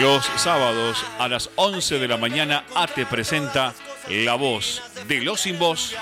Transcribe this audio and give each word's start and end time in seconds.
Los 0.00 0.24
sábados 0.36 1.04
a 1.18 1.28
las 1.28 1.50
11 1.56 1.98
de 1.98 2.08
la 2.08 2.16
mañana 2.16 2.64
ATE 2.74 3.04
presenta 3.04 3.74
La 4.08 4.34
Voz 4.34 4.82
de 5.06 5.20
los 5.20 5.42
Sin 5.42 5.58
Voz 5.58 5.94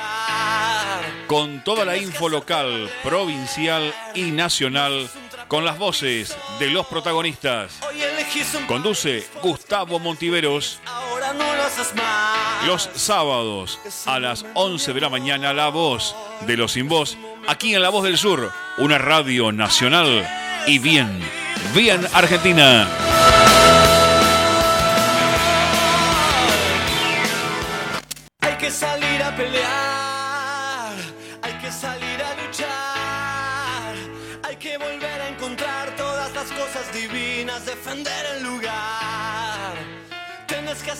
con 1.27 1.65
toda 1.65 1.85
la 1.85 1.97
info 1.97 2.29
local, 2.29 2.89
provincial 3.03 3.93
y 4.15 4.31
nacional 4.31 5.11
con 5.49 5.65
las 5.65 5.79
voces 5.79 6.37
de 6.61 6.71
los 6.71 6.87
protagonistas. 6.87 7.81
Conduce 8.69 9.27
Gustavo 9.43 9.99
Montiveros. 9.99 10.79
Los 12.67 12.89
sábados 12.95 13.81
a 14.07 14.21
las 14.21 14.47
11 14.55 14.93
de 14.93 15.01
la 15.01 15.09
mañana 15.09 15.53
La 15.53 15.71
Voz 15.71 16.15
de 16.43 16.57
los 16.57 16.73
Sin 16.73 16.89
Voz 16.89 17.19
aquí 17.49 17.75
en 17.75 17.83
La 17.83 17.89
Voz 17.89 18.05
del 18.05 18.17
Sur, 18.17 18.53
una 18.79 18.99
radio 18.99 19.51
nacional 19.51 20.25
y 20.69 20.79
bien, 20.79 21.21
bien 21.75 22.07
Argentina. 22.13 22.87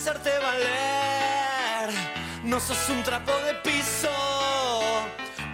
Hacerte 0.09 0.29
valer, 0.39 1.93
no 2.43 2.59
sos 2.59 2.89
un 2.89 3.03
trapo 3.03 3.31
de 3.45 3.53
piso. 3.63 4.09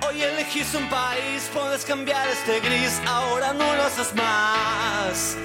Hoy 0.08 0.22
elegís 0.22 0.74
un 0.76 0.88
país, 0.90 1.50
puedes 1.54 1.84
cambiar 1.84 2.28
este 2.30 2.60
gris, 2.62 3.02
ahora 3.06 3.54
no 3.54 3.76
lo 3.76 3.84
haces 3.84 4.14
más. 4.16 5.38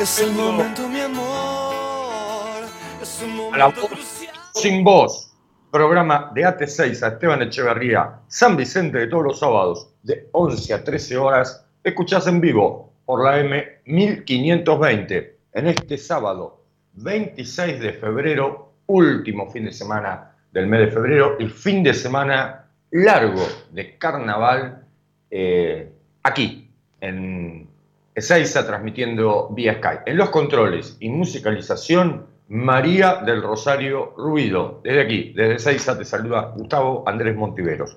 Es 0.00 0.18
el 0.18 0.32
momento, 0.32 0.88
mi 0.88 1.00
amor. 1.00 2.64
Es 3.00 3.22
un 3.22 3.36
momento 3.36 3.86
crucial. 3.86 4.34
Sin 4.54 4.82
voz 4.82 5.32
programa 5.70 6.32
de 6.34 6.42
AT6 6.42 7.02
a 7.04 7.08
Esteban 7.08 7.42
Echeverría, 7.42 8.18
San 8.26 8.56
Vicente 8.56 8.98
de 8.98 9.06
todos 9.06 9.24
los 9.24 9.38
sábados, 9.38 9.90
de 10.02 10.28
11 10.32 10.74
a 10.74 10.82
13 10.82 11.16
horas, 11.16 11.64
escuchás 11.84 12.26
en 12.26 12.40
vivo 12.40 12.92
por 13.04 13.24
la 13.24 13.38
M 13.38 13.64
1520, 13.84 15.38
en 15.52 15.66
este 15.68 15.96
sábado 15.96 16.59
26 17.02 17.80
de 17.80 17.92
febrero, 17.92 18.72
último 18.86 19.50
fin 19.50 19.64
de 19.64 19.72
semana 19.72 20.32
del 20.52 20.66
mes 20.66 20.80
de 20.80 20.90
febrero, 20.90 21.36
el 21.38 21.50
fin 21.50 21.82
de 21.82 21.94
semana 21.94 22.66
largo 22.90 23.46
de 23.70 23.96
carnaval, 23.96 24.84
eh, 25.30 25.90
aquí, 26.22 26.68
en 27.00 27.68
Ezeiza, 28.14 28.66
transmitiendo 28.66 29.48
vía 29.50 29.74
Skype. 29.74 30.10
En 30.10 30.16
los 30.16 30.30
controles 30.30 30.96
y 31.00 31.08
musicalización, 31.08 32.26
María 32.48 33.22
del 33.24 33.42
Rosario 33.42 34.12
Ruido. 34.16 34.80
Desde 34.82 35.02
aquí, 35.02 35.32
desde 35.36 35.60
Seiza, 35.60 35.96
te 35.96 36.04
saluda 36.04 36.52
Gustavo 36.56 37.04
Andrés 37.06 37.36
Montiveros. 37.36 37.96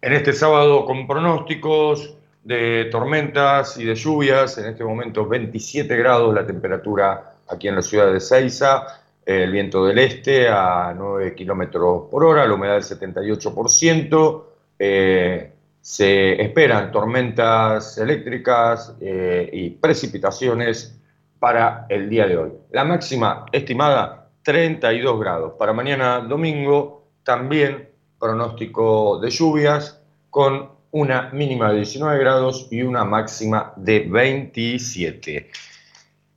En 0.00 0.14
este 0.14 0.32
sábado 0.32 0.86
con 0.86 1.06
pronósticos 1.06 2.16
de 2.42 2.88
tormentas 2.90 3.76
y 3.78 3.84
de 3.84 3.94
lluvias, 3.94 4.56
en 4.56 4.66
este 4.66 4.84
momento 4.84 5.26
27 5.26 5.96
grados 5.96 6.34
la 6.34 6.46
temperatura 6.46 7.33
aquí 7.48 7.68
en 7.68 7.76
la 7.76 7.82
ciudad 7.82 8.12
de 8.12 8.20
Seiza, 8.20 8.86
el 9.24 9.50
viento 9.50 9.86
del 9.86 9.98
este 9.98 10.48
a 10.48 10.94
9 10.96 11.34
kilómetros 11.34 12.08
por 12.10 12.24
hora, 12.24 12.46
la 12.46 12.54
humedad 12.54 12.74
del 12.74 12.82
78%, 12.82 14.44
eh, 14.78 15.52
se 15.80 16.42
esperan 16.42 16.90
tormentas 16.90 17.98
eléctricas 17.98 18.94
eh, 19.00 19.48
y 19.52 19.70
precipitaciones 19.70 20.98
para 21.38 21.86
el 21.88 22.08
día 22.08 22.26
de 22.26 22.36
hoy. 22.36 22.52
La 22.70 22.84
máxima 22.84 23.46
estimada 23.52 24.30
32 24.42 25.20
grados. 25.20 25.52
Para 25.58 25.72
mañana 25.72 26.20
domingo 26.20 27.08
también 27.22 27.88
pronóstico 28.18 29.18
de 29.18 29.30
lluvias 29.30 30.00
con 30.30 30.70
una 30.92 31.30
mínima 31.32 31.70
de 31.70 31.78
19 31.78 32.18
grados 32.18 32.68
y 32.70 32.82
una 32.82 33.04
máxima 33.04 33.72
de 33.76 34.00
27. 34.08 35.50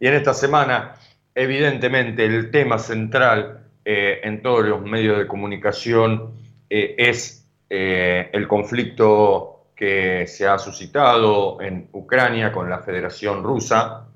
Y 0.00 0.06
en 0.06 0.14
esta 0.14 0.34
semana, 0.34 0.96
evidentemente, 1.34 2.24
el 2.24 2.50
tema 2.50 2.78
central 2.78 3.64
eh, 3.84 4.20
en 4.22 4.42
todos 4.42 4.64
los 4.64 4.82
medios 4.82 5.18
de 5.18 5.26
comunicación 5.26 6.32
eh, 6.68 6.94
es 6.98 7.46
eh, 7.70 8.30
el 8.32 8.46
conflicto 8.46 9.68
que 9.74 10.26
se 10.26 10.46
ha 10.46 10.58
suscitado 10.58 11.60
en 11.60 11.88
Ucrania 11.92 12.52
con 12.52 12.68
la 12.68 12.80
Federación 12.80 13.42
Rusa, 13.42 14.06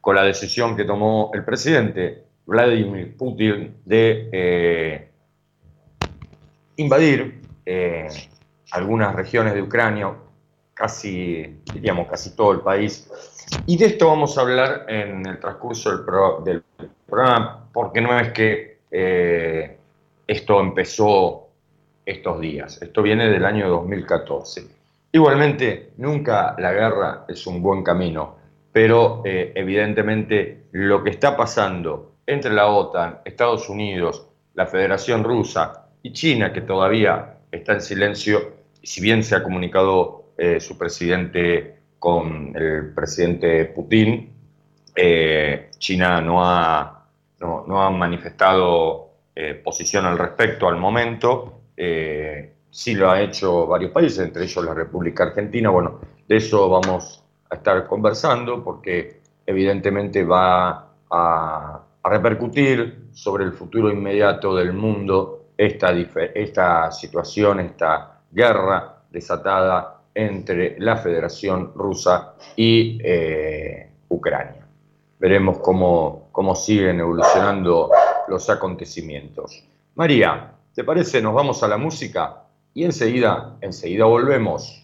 con 0.00 0.14
la 0.14 0.22
decisión 0.22 0.76
que 0.76 0.84
tomó 0.84 1.30
el 1.34 1.44
presidente 1.44 2.24
Vladimir 2.46 3.16
Putin 3.16 3.76
de 3.84 5.08
invadir 6.76 7.40
eh, 7.66 8.08
algunas 8.72 9.14
regiones 9.14 9.54
de 9.54 9.62
Ucrania, 9.62 10.12
casi, 10.74 11.60
diríamos, 11.72 12.08
casi 12.08 12.34
todo 12.34 12.52
el 12.52 12.60
país. 12.60 13.10
Y 13.66 13.76
de 13.76 13.86
esto 13.86 14.08
vamos 14.08 14.36
a 14.36 14.40
hablar 14.40 14.86
en 14.88 15.26
el 15.26 15.38
transcurso 15.38 15.98
del, 16.42 16.62
programa, 17.06 17.68
porque 17.72 18.00
no 18.00 18.18
es 18.18 18.32
que 18.32 18.78
eh, 18.90 19.76
esto 20.26 20.60
empezó 20.60 21.48
estos 22.04 22.40
días, 22.40 22.82
esto 22.82 23.02
viene 23.02 23.28
del 23.28 23.44
año 23.44 23.68
2014. 23.68 24.66
Igualmente, 25.12 25.92
nunca 25.98 26.56
la 26.58 26.72
guerra 26.72 27.24
es 27.28 27.46
un 27.46 27.62
buen 27.62 27.84
camino, 27.84 28.36
pero 28.72 29.22
eh, 29.24 29.52
evidentemente 29.54 30.64
lo 30.72 31.04
que 31.04 31.10
está 31.10 31.36
pasando 31.36 32.14
entre 32.26 32.52
la 32.52 32.66
OTAN, 32.66 33.20
Estados 33.24 33.68
Unidos, 33.68 34.26
la 34.54 34.66
Federación 34.66 35.22
Rusa 35.22 35.83
y 36.04 36.12
China, 36.12 36.52
que 36.52 36.60
todavía 36.60 37.38
está 37.50 37.72
en 37.72 37.80
silencio, 37.80 38.52
si 38.80 39.00
bien 39.00 39.24
se 39.24 39.34
ha 39.34 39.42
comunicado 39.42 40.26
eh, 40.38 40.60
su 40.60 40.78
presidente 40.78 41.80
con 41.98 42.54
el 42.54 42.94
presidente 42.94 43.64
Putin, 43.64 44.30
eh, 44.94 45.70
China 45.78 46.20
no 46.20 46.44
ha, 46.44 47.08
no, 47.40 47.82
ha 47.82 47.90
manifestado 47.90 49.02
posición 49.64 50.06
al 50.06 50.16
respecto 50.16 50.68
al 50.68 50.76
momento 50.76 51.62
sí 52.74 52.96
lo 52.96 53.08
ha 53.08 53.20
hecho 53.20 53.68
varios 53.68 53.92
países, 53.92 54.18
entre 54.18 54.42
ellos 54.42 54.64
la 54.64 54.74
República 54.74 55.22
Argentina. 55.22 55.70
Bueno, 55.70 56.00
de 56.26 56.36
eso 56.36 56.68
vamos 56.68 57.22
a 57.48 57.54
estar 57.54 57.86
conversando 57.86 58.64
porque 58.64 59.20
evidentemente 59.46 60.24
va 60.24 60.90
a, 61.08 61.80
repercutir 62.06 63.08
sobre 63.12 63.44
el 63.44 63.52
futuro 63.52 63.90
inmediato 63.90 64.54
del 64.54 64.74
mundo 64.74 65.43
esta, 65.56 65.90
esta 66.34 66.90
situación, 66.90 67.60
esta 67.60 68.20
guerra 68.30 69.02
desatada 69.10 70.00
entre 70.14 70.78
la 70.80 70.96
Federación 70.96 71.72
Rusa 71.74 72.34
y 72.56 72.98
eh, 73.02 73.90
Ucrania. 74.08 74.66
Veremos 75.18 75.58
cómo, 75.58 76.28
cómo 76.32 76.54
siguen 76.54 77.00
evolucionando 77.00 77.90
los 78.28 78.48
acontecimientos. 78.50 79.64
María, 79.94 80.52
¿te 80.74 80.84
parece? 80.84 81.20
Nos 81.22 81.34
vamos 81.34 81.62
a 81.62 81.68
la 81.68 81.76
música 81.76 82.42
y 82.74 82.84
enseguida, 82.84 83.56
enseguida 83.60 84.04
volvemos. 84.04 84.83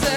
Más 0.00 0.16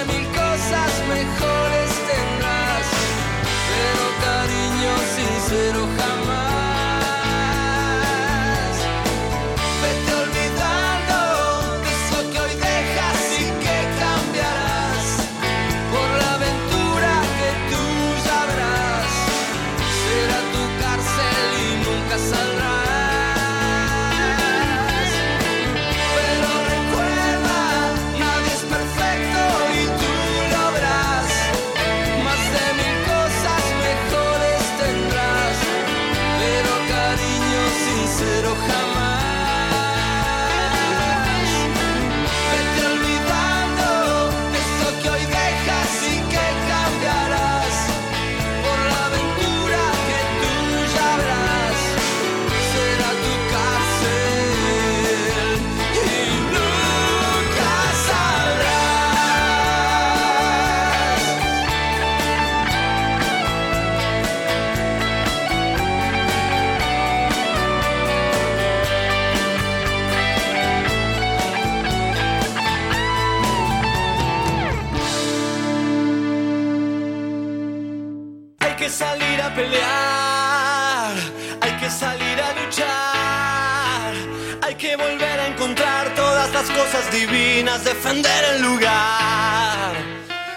las 86.60 86.70
cosas 86.72 87.10
divinas, 87.14 87.86
defender 87.86 88.44
el 88.54 88.62
lugar. 88.62 89.96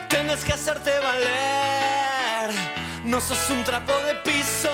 Tienes 0.08 0.44
que 0.44 0.52
hacerte 0.52 0.90
valer, 0.98 2.50
no 3.04 3.20
sos 3.20 3.48
un 3.50 3.62
trapo 3.62 3.92
de 4.08 4.14
piso. 4.24 4.68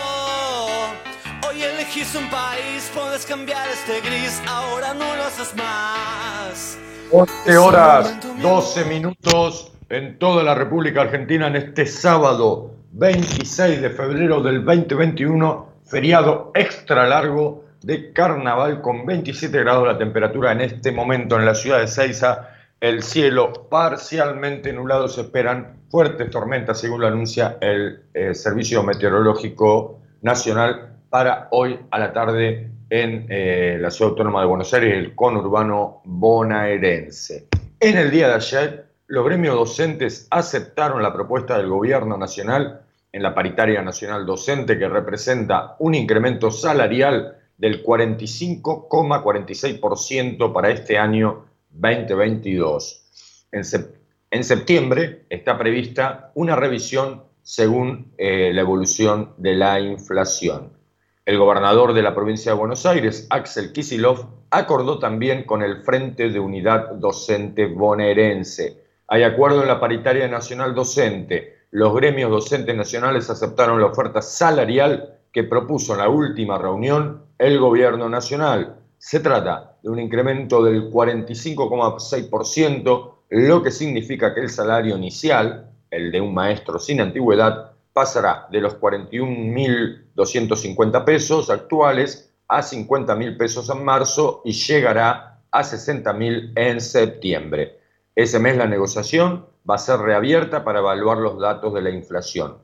Hoy 1.47 1.62
elegís 1.62 2.14
un 2.14 2.30
país, 2.30 2.90
puedes 2.94 3.26
cambiar 3.26 3.68
este 3.68 4.00
gris, 4.00 4.40
ahora 4.47 4.94
no 4.94 5.16
lo 5.16 5.25
haces 5.25 5.54
más. 5.54 6.78
11 7.11 7.58
horas, 7.58 8.16
12 8.40 8.85
minutos 8.87 9.73
en 9.90 10.18
toda 10.18 10.42
la 10.42 10.54
República 10.54 11.02
Argentina 11.02 11.49
en 11.49 11.56
este 11.56 11.85
sábado 11.85 12.70
26 12.92 13.82
de 13.82 13.90
febrero 13.90 14.40
del 14.40 14.64
2021, 14.64 15.73
feriado 15.85 16.52
extra 16.54 17.06
largo 17.06 17.67
de 17.82 18.12
carnaval 18.12 18.80
con 18.80 19.06
27 19.06 19.58
grados 19.61 19.87
la 19.87 19.99
temperatura 19.99 20.52
en 20.52 20.61
este 20.61 20.92
momento 20.92 21.37
en 21.37 21.47
la 21.47 21.54
ciudad 21.54 21.80
de 21.80 21.87
Ceiza. 21.87 22.50
El 22.80 23.02
cielo 23.02 23.68
parcialmente 23.68 24.73
nublado, 24.73 25.08
se 25.08 25.23
esperan 25.23 25.78
fuertes 25.88 26.30
tormentas 26.30 26.80
según 26.80 27.00
lo 27.00 27.06
anuncia 27.06 27.58
el 27.61 28.02
eh, 28.14 28.35
Servicio 28.35 28.82
Meteorológico 28.82 30.00
Nacional 30.23 30.97
para 31.11 31.49
hoy 31.50 31.78
a 31.90 31.99
la 31.99 32.12
tarde 32.12 32.70
en 32.90 33.26
eh, 33.28 33.78
la 33.80 33.90
Ciudad 33.90 34.11
Autónoma 34.11 34.40
de 34.40 34.47
Buenos 34.47 34.73
Aires, 34.73 34.94
el 34.94 35.14
conurbano 35.14 36.02
bonaerense. 36.04 37.49
En 37.80 37.97
el 37.99 38.11
día 38.11 38.28
de 38.28 38.35
ayer, 38.35 38.87
los 39.06 39.25
gremios 39.25 39.54
docentes 39.54 40.26
aceptaron 40.30 41.02
la 41.02 41.12
propuesta 41.12 41.56
del 41.56 41.68
Gobierno 41.68 42.16
Nacional 42.16 42.82
en 43.12 43.23
la 43.23 43.35
paritaria 43.35 43.82
nacional 43.82 44.26
docente 44.26 44.78
que 44.78 44.88
representa 44.88 45.76
un 45.78 45.94
incremento 45.94 46.50
salarial 46.50 47.38
del 47.58 47.84
45,46% 47.84 50.52
para 50.52 50.70
este 50.70 50.96
año 50.96 51.44
2022. 51.70 53.46
En, 53.52 53.62
en, 54.30 54.44
septiembre 54.44 55.26
está 55.28 55.58
prevista 55.58 56.32
una 56.34 56.56
revisión 56.56 57.24
según 57.42 58.14
eh, 58.16 58.52
la 58.54 58.62
evolución 58.62 59.34
de 59.36 59.54
la 59.54 59.78
inflación. 59.80 60.72
El 61.26 61.36
gobernador 61.38 61.92
de 61.92 62.00
la 62.02 62.14
provincia 62.14 62.52
de 62.52 62.58
Buenos 62.58 62.86
Aires, 62.86 63.26
Axel 63.28 63.72
Kisilov, 63.72 64.24
acordó 64.50 64.98
también 64.98 65.44
con 65.44 65.62
el 65.62 65.82
Frente 65.82 66.30
de 66.30 66.40
Unidad 66.40 66.94
Docente 66.94 67.66
Bonaerense 67.66 68.88
hay 69.10 69.22
acuerdo 69.22 69.62
en 69.62 69.68
la 69.68 69.80
paritaria 69.80 70.28
nacional 70.28 70.74
docente. 70.74 71.60
Los 71.70 71.94
gremios 71.94 72.30
docentes 72.30 72.76
nacionales 72.76 73.30
aceptaron 73.30 73.80
la 73.80 73.86
oferta 73.86 74.20
salarial 74.20 75.14
que 75.32 75.44
propuso 75.44 75.94
en 75.94 76.00
la 76.00 76.10
última 76.10 76.58
reunión 76.58 77.24
el 77.38 77.59
gobierno 77.59 78.09
nacional. 78.09 78.76
Se 78.99 79.21
trata 79.21 79.76
de 79.83 79.90
un 79.90 79.99
incremento 80.00 80.62
del 80.62 80.90
45,6%, 80.90 83.14
lo 83.30 83.62
que 83.62 83.71
significa 83.71 84.35
que 84.35 84.40
el 84.40 84.50
salario 84.50 84.97
inicial, 84.97 85.71
el 85.90 86.11
de 86.11 86.21
un 86.21 86.35
maestro 86.35 86.80
sin 86.80 87.00
antigüedad, 87.00 87.73
pasará 87.92 88.49
de 88.50 88.61
los 88.61 88.80
41.250 88.80 91.04
pesos 91.04 91.50
actuales 91.50 92.28
a 92.49 92.61
50.000 92.61 93.37
pesos 93.37 93.71
en 93.71 93.85
marzo 93.85 94.42
y 94.45 94.52
llegará 94.52 95.40
a 95.50 95.62
60.000 95.62 96.52
en 96.57 96.80
septiembre. 96.80 97.78
Ese 98.14 98.38
mes 98.38 98.57
la 98.57 98.66
negociación 98.66 99.47
va 99.68 99.75
a 99.76 99.78
ser 99.78 100.00
reabierta 100.00 100.64
para 100.64 100.80
evaluar 100.80 101.18
los 101.18 101.38
datos 101.38 101.75
de 101.75 101.83
la 101.83 101.90
inflación. 101.90 102.59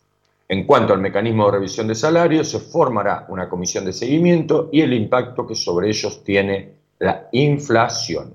En 0.49 0.65
cuanto 0.65 0.95
al 0.95 1.01
mecanismo 1.01 1.45
de 1.47 1.53
revisión 1.53 1.87
de 1.87 1.95
salarios, 1.95 2.49
se 2.49 2.61
formará 2.61 3.27
una 3.29 3.47
comisión 3.47 3.85
de 3.85 3.93
seguimiento 3.93 4.71
y 4.73 4.81
el 4.81 4.95
impacto 4.95 5.47
que 5.47 5.55
sobre 5.55 5.91
ellos 5.91 6.25
tiene 6.25 6.77
la 6.99 7.29
inflación. 7.33 8.33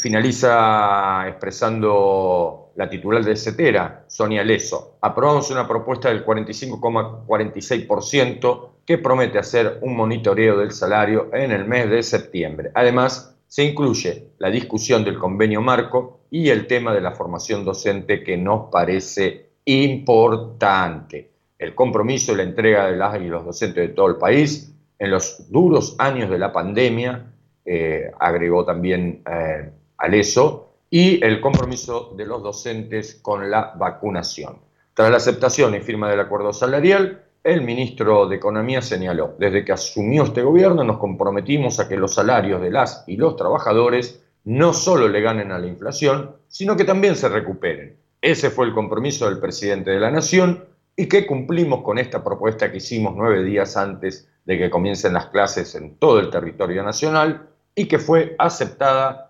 finaliza 0.00 1.26
expresando 1.26 2.67
la 2.78 2.88
titular 2.88 3.22
de 3.24 3.34
CETERA, 3.34 4.04
Sonia 4.06 4.44
Leso, 4.44 4.98
aprobamos 5.00 5.50
una 5.50 5.66
propuesta 5.66 6.10
del 6.10 6.24
45,46% 6.24 8.68
que 8.86 8.98
promete 8.98 9.40
hacer 9.40 9.80
un 9.82 9.96
monitoreo 9.96 10.58
del 10.58 10.70
salario 10.70 11.28
en 11.32 11.50
el 11.50 11.64
mes 11.64 11.90
de 11.90 12.04
septiembre. 12.04 12.70
Además, 12.74 13.36
se 13.48 13.64
incluye 13.64 14.28
la 14.38 14.48
discusión 14.48 15.04
del 15.04 15.18
convenio 15.18 15.60
marco 15.60 16.20
y 16.30 16.50
el 16.50 16.68
tema 16.68 16.94
de 16.94 17.00
la 17.00 17.10
formación 17.10 17.64
docente 17.64 18.22
que 18.22 18.36
nos 18.36 18.70
parece 18.70 19.48
importante. 19.64 21.32
El 21.58 21.74
compromiso 21.74 22.32
y 22.32 22.36
la 22.36 22.44
entrega 22.44 22.86
de 22.86 22.96
las 22.96 23.20
y 23.20 23.26
los 23.26 23.44
docentes 23.44 23.88
de 23.88 23.92
todo 23.92 24.06
el 24.06 24.18
país 24.18 24.72
en 25.00 25.10
los 25.10 25.50
duros 25.50 25.96
años 25.98 26.30
de 26.30 26.38
la 26.38 26.52
pandemia, 26.52 27.26
eh, 27.64 28.12
agregó 28.20 28.64
también 28.64 29.24
eh, 29.28 29.68
Aleso, 29.96 30.67
y 30.90 31.22
el 31.24 31.40
compromiso 31.40 32.14
de 32.16 32.26
los 32.26 32.42
docentes 32.42 33.18
con 33.20 33.50
la 33.50 33.72
vacunación. 33.76 34.58
Tras 34.94 35.10
la 35.10 35.18
aceptación 35.18 35.74
y 35.74 35.80
firma 35.80 36.10
del 36.10 36.20
acuerdo 36.20 36.52
salarial, 36.52 37.24
el 37.44 37.62
ministro 37.62 38.26
de 38.26 38.36
Economía 38.36 38.82
señaló, 38.82 39.34
desde 39.38 39.64
que 39.64 39.72
asumió 39.72 40.24
este 40.24 40.42
gobierno 40.42 40.82
nos 40.84 40.98
comprometimos 40.98 41.78
a 41.78 41.88
que 41.88 41.96
los 41.96 42.14
salarios 42.14 42.60
de 42.60 42.70
las 42.70 43.04
y 43.06 43.16
los 43.16 43.36
trabajadores 43.36 44.22
no 44.44 44.72
solo 44.72 45.08
le 45.08 45.20
ganen 45.20 45.52
a 45.52 45.58
la 45.58 45.66
inflación, 45.66 46.36
sino 46.48 46.76
que 46.76 46.84
también 46.84 47.16
se 47.16 47.28
recuperen. 47.28 47.96
Ese 48.20 48.50
fue 48.50 48.66
el 48.66 48.74
compromiso 48.74 49.26
del 49.26 49.38
presidente 49.38 49.90
de 49.90 50.00
la 50.00 50.10
Nación 50.10 50.64
y 50.96 51.06
que 51.06 51.26
cumplimos 51.26 51.82
con 51.82 51.98
esta 51.98 52.24
propuesta 52.24 52.70
que 52.70 52.78
hicimos 52.78 53.14
nueve 53.16 53.44
días 53.44 53.76
antes 53.76 54.28
de 54.44 54.58
que 54.58 54.70
comiencen 54.70 55.12
las 55.12 55.26
clases 55.26 55.74
en 55.74 55.96
todo 55.96 56.18
el 56.18 56.30
territorio 56.30 56.82
nacional 56.82 57.48
y 57.74 57.86
que 57.86 57.98
fue 57.98 58.34
aceptada 58.38 59.27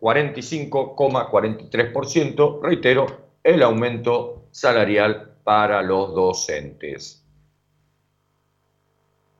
45,43%, 0.00 2.60
reitero, 2.62 3.06
el 3.42 3.62
aumento 3.62 4.48
salarial 4.50 5.36
para 5.42 5.80
los 5.82 6.14
docentes. 6.14 7.24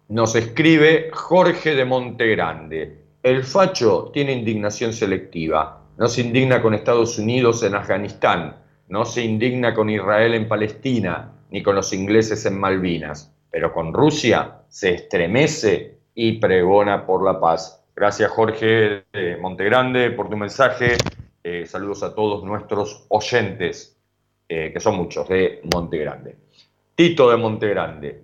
Nos 0.09 0.35
escribe 0.35 1.11
Jorge 1.12 1.75
de 1.75 1.85
Montegrande. 1.85 3.05
El 3.23 3.45
facho 3.45 4.11
tiene 4.12 4.33
indignación 4.33 4.95
selectiva. 4.95 5.83
No 5.99 6.09
se 6.09 6.23
indigna 6.23 6.62
con 6.62 6.73
Estados 6.73 7.19
Unidos 7.19 7.62
en 7.62 7.75
Afganistán. 7.75 8.57
No 8.88 9.05
se 9.05 9.23
indigna 9.23 9.75
con 9.75 9.91
Israel 9.91 10.33
en 10.33 10.49
Palestina, 10.49 11.35
ni 11.51 11.62
con 11.62 11.75
los 11.75 11.93
ingleses 11.93 12.47
en 12.47 12.59
Malvinas. 12.59 13.35
Pero 13.51 13.75
con 13.75 13.93
Rusia 13.93 14.62
se 14.69 14.95
estremece 14.95 15.99
y 16.14 16.38
pregona 16.38 17.05
por 17.05 17.23
la 17.23 17.38
paz. 17.38 17.85
Gracias 17.98 18.30
Jorge 18.30 19.06
de 19.12 19.37
Montegrande 19.38 20.12
por 20.12 20.30
tu 20.30 20.37
mensaje. 20.37 20.96
Eh, 21.42 21.66
saludos 21.66 22.04
a 22.04 22.14
todos 22.14 22.44
nuestros 22.44 23.06
oyentes, 23.08 23.98
eh, 24.48 24.70
que 24.72 24.78
son 24.78 24.94
muchos, 24.94 25.28
de 25.28 25.62
Montegrande. 25.74 26.37
Tito 26.94 27.28
de 27.28 27.37
Montegrande. 27.37 28.22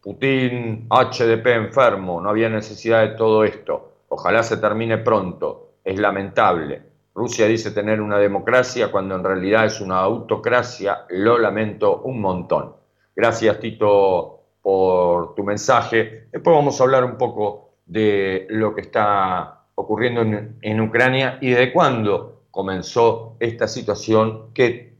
Putin, 0.00 0.86
HDP 0.88 1.44
enfermo, 1.56 2.20
no 2.20 2.30
había 2.30 2.48
necesidad 2.48 3.00
de 3.00 3.16
todo 3.16 3.42
esto. 3.42 4.04
Ojalá 4.10 4.44
se 4.44 4.58
termine 4.58 4.98
pronto. 4.98 5.72
Es 5.82 5.98
lamentable. 5.98 6.82
Rusia 7.12 7.46
dice 7.46 7.72
tener 7.72 8.00
una 8.00 8.18
democracia 8.18 8.92
cuando 8.92 9.16
en 9.16 9.24
realidad 9.24 9.66
es 9.66 9.80
una 9.80 9.98
autocracia. 9.98 11.04
Lo 11.08 11.36
lamento 11.36 12.02
un 12.02 12.20
montón. 12.20 12.76
Gracias, 13.16 13.58
Tito, 13.58 14.42
por 14.62 15.34
tu 15.34 15.42
mensaje. 15.42 16.28
Después 16.30 16.54
vamos 16.54 16.80
a 16.80 16.84
hablar 16.84 17.04
un 17.04 17.18
poco 17.18 17.65
de 17.86 18.46
lo 18.50 18.74
que 18.74 18.82
está 18.82 19.62
ocurriendo 19.76 20.22
en, 20.22 20.58
en 20.60 20.80
Ucrania 20.80 21.38
y 21.40 21.50
de 21.50 21.72
cuándo 21.72 22.42
comenzó 22.50 23.36
esta 23.40 23.68
situación 23.68 24.52
que 24.52 24.96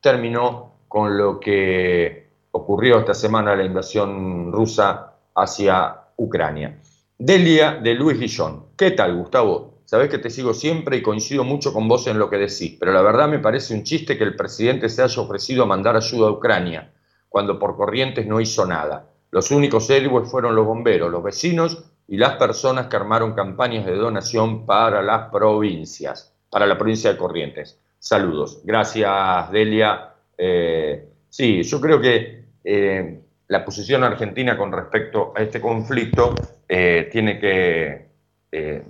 terminó 0.00 0.72
con 0.88 1.16
lo 1.16 1.40
que 1.40 2.28
ocurrió 2.52 3.00
esta 3.00 3.14
semana 3.14 3.56
la 3.56 3.64
invasión 3.64 4.52
rusa 4.52 5.14
hacia 5.34 6.02
Ucrania. 6.16 6.78
Delia 7.18 7.74
de 7.82 7.94
Luis 7.94 8.18
Guillón. 8.18 8.66
¿Qué 8.76 8.92
tal, 8.92 9.16
Gustavo? 9.16 9.74
Sabés 9.84 10.08
que 10.08 10.18
te 10.18 10.30
sigo 10.30 10.54
siempre 10.54 10.96
y 10.96 11.02
coincido 11.02 11.44
mucho 11.44 11.72
con 11.72 11.88
vos 11.88 12.06
en 12.06 12.18
lo 12.18 12.30
que 12.30 12.36
decís, 12.36 12.76
pero 12.78 12.92
la 12.92 13.02
verdad 13.02 13.28
me 13.28 13.38
parece 13.38 13.74
un 13.74 13.82
chiste 13.82 14.16
que 14.16 14.24
el 14.24 14.36
presidente 14.36 14.88
se 14.88 15.02
haya 15.02 15.20
ofrecido 15.20 15.64
a 15.64 15.66
mandar 15.66 15.96
ayuda 15.96 16.28
a 16.28 16.32
Ucrania, 16.32 16.92
cuando 17.28 17.58
por 17.58 17.76
Corrientes 17.76 18.26
no 18.26 18.40
hizo 18.40 18.64
nada. 18.64 19.10
Los 19.30 19.50
únicos 19.50 19.90
héroes 19.90 20.30
fueron 20.30 20.54
los 20.54 20.64
bomberos, 20.64 21.10
los 21.10 21.22
vecinos 21.22 21.84
y 22.06 22.16
las 22.16 22.36
personas 22.36 22.86
que 22.86 22.96
armaron 22.96 23.34
campañas 23.34 23.86
de 23.86 23.94
donación 23.94 24.66
para 24.66 25.02
las 25.02 25.30
provincias, 25.30 26.34
para 26.50 26.66
la 26.66 26.76
provincia 26.76 27.12
de 27.12 27.18
Corrientes. 27.18 27.78
Saludos. 27.98 28.60
Gracias, 28.64 29.50
Delia. 29.50 30.10
Eh, 30.36 31.08
sí, 31.30 31.62
yo 31.62 31.80
creo 31.80 32.00
que 32.00 32.44
eh, 32.62 33.20
la 33.48 33.64
posición 33.64 34.04
argentina 34.04 34.56
con 34.56 34.70
respecto 34.72 35.32
a 35.34 35.42
este 35.42 35.60
conflicto 35.60 36.34
eh, 36.68 37.08
tiene 37.10 37.38
que 37.38 38.04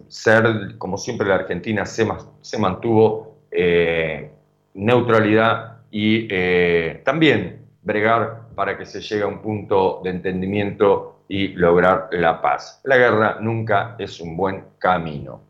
ser, 0.09 0.77
como 0.77 0.99
siempre 0.99 1.27
la 1.27 1.37
Argentina 1.37 1.87
se 1.87 2.59
mantuvo, 2.59 3.39
neutralidad 4.75 5.79
y 5.91 6.29
también 7.03 7.65
bregar 7.81 8.49
para 8.55 8.77
que 8.77 8.85
se 8.85 9.01
llegue 9.01 9.23
a 9.23 9.27
un 9.27 9.41
punto 9.41 10.03
de 10.05 10.11
entendimiento 10.11 11.14
y 11.29 11.49
lograr 11.49 12.09
la 12.13 12.41
paz. 12.41 12.81
La 12.85 12.97
guerra 12.97 13.39
nunca 13.41 13.97
es 13.99 14.21
un 14.21 14.37
buen 14.37 14.65
camino. 14.79 15.41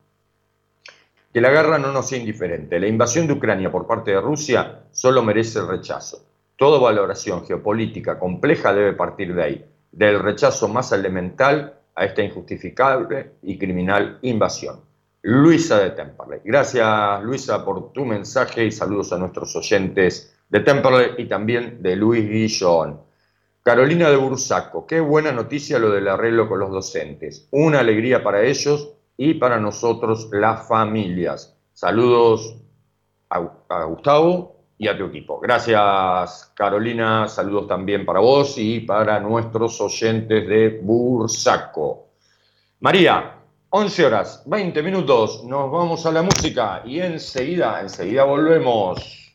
Que 1.32 1.40
la 1.40 1.50
guerra 1.50 1.78
no 1.78 1.90
nos 1.90 2.08
sea 2.08 2.18
indiferente. 2.18 2.78
La 2.78 2.86
invasión 2.86 3.26
de 3.26 3.32
Ucrania 3.32 3.70
por 3.70 3.86
parte 3.86 4.12
de 4.12 4.20
Rusia 4.20 4.82
solo 4.92 5.22
merece 5.22 5.58
el 5.58 5.68
rechazo. 5.68 6.24
Toda 6.56 6.78
valoración 6.78 7.44
geopolítica 7.44 8.18
compleja 8.18 8.72
debe 8.72 8.92
partir 8.92 9.34
de 9.34 9.42
ahí, 9.42 9.64
del 9.90 10.20
rechazo 10.20 10.68
más 10.68 10.92
elemental 10.92 11.74
a 11.96 12.04
esta 12.04 12.22
injustificable 12.22 13.32
y 13.42 13.58
criminal 13.58 14.18
invasión. 14.22 14.80
Luisa 15.22 15.80
de 15.80 15.90
Temperley. 15.90 16.40
Gracias 16.44 17.22
Luisa 17.22 17.64
por 17.64 17.92
tu 17.92 18.04
mensaje 18.04 18.66
y 18.66 18.70
saludos 18.70 19.12
a 19.12 19.18
nuestros 19.18 19.56
oyentes 19.56 20.36
de 20.48 20.60
Temperley 20.60 21.14
y 21.18 21.24
también 21.24 21.82
de 21.82 21.96
Luis 21.96 22.28
Guillón. 22.28 23.00
Carolina 23.64 24.10
de 24.10 24.16
Bursaco, 24.16 24.86
qué 24.86 25.00
buena 25.00 25.32
noticia 25.32 25.78
lo 25.78 25.90
del 25.90 26.06
arreglo 26.06 26.50
con 26.50 26.58
los 26.58 26.70
docentes. 26.70 27.48
Una 27.50 27.80
alegría 27.80 28.22
para 28.22 28.42
ellos 28.42 28.90
y 29.16 29.32
para 29.32 29.58
nosotros 29.58 30.28
las 30.32 30.68
familias. 30.68 31.56
Saludos 31.72 32.56
a, 33.30 33.38
Gustavo 33.84 34.66
y 34.76 34.86
a 34.86 34.98
tu 34.98 35.06
equipo. 35.06 35.40
Gracias, 35.40 36.52
Carolina. 36.54 37.26
Saludos 37.26 37.66
también 37.66 38.04
para 38.04 38.20
vos 38.20 38.58
y 38.58 38.80
para 38.80 39.18
nuestros 39.18 39.80
oyentes 39.80 40.46
de 40.46 40.80
Bursaco. 40.82 42.08
María, 42.80 43.36
11 43.70 44.04
horas, 44.04 44.42
20 44.44 44.82
minutos. 44.82 45.42
Nos 45.42 45.72
vamos 45.72 46.04
a 46.04 46.12
la 46.12 46.20
música 46.20 46.82
y 46.84 47.00
enseguida, 47.00 47.80
enseguida 47.80 48.24
volvemos. 48.24 49.34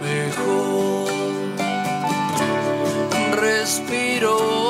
Respiro 3.71 4.60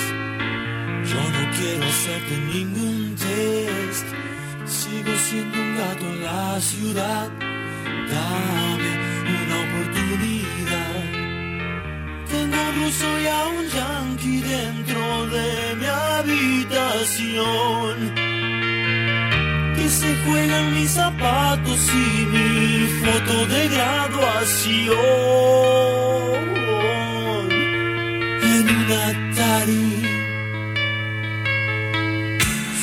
Yo 1.09 1.21
no 1.21 1.51
quiero 1.55 1.85
hacerte 1.85 2.37
ningún 2.53 3.15
test. 3.15 4.05
Sigo 4.65 5.13
siendo 5.29 5.55
un 5.59 5.77
gato 5.77 6.05
en 6.07 6.23
la 6.23 6.59
ciudad. 6.59 7.29
Dame 8.09 8.91
una 9.43 9.57
oportunidad. 9.65 11.03
Tengo 12.31 12.57
un 12.69 12.73
ruso 12.83 13.07
y 13.21 13.23
a 13.27 13.47
un 13.47 13.63
yankee 13.69 14.41
dentro 14.41 15.03
de 15.27 15.47
mi 15.75 15.85
habitación 15.85 17.95
se 19.89 20.15
juegan 20.25 20.73
mis 20.73 20.91
zapatos 20.91 21.79
y 21.93 22.25
mi 22.25 22.87
foto 23.01 23.45
de 23.47 23.67
graduación. 23.69 24.95
En 28.41 28.69
un 28.75 28.91
Atari. 29.07 30.01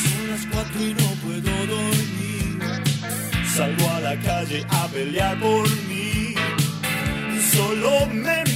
Son 0.03 0.31
las 0.31 0.47
cuatro 0.53 0.81
y 0.81 0.95
no 0.95 1.09
puedo 1.25 1.53
dormir. 1.67 2.59
Salgo 3.55 3.91
a 3.91 4.01
la 4.01 4.17
calle 4.21 4.65
a 4.69 4.87
pelear 4.89 5.39
por 5.41 5.69
mí. 5.89 6.35
Solo 7.53 8.07
me 8.07 8.52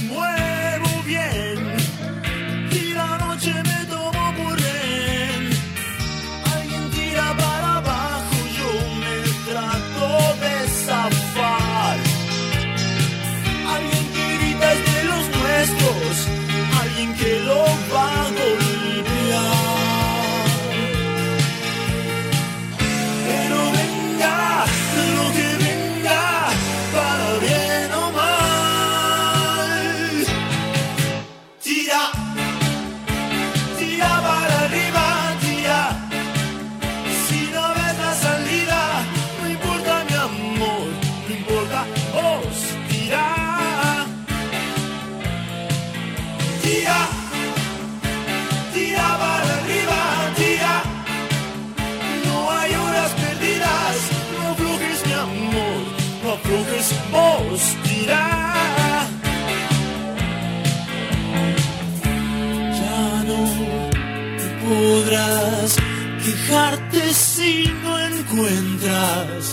si 67.13 67.67
no 67.83 67.99
encuentras 67.99 69.51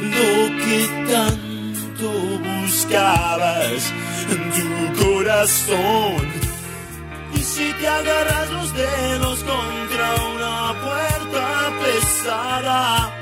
lo 0.00 0.56
que 0.62 0.78
tanto 1.10 2.08
buscabas 2.38 3.92
en 4.30 4.42
tu 4.56 5.02
corazón. 5.02 6.26
Y 7.34 7.38
si 7.38 7.72
te 7.72 7.88
agarras 7.88 8.50
los 8.50 8.74
dedos 8.74 9.44
contra 9.44 10.14
una 10.34 10.74
puerta 10.84 11.72
pesada, 11.82 13.12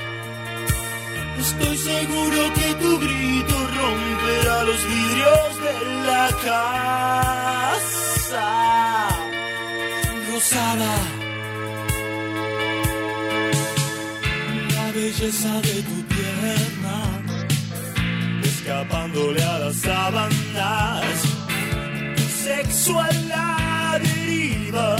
estoy 1.39 1.77
seguro 1.77 2.53
que 2.53 2.73
tu 2.83 2.99
grito 2.99 3.55
romperá 3.79 4.63
los 4.63 4.81
vidrios 4.85 5.51
de 5.65 5.73
la 6.05 6.29
casa 6.43 7.15
rosada. 10.31 11.24
Belleza 15.19 15.61
de 15.61 15.81
tu 15.83 16.03
pierna, 16.07 17.21
escapándole 18.43 19.41
a 19.43 19.59
las 19.59 19.75
sábanas, 19.75 21.03
a 22.97 23.11
la 23.27 23.99
deriva 23.99 24.95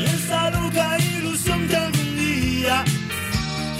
y 0.00 0.04
esa 0.04 0.50
loca 0.50 0.98
ilusión 0.98 1.66
que 1.68 1.76
algún 1.76 2.16
día 2.16 2.84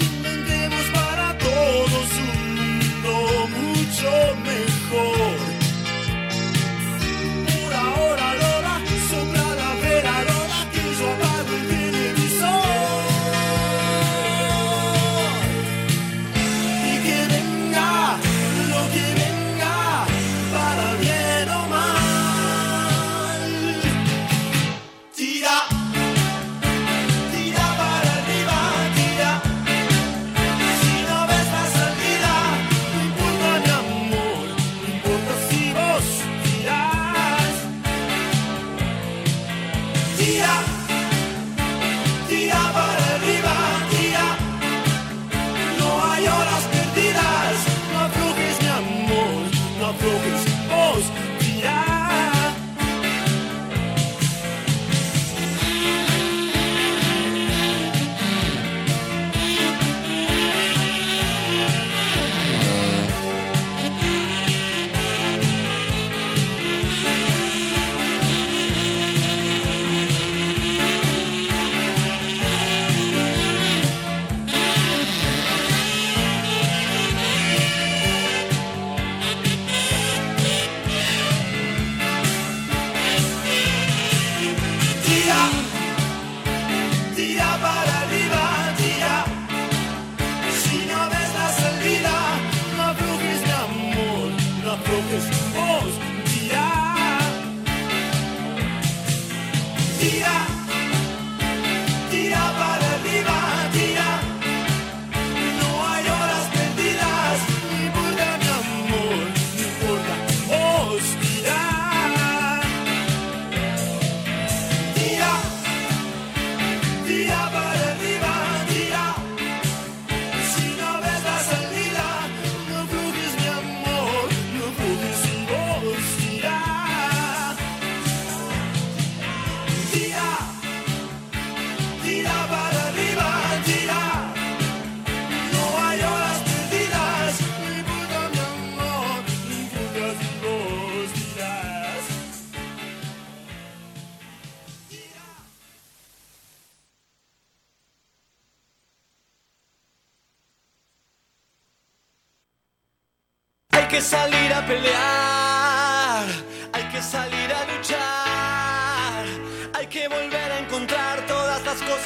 inventemos 0.00 0.84
para 0.94 1.36
todos 1.38 2.06
un 2.22 2.54
mundo 2.56 3.48
mucho 3.58 4.10
mejor. 4.44 5.49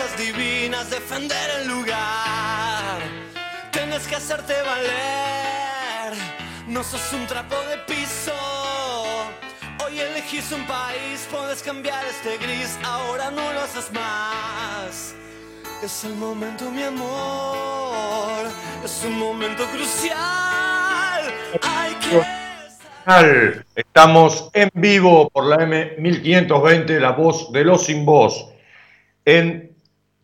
Cosas 0.05 0.19
divinas, 0.19 0.90
defender 0.90 1.51
el 1.61 1.69
lugar. 1.69 3.01
Tienes 3.71 4.07
que 4.07 4.17
hacerte 4.17 4.55
valer, 4.62 6.19
no 6.69 6.83
sos 6.83 7.12
un 7.12 7.27
trapo 7.27 7.55
de 7.71 7.79
piso. 7.87 8.33
Hoy 9.85 10.01
elegís 10.01 10.51
un 10.53 10.67
país, 10.67 11.27
puedes 11.31 11.62
cambiar 11.62 12.05
este 12.07 12.38
gris, 12.38 12.79
ahora 12.83 13.31
no 13.31 13.53
lo 13.53 13.61
haces 13.61 13.90
más. 13.93 15.14
Es 15.83 16.05
el 16.05 16.14
momento, 16.14 16.71
mi 16.71 16.83
amor, 16.83 18.47
es 18.85 19.03
un 19.05 19.19
momento 19.19 19.64
crucial. 19.67 20.19
Hay 21.62 21.95
que... 21.95 23.62
Estamos 23.75 24.51
en 24.55 24.71
vivo 24.75 25.29
por 25.31 25.45
la 25.45 25.59
M1520, 25.59 26.99
la 26.99 27.12
voz 27.12 27.53
de 27.53 27.64
los 27.64 27.85
sin 27.85 28.07
voz, 28.07 28.49
en 29.27 29.74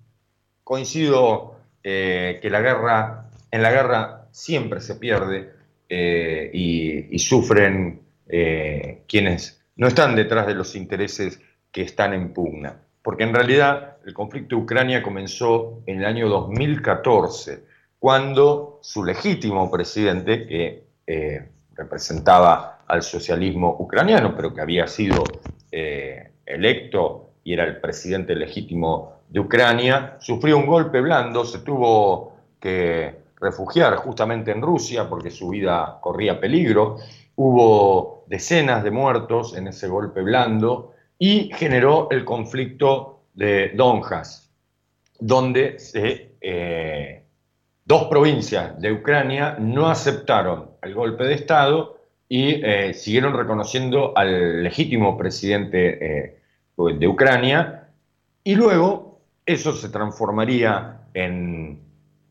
Coincido 0.63 1.57
eh, 1.83 2.39
que 2.41 2.49
la 2.49 2.59
guerra, 2.59 3.29
en 3.51 3.61
la 3.61 3.71
guerra 3.71 4.25
siempre 4.31 4.81
se 4.81 4.95
pierde 4.95 5.53
eh, 5.87 6.49
y, 6.51 7.19
sufren 7.19 8.01
eh, 8.27 9.03
quienes 9.07 9.63
no 9.75 9.85
están 9.85 10.15
detrás 10.15 10.47
de 10.47 10.55
los 10.55 10.75
intereses 10.75 11.39
que 11.71 11.83
están 11.83 12.15
en 12.15 12.33
pugna. 12.33 12.81
Porque 13.03 13.25
en 13.25 13.35
realidad 13.35 13.97
el 14.03 14.15
conflicto 14.15 14.55
de 14.55 14.63
Ucrania 14.63 15.03
comenzó 15.03 15.83
en 15.85 15.99
el 15.99 16.05
año 16.05 16.29
2014, 16.29 17.63
cuando 17.99 18.79
su 18.81 19.03
legítimo 19.03 19.69
presidente, 19.69 20.47
que 20.47 20.83
representaba 21.75 22.79
al 22.87 23.03
socialismo 23.03 23.75
ucraniano, 23.77 24.35
pero 24.35 24.51
que 24.51 24.61
había 24.61 24.87
sido 24.87 25.23
electo 26.49 27.31
y 27.43 27.53
era 27.53 27.63
el 27.63 27.79
presidente 27.79 28.35
legítimo 28.35 29.21
de 29.29 29.39
Ucrania, 29.39 30.17
sufrió 30.19 30.57
un 30.57 30.65
golpe 30.65 30.99
blando, 31.01 31.45
se 31.45 31.59
tuvo 31.59 32.33
que 32.59 33.15
refugiar 33.39 33.95
justamente 33.95 34.51
en 34.51 34.61
Rusia 34.61 35.07
porque 35.07 35.31
su 35.31 35.49
vida 35.49 35.99
corría 36.01 36.39
peligro, 36.39 36.97
hubo 37.35 38.25
decenas 38.27 38.83
de 38.83 38.91
muertos 38.91 39.55
en 39.55 39.67
ese 39.67 39.87
golpe 39.87 40.21
blando 40.21 40.93
y 41.17 41.51
generó 41.53 42.07
el 42.11 42.25
conflicto 42.25 43.21
de 43.33 43.71
Donjas, 43.75 44.51
donde 45.19 45.77
eh, 46.41 47.23
dos 47.85 48.03
provincias 48.05 48.79
de 48.81 48.91
Ucrania 48.91 49.55
no 49.59 49.87
aceptaron 49.87 50.71
el 50.81 50.93
golpe 50.93 51.23
de 51.23 51.35
Estado 51.35 51.99
y 52.27 52.63
eh, 52.63 52.93
siguieron 52.93 53.33
reconociendo 53.33 54.13
al 54.15 54.63
legítimo 54.63 55.17
presidente 55.17 55.97
eh, 56.01 56.38
de 56.87 57.07
Ucrania, 57.07 57.89
y 58.43 58.55
luego 58.55 59.19
eso 59.45 59.73
se 59.73 59.89
transformaría 59.89 61.01
en 61.13 61.79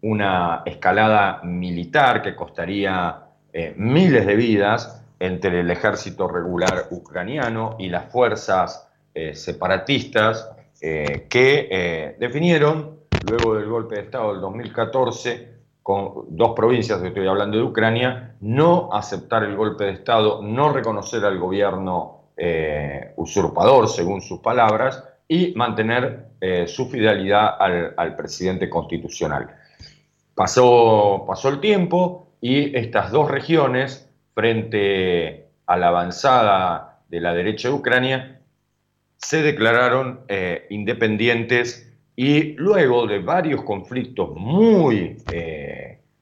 una 0.03 0.63
escalada 0.65 1.41
militar 1.43 2.23
que 2.23 2.35
costaría 2.35 3.25
eh, 3.53 3.75
miles 3.77 4.25
de 4.27 4.37
vidas 4.37 5.05
entre 5.19 5.61
el 5.61 5.71
ejército 5.71 6.29
regular 6.29 6.87
ucraniano 6.91 7.77
y 7.79 7.89
las 7.89 8.11
fuerzas 8.11 8.89
eh, 9.15 9.35
separatistas 9.35 10.51
eh, 10.81 11.27
que 11.29 12.17
definieron, 12.19 13.01
luego 13.29 13.57
del 13.57 13.69
golpe 13.69 13.97
de 13.97 14.03
Estado 14.03 14.33
del 14.33 14.41
2014, 14.41 15.59
con 15.83 16.27
dos 16.29 16.53
provincias, 16.55 17.03
estoy 17.03 17.27
hablando 17.27 17.57
de 17.57 17.65
Ucrania, 17.65 18.37
no 18.41 18.91
aceptar 18.93 19.43
el 19.43 19.57
golpe 19.57 19.85
de 19.85 19.93
Estado, 19.93 20.41
no 20.43 20.73
reconocer 20.73 21.25
al 21.25 21.39
gobierno 21.39 22.18
eh, 22.41 23.15
usurpador, 23.17 23.89
según 23.89 24.23
sus 24.23 24.39
palabras, 24.39 25.03
y 25.27 25.53
mantener 25.57 26.29
eh, 26.41 26.69
su 26.69 26.89
fidelidad 26.89 27.57
al, 27.59 28.15
presidente 28.15 28.71
constitucional. 28.71 29.57
Pasó, 30.37 31.25
pasó 31.27 31.49
el 31.49 31.59
tiempo 31.59 32.29
y 32.41 32.77
estas 32.77 33.11
dos 33.11 33.29
regiones, 33.29 34.09
frente 34.35 35.49
a 35.67 35.77
la 35.77 35.89
avanzada 35.89 37.01
de 37.09 37.21
la 37.21 37.35
derecha 37.35 37.71
de 37.71 37.75
Ucrania, 37.75 38.41
se 39.17 39.43
declararon 39.43 40.21
eh, 40.29 40.69
independientes 40.71 41.93
y 42.15 42.53
luego 42.53 43.09
de 43.09 43.19
varios 43.19 43.63
conflictos 43.63 44.31
muy 44.37 45.17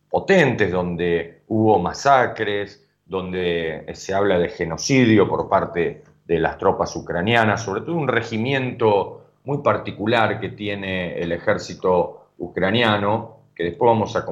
potentes, 0.08 0.72
donde 0.72 1.42
hubo 1.48 1.78
masacres, 1.78 2.85
donde 3.06 3.86
se 3.94 4.12
habla 4.12 4.38
de 4.38 4.48
genocidio 4.48 5.28
por 5.28 5.48
parte 5.48 6.02
de 6.26 6.40
las 6.40 6.58
tropas 6.58 6.94
ucranianas, 6.96 7.62
sobre 7.62 7.82
todo 7.82 7.94
un 7.94 8.08
regimiento 8.08 9.26
muy 9.44 9.58
particular 9.58 10.40
que 10.40 10.50
tiene 10.50 11.18
el 11.18 11.30
ejército 11.30 12.30
ucraniano, 12.38 13.36
que 13.54 13.64
después 13.64 13.88
vamos 13.88 14.16
a 14.16 14.26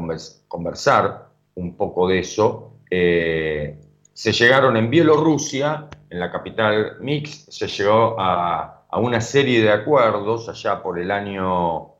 conversar 0.48 1.28
un 1.54 1.76
poco 1.76 2.08
de 2.08 2.18
eso. 2.18 2.72
Eh, 2.90 3.78
se 4.12 4.32
llegaron 4.32 4.76
en 4.76 4.90
Bielorrusia, 4.90 5.88
en 6.10 6.20
la 6.20 6.30
capital 6.30 6.96
Mix, 7.00 7.46
se 7.48 7.68
llegó 7.68 8.20
a, 8.20 8.86
a 8.88 8.98
una 8.98 9.20
serie 9.20 9.62
de 9.62 9.70
acuerdos 9.70 10.48
allá 10.48 10.82
por 10.82 10.98
el 10.98 11.10
año 11.12 11.92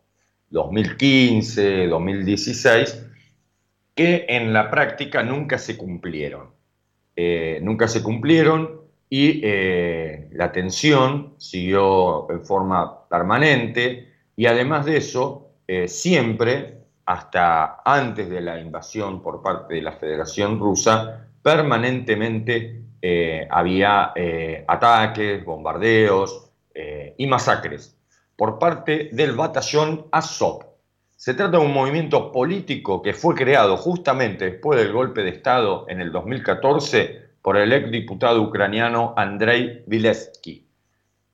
2015, 0.51 1.87
2016, 1.87 3.07
que 3.95 4.27
en 4.29 4.53
la 4.53 4.71
práctica 4.71 5.23
nunca 5.23 5.57
se 5.59 5.77
cumplieron. 5.77 6.54
Eh, 7.17 7.61
nunca 7.63 7.87
se 7.87 8.03
cumplieron 8.03 8.81
y 9.09 9.41
eh, 9.45 10.29
la 10.33 10.51
tensión 10.51 11.35
siguió 11.39 12.31
en 12.31 12.45
forma 12.45 13.09
permanente 13.09 14.13
y 14.37 14.47
además 14.47 14.85
de 14.85 14.97
eso, 14.97 15.51
eh, 15.69 15.87
siempre, 15.87 16.79
hasta 17.07 17.83
antes 17.85 18.29
de 18.29 18.41
la 18.41 18.59
invasión 18.59 19.23
por 19.23 19.43
parte 19.43 19.75
de 19.75 19.83
la 19.83 19.93
Federación 19.93 20.59
Rusa, 20.59 21.29
permanentemente 21.43 22.81
había 23.51 24.15
ataques, 24.67 25.45
bombardeos 25.45 26.51
y 27.19 27.27
masacres 27.27 27.95
por 28.35 28.59
parte 28.59 29.11
del 29.13 29.33
batallón 29.33 30.07
Azov. 30.11 30.74
Se 31.25 31.33
trata 31.33 31.57
de 31.57 31.65
un 31.65 31.73
movimiento 31.73 32.31
político 32.31 33.01
que 33.01 33.15
fue 33.15 33.35
creado 33.35 33.79
justamente 33.79 34.45
después 34.45 34.79
del 34.79 34.93
golpe 34.93 35.23
de 35.23 35.31
Estado 35.31 35.87
en 35.89 36.03
el 36.03 36.13
2014 36.13 37.31
por 37.41 37.57
el 37.57 37.73
exdiputado 37.73 38.43
ucraniano 38.43 39.15
Andrei 39.17 39.85
Vilevsky 39.87 40.69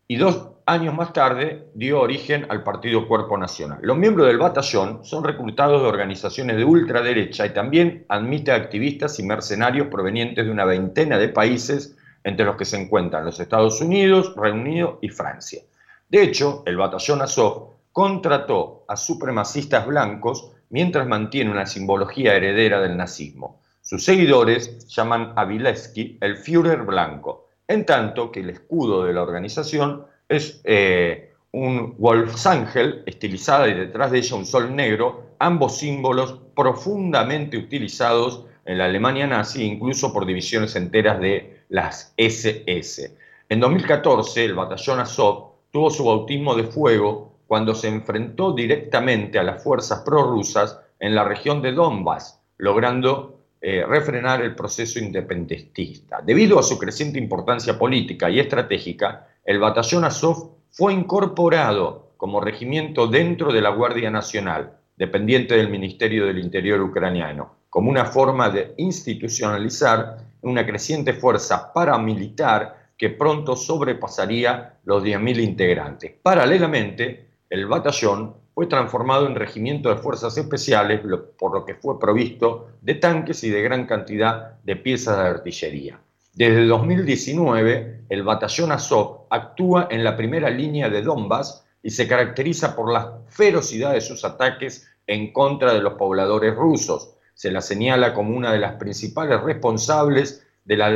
y 0.06 0.16
dos 0.16 0.50
años 0.64 0.94
más 0.94 1.12
tarde 1.12 1.66
dio 1.74 2.00
origen 2.00 2.46
al 2.50 2.62
Partido 2.62 3.08
Cuerpo 3.08 3.36
Nacional. 3.36 3.80
Los 3.82 3.98
miembros 3.98 4.28
del 4.28 4.38
batallón 4.38 5.04
son 5.04 5.24
reclutados 5.24 5.82
de 5.82 5.88
organizaciones 5.88 6.56
de 6.56 6.64
ultraderecha 6.64 7.46
y 7.46 7.50
también 7.50 8.04
admite 8.08 8.52
activistas 8.52 9.18
y 9.18 9.24
mercenarios 9.24 9.88
provenientes 9.88 10.44
de 10.44 10.52
una 10.52 10.66
veintena 10.66 11.18
de 11.18 11.30
países, 11.30 11.96
entre 12.22 12.46
los 12.46 12.54
que 12.54 12.64
se 12.64 12.80
encuentran 12.80 13.24
los 13.24 13.40
Estados 13.40 13.80
Unidos, 13.80 14.36
Reino 14.36 14.60
Unido 14.60 14.98
y 15.02 15.08
Francia. 15.08 15.62
De 16.08 16.22
hecho, 16.22 16.62
el 16.64 16.76
batallón 16.76 17.22
Azov 17.22 17.79
contrató 18.00 18.86
a 18.88 18.96
supremacistas 18.96 19.86
blancos 19.86 20.52
mientras 20.70 21.06
mantiene 21.06 21.50
una 21.50 21.66
simbología 21.66 22.34
heredera 22.34 22.80
del 22.80 22.96
nazismo. 22.96 23.60
Sus 23.82 24.02
seguidores 24.02 24.88
llaman 24.88 25.34
a 25.36 25.44
Vilevsky 25.44 26.16
el 26.22 26.38
Führer 26.38 26.84
blanco, 26.84 27.50
en 27.68 27.84
tanto 27.84 28.32
que 28.32 28.40
el 28.40 28.48
escudo 28.48 29.04
de 29.04 29.12
la 29.12 29.20
organización 29.20 30.06
es 30.30 30.62
eh, 30.64 31.34
un 31.52 31.94
Wolfsangel 31.98 33.02
estilizada 33.04 33.68
y 33.68 33.74
detrás 33.74 34.10
de 34.12 34.16
ella 34.20 34.36
un 34.36 34.46
sol 34.46 34.74
negro, 34.74 35.34
ambos 35.38 35.76
símbolos 35.76 36.40
profundamente 36.56 37.58
utilizados 37.58 38.46
en 38.64 38.78
la 38.78 38.86
Alemania 38.86 39.26
nazi, 39.26 39.62
incluso 39.62 40.10
por 40.10 40.24
divisiones 40.24 40.74
enteras 40.74 41.20
de 41.20 41.64
las 41.68 42.14
SS. 42.16 43.14
En 43.50 43.60
2014, 43.60 44.42
el 44.42 44.54
batallón 44.54 45.00
Azov 45.00 45.50
tuvo 45.70 45.90
su 45.90 46.06
bautismo 46.06 46.54
de 46.54 46.64
fuego 46.64 47.29
cuando 47.50 47.74
se 47.74 47.88
enfrentó 47.88 48.52
directamente 48.52 49.36
a 49.36 49.42
las 49.42 49.60
fuerzas 49.60 50.02
prorrusas 50.02 50.78
en 51.00 51.16
la 51.16 51.24
región 51.24 51.60
de 51.60 51.72
Donbass, 51.72 52.40
logrando 52.58 53.40
eh, 53.60 53.84
refrenar 53.84 54.40
el 54.40 54.54
proceso 54.54 55.00
independentista. 55.00 56.22
Debido 56.24 56.60
a 56.60 56.62
su 56.62 56.78
creciente 56.78 57.18
importancia 57.18 57.76
política 57.76 58.30
y 58.30 58.38
estratégica, 58.38 59.26
el 59.44 59.58
batallón 59.58 60.04
Azov 60.04 60.58
fue 60.70 60.92
incorporado 60.92 62.12
como 62.16 62.40
regimiento 62.40 63.08
dentro 63.08 63.52
de 63.52 63.62
la 63.62 63.70
Guardia 63.70 64.12
Nacional, 64.12 64.74
dependiente 64.96 65.56
del 65.56 65.70
Ministerio 65.70 66.26
del 66.26 66.38
Interior 66.38 66.80
ucraniano, 66.80 67.56
como 67.68 67.90
una 67.90 68.04
forma 68.04 68.48
de 68.48 68.74
institucionalizar 68.76 70.18
una 70.42 70.64
creciente 70.64 71.14
fuerza 71.14 71.72
paramilitar 71.72 72.92
que 72.96 73.10
pronto 73.10 73.56
sobrepasaría 73.56 74.74
los 74.84 75.02
10.000 75.02 75.42
integrantes. 75.42 76.12
Paralelamente, 76.22 77.29
el 77.50 77.66
batallón 77.66 78.36
fue 78.54 78.66
transformado 78.66 79.26
en 79.26 79.34
regimiento 79.34 79.88
de 79.88 79.96
fuerzas 79.96 80.36
especiales, 80.38 81.00
por 81.38 81.52
lo 81.52 81.64
que 81.64 81.74
fue 81.74 81.98
provisto 81.98 82.68
de 82.80 82.94
tanques 82.94 83.42
y 83.42 83.50
de 83.50 83.62
gran 83.62 83.86
cantidad 83.86 84.58
de 84.62 84.76
piezas 84.76 85.16
de 85.18 85.24
artillería. 85.24 86.00
Desde 86.32 86.66
2019, 86.66 88.04
el 88.08 88.22
batallón 88.22 88.70
Azov 88.70 89.26
actúa 89.30 89.88
en 89.90 90.04
la 90.04 90.16
primera 90.16 90.48
línea 90.48 90.88
de 90.88 91.02
Donbass 91.02 91.64
y 91.82 91.90
se 91.90 92.06
caracteriza 92.06 92.76
por 92.76 92.92
la 92.92 93.18
ferocidad 93.26 93.94
de 93.94 94.00
sus 94.00 94.24
ataques 94.24 94.88
en 95.06 95.32
contra 95.32 95.74
de 95.74 95.80
los 95.80 95.94
pobladores 95.94 96.54
rusos. 96.54 97.14
Se 97.34 97.50
la 97.50 97.60
señala 97.60 98.14
como 98.14 98.36
una 98.36 98.52
de 98.52 98.60
las 98.60 98.74
principales 98.74 99.40
responsables 99.42 100.46
de 100.64 100.76
las 100.76 100.92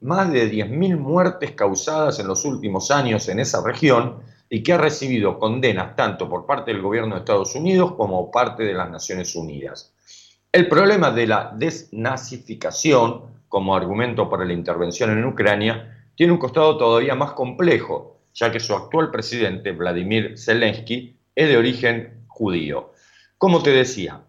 más 0.00 0.32
de 0.32 0.50
10.000 0.50 0.96
muertes 0.96 1.52
causadas 1.52 2.18
en 2.18 2.28
los 2.28 2.44
últimos 2.46 2.90
años 2.90 3.28
en 3.28 3.40
esa 3.40 3.62
región 3.62 4.22
y 4.50 4.62
que 4.62 4.72
ha 4.72 4.78
recibido 4.78 5.38
condenas 5.38 5.94
tanto 5.94 6.28
por 6.28 6.46
parte 6.46 6.72
del 6.72 6.82
gobierno 6.82 7.14
de 7.14 7.20
Estados 7.20 7.54
Unidos 7.54 7.92
como 7.94 8.30
parte 8.30 8.64
de 8.64 8.74
las 8.74 8.90
Naciones 8.90 9.34
Unidas. 9.36 9.94
El 10.50 10.68
problema 10.68 11.10
de 11.10 11.26
la 11.26 11.52
desnazificación 11.54 13.42
como 13.48 13.76
argumento 13.76 14.28
para 14.28 14.44
la 14.44 14.52
intervención 14.52 15.10
en 15.10 15.24
Ucrania 15.24 16.06
tiene 16.14 16.32
un 16.32 16.38
costado 16.38 16.76
todavía 16.76 17.14
más 17.14 17.32
complejo, 17.32 18.22
ya 18.34 18.50
que 18.50 18.60
su 18.60 18.74
actual 18.74 19.10
presidente, 19.10 19.72
Vladimir 19.72 20.38
Zelensky, 20.38 21.16
es 21.34 21.48
de 21.48 21.56
origen 21.56 22.24
judío. 22.26 22.92
Como 23.36 23.62
te 23.62 23.70
decía, 23.70 24.22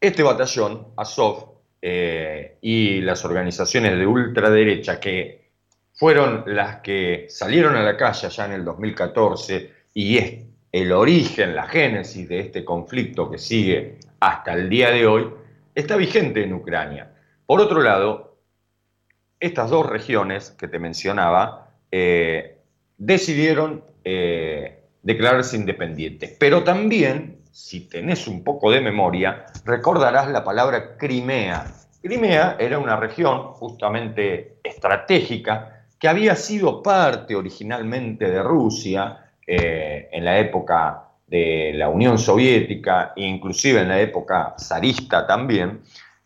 este 0.00 0.22
batallón, 0.22 0.88
Azov, 0.96 1.56
eh, 1.80 2.58
y 2.60 3.00
las 3.00 3.24
organizaciones 3.24 3.96
de 3.96 4.06
ultraderecha 4.06 4.98
que 4.98 5.45
fueron 5.96 6.44
las 6.46 6.80
que 6.80 7.26
salieron 7.28 7.74
a 7.74 7.82
la 7.82 7.96
calle 7.96 8.28
ya 8.28 8.44
en 8.44 8.52
el 8.52 8.64
2014 8.64 9.72
y 9.94 10.18
es 10.18 10.34
el 10.70 10.92
origen, 10.92 11.56
la 11.56 11.66
génesis 11.66 12.28
de 12.28 12.40
este 12.40 12.64
conflicto 12.64 13.30
que 13.30 13.38
sigue 13.38 13.98
hasta 14.20 14.52
el 14.52 14.68
día 14.68 14.90
de 14.90 15.06
hoy, 15.06 15.30
está 15.74 15.96
vigente 15.96 16.44
en 16.44 16.52
Ucrania. 16.52 17.12
Por 17.46 17.60
otro 17.60 17.80
lado, 17.80 18.36
estas 19.40 19.70
dos 19.70 19.86
regiones 19.86 20.50
que 20.50 20.68
te 20.68 20.78
mencionaba 20.78 21.70
eh, 21.90 22.58
decidieron 22.98 23.82
eh, 24.04 24.80
declararse 25.02 25.56
independientes, 25.56 26.36
pero 26.38 26.62
también, 26.62 27.38
si 27.52 27.88
tenés 27.88 28.28
un 28.28 28.44
poco 28.44 28.70
de 28.70 28.82
memoria, 28.82 29.46
recordarás 29.64 30.28
la 30.28 30.44
palabra 30.44 30.98
Crimea. 30.98 31.72
Crimea 32.02 32.56
era 32.58 32.78
una 32.78 32.96
región 32.96 33.52
justamente 33.54 34.58
estratégica 34.62 35.75
que 35.98 36.08
había 36.08 36.36
sido 36.36 36.82
parte 36.82 37.34
originalmente 37.34 38.30
de 38.30 38.42
Rusia 38.42 39.30
eh, 39.46 40.08
en 40.12 40.24
la 40.24 40.38
época 40.38 41.04
de 41.26 41.72
la 41.74 41.88
Unión 41.88 42.18
Soviética 42.18 43.12
e 43.16 43.22
inclusive 43.22 43.80
en 43.80 43.88
la 43.88 44.00
época 44.00 44.54
zarista 44.58 45.26
también, 45.26 45.80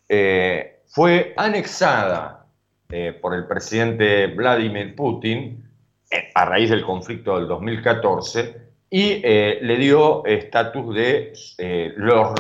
eh, 0.09 0.81
fue 0.87 1.35
anexada 1.37 2.47
eh, 2.89 3.17
por 3.21 3.35
el 3.35 3.47
presidente 3.47 4.27
Vladimir 4.27 4.95
Putin 4.97 5.65
a 6.35 6.45
raíz 6.45 6.71
del 6.71 6.85
conflicto 6.85 7.39
del 7.39 7.47
2014 7.47 8.71
y 8.91 9.21
le 9.23 9.77
dio 9.77 10.27
estatus 10.27 10.93
de, 10.93 11.33
lo 11.97 12.35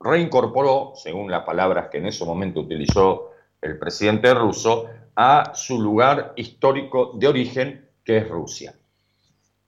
reincorporó, 0.00 0.92
según 0.94 1.30
las 1.30 1.44
palabras 1.44 1.88
que 1.88 1.98
en 1.98 2.06
ese 2.06 2.24
momento 2.24 2.60
utilizó 2.60 3.32
el 3.60 3.78
presidente 3.78 4.32
ruso, 4.32 4.88
a 5.20 5.50
su 5.52 5.82
lugar 5.82 6.32
histórico 6.36 7.10
de 7.16 7.26
origen, 7.26 7.88
que 8.04 8.18
es 8.18 8.28
Rusia. 8.28 8.72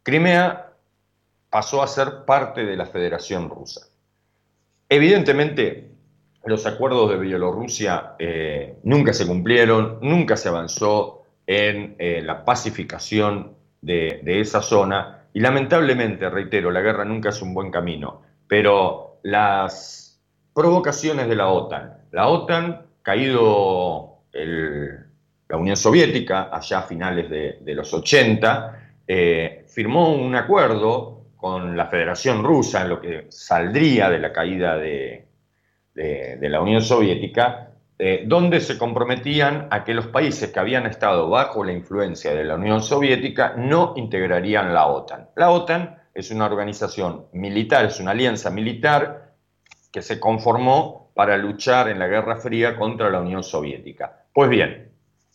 Crimea 0.05 0.75
pasó 1.51 1.83
a 1.83 1.89
ser 1.89 2.25
parte 2.25 2.65
de 2.65 2.77
la 2.77 2.87
Federación 2.87 3.51
Rusa. 3.51 3.89
Evidentemente, 4.89 5.91
los 6.45 6.67
acuerdos 6.67 7.11
de 7.11 7.19
Bielorrusia 7.19 8.15
eh, 8.21 8.79
nunca 8.85 9.13
se 9.13 9.27
cumplieron, 9.27 9.99
nunca 10.03 10.37
se 10.37 10.49
avanzó 10.49 11.25
en 11.49 11.97
eh, 11.99 12.23
la 12.23 12.45
pacificación 12.45 13.57
de, 13.81 14.21
de 14.23 14.41
esa 14.41 14.63
zona 14.63 15.25
y 15.33 15.41
lamentablemente, 15.41 16.31
reitero, 16.31 16.71
la 16.71 16.81
guerra 16.81 17.05
nunca 17.05 17.31
es 17.31 17.43
un 17.43 17.55
buen 17.55 17.73
camino, 17.73 18.23
pero 18.47 19.19
las 19.25 20.23
provocaciones 20.55 21.29
de 21.29 21.35
la 21.35 21.49
OTAN, 21.49 22.05
la 22.13 22.29
OTAN, 22.29 22.87
caído 23.03 24.21
el, 24.33 25.10
la 25.51 25.57
Unión 25.57 25.77
Soviética, 25.77 26.49
allá 26.53 26.79
a 26.79 26.83
finales 26.83 27.29
de, 27.29 27.75
los 27.75 27.93
80, 27.93 28.79
eh, 29.07 29.65
firmó 29.67 30.15
un 30.15 30.37
acuerdo 30.37 31.25
con 31.37 31.77
la 31.77 31.87
Federación 31.87 32.45
Rusa, 32.45 32.83
en 32.83 32.89
lo 32.89 33.01
que 33.01 33.27
saldría 33.31 34.09
de 34.09 34.19
la 34.21 34.33
caída 34.33 34.77
de, 34.77 35.27
de, 35.93 36.49
la 36.49 36.61
Unión 36.61 36.83
Soviética, 36.83 37.73
eh, 37.99 38.23
donde 38.27 38.61
se 38.61 38.79
comprometían 38.79 39.67
a 39.71 39.83
que 39.83 39.93
los 39.93 40.07
países 40.07 40.51
que 40.51 40.61
habían 40.61 40.87
estado 40.87 41.29
bajo 41.29 41.65
la 41.65 41.73
influencia 41.73 42.33
de 42.33 42.45
la 42.45 42.55
Unión 42.55 42.81
Soviética 42.81 43.55
no 43.57 43.95
integrarían 43.97 44.73
la 44.73 44.87
OTAN. 44.87 45.31
La 45.35 45.51
OTAN 45.51 45.99
es 46.15 46.31
una 46.31 46.47
organización 46.47 47.27
militar, 47.33 47.87
es 47.87 47.99
una 47.99 48.13
alianza 48.13 48.51
militar 48.51 49.35
que 49.93 50.03
se 50.03 50.21
conformó 50.21 51.11
para 51.15 51.37
luchar 51.37 51.89
en 51.89 51.99
la 51.99 52.07
Guerra 52.07 52.37
Fría 52.37 52.77
contra 52.77 53.11
la 53.11 53.21
Unión 53.21 53.43
Soviética. 53.43 54.25
Pues 54.33 54.49
bien, 54.49 54.90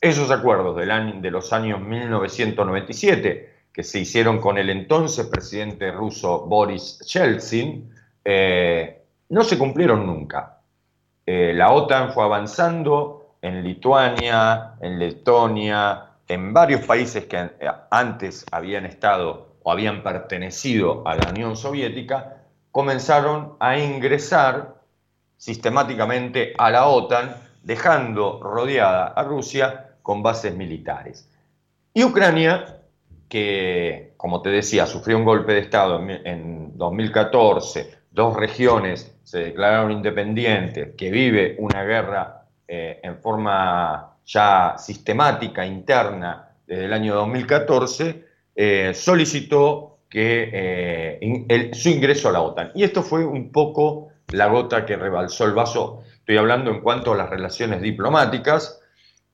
esos 0.06 0.30
acuerdos 0.30 0.76
de 0.76 1.32
los 1.32 1.52
años 1.52 1.82
1997 1.82 3.56
que 3.74 3.84
se 3.84 4.00
hicieron 4.00 4.40
con 4.40 4.58
el 4.60 4.70
entonces 4.70 5.26
presidente 5.26 5.92
ruso 5.92 6.46
Boris 6.46 7.00
Yeltsin, 7.00 7.92
eh, 8.24 9.02
no 9.30 9.44
se 9.44 9.58
cumplieron 9.58 10.06
nunca. 10.06 10.60
Eh, 11.26 11.54
la 11.56 11.72
OTAN 11.72 12.14
fue 12.14 12.24
avanzando 12.24 13.38
en 13.42 13.64
Lituania, 13.64 14.76
en 14.80 15.00
Letonia, 15.00 16.06
en 16.28 16.54
varios 16.54 16.86
países 16.86 17.26
que 17.26 17.38
eh, 17.38 17.52
antes 17.90 18.46
habían 18.52 18.86
estado 18.86 19.56
o 19.64 19.72
habían 19.72 20.04
pertenecido 20.04 21.06
a 21.08 21.16
la 21.16 21.30
Unión 21.30 21.58
Soviética, 21.58 22.44
comenzaron 22.72 23.56
a 23.60 23.80
ingresar 23.80 24.76
sistemáticamente 25.36 26.54
a 26.60 26.70
la 26.70 26.86
OTAN, 26.86 27.36
dejando 27.64 28.40
rodeada 28.44 29.08
a 29.08 29.24
Rusia 29.24 29.85
con 30.06 30.22
bases 30.22 30.56
militares. 30.56 31.28
Y 31.96 32.04
Ucrania 32.04 32.84
que, 33.28 34.14
como 34.18 34.44
te 34.44 34.50
decía, 34.50 34.86
sufrió 34.86 35.18
un 35.18 35.26
golpe 35.26 35.54
de 35.54 35.60
Estado 35.62 36.00
en, 36.08 36.78
2014, 36.78 37.92
dos 38.12 38.36
regiones 38.36 39.18
se 39.24 39.40
declararon 39.40 39.92
independientes, 39.92 40.94
que 40.96 41.10
vive 41.10 41.56
una 41.58 41.84
guerra 41.84 42.44
eh, 42.68 43.00
en 43.02 43.18
forma 43.18 44.18
ya 44.26 44.76
sistemática, 44.78 45.66
interna, 45.66 46.50
desde 46.68 46.86
el 46.86 46.94
año 46.94 47.16
2014, 47.16 48.26
eh, 48.56 48.92
solicitó 48.94 49.98
que, 50.10 50.50
eh, 50.54 51.72
su 51.74 51.90
ingreso 51.90 52.30
a 52.30 52.34
la 52.34 52.42
OTAN. 52.42 52.72
Y 52.76 52.84
esto 52.84 53.02
fue 53.02 53.26
un 53.26 53.52
poco 53.52 54.10
la 54.30 54.48
gota 54.48 54.86
que 54.86 54.96
rebalsó 54.98 55.46
el 55.46 55.54
vaso. 55.54 56.04
Estoy 56.20 56.38
hablando 56.38 56.72
en 56.72 56.82
cuanto 56.82 57.14
a 57.14 57.18
las 57.18 57.30
relaciones 57.30 57.82
diplomáticas. 57.82 58.82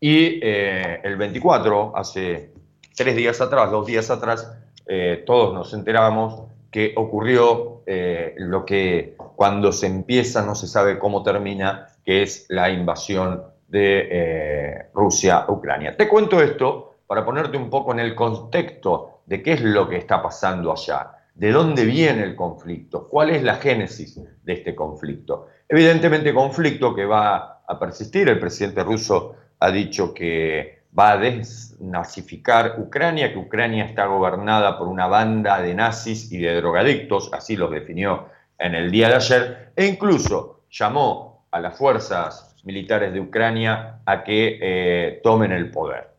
Y 0.04 0.44
el 0.44 1.16
24, 1.16 1.96
hace 1.96 2.52
tres 2.96 3.16
días 3.16 3.40
atrás, 3.40 3.70
dos 3.70 3.86
días 3.86 4.10
atrás, 4.10 4.52
eh, 4.88 5.24
todos 5.26 5.54
nos 5.54 5.74
enterábamos 5.74 6.50
que 6.72 6.94
ocurrió 6.98 7.84
eh, 7.86 8.34
lo 8.38 8.66
que 8.66 9.16
cuando 9.36 9.72
se 9.72 9.88
empieza 9.88 10.44
no 10.44 10.56
se 10.56 10.68
sabe 10.68 10.98
cómo 10.98 11.22
termina, 11.22 11.88
que 12.04 12.24
es 12.24 12.46
la 12.50 12.72
invasión 12.72 13.44
de 13.68 14.08
eh, 14.12 14.86
Rusia 14.94 15.38
a 15.38 15.52
Ucrania. 15.52 15.96
Te 15.96 16.08
cuento 16.08 16.42
esto 16.42 16.96
para 17.06 17.24
ponerte 17.24 17.58
un 17.58 17.70
poco 17.70 17.92
en 17.92 18.00
el 18.00 18.16
contexto 18.16 19.22
de 19.26 19.44
qué 19.44 19.54
es 19.54 19.62
lo 19.62 19.88
que 19.88 19.98
está 19.98 20.22
pasando 20.22 20.72
allá, 20.72 21.12
de 21.36 21.52
dónde 21.52 21.86
viene 21.86 22.24
el 22.24 22.36
conflicto, 22.36 23.08
cuál 23.08 23.30
es 23.30 23.44
la 23.44 23.56
génesis 23.56 24.20
de 24.44 24.54
este 24.54 24.74
conflicto. 24.74 25.48
Evidentemente 25.70 26.34
conflicto 26.34 26.96
que 26.96 27.06
va 27.06 27.62
a 27.68 27.80
persistir, 27.80 28.28
el 28.30 28.40
presidente 28.40 28.84
ruso 28.84 29.36
ha 29.62 29.72
dicho 29.72 30.14
que 30.14 30.82
va 30.98 31.12
a 31.12 31.18
desnazificar 31.18 32.76
Ucrania, 32.80 33.32
que 33.32 33.38
Ucrania 33.38 33.86
está 33.86 34.08
gobernada 34.08 34.78
por 34.78 34.88
una 34.88 35.08
banda 35.08 35.62
de 35.62 35.74
nazis 35.76 36.32
y 36.32 36.40
de 36.40 36.56
drogadictos, 36.56 37.32
así 37.32 37.56
los 37.56 37.72
definió 37.72 38.26
en 38.58 38.76
el 38.76 38.92
día 38.92 39.10
de 39.10 39.16
ayer, 39.16 39.72
e 39.76 39.86
incluso 39.86 40.64
llamó 40.70 41.46
a 41.52 41.60
las 41.60 41.78
fuerzas 41.78 42.56
militares 42.64 43.14
de 43.14 43.20
Ucrania 43.20 44.00
a 44.06 44.24
que 44.24 44.60
eh, 44.62 45.22
tomen 45.24 45.52
el 45.52 45.70
poder. 45.70 46.10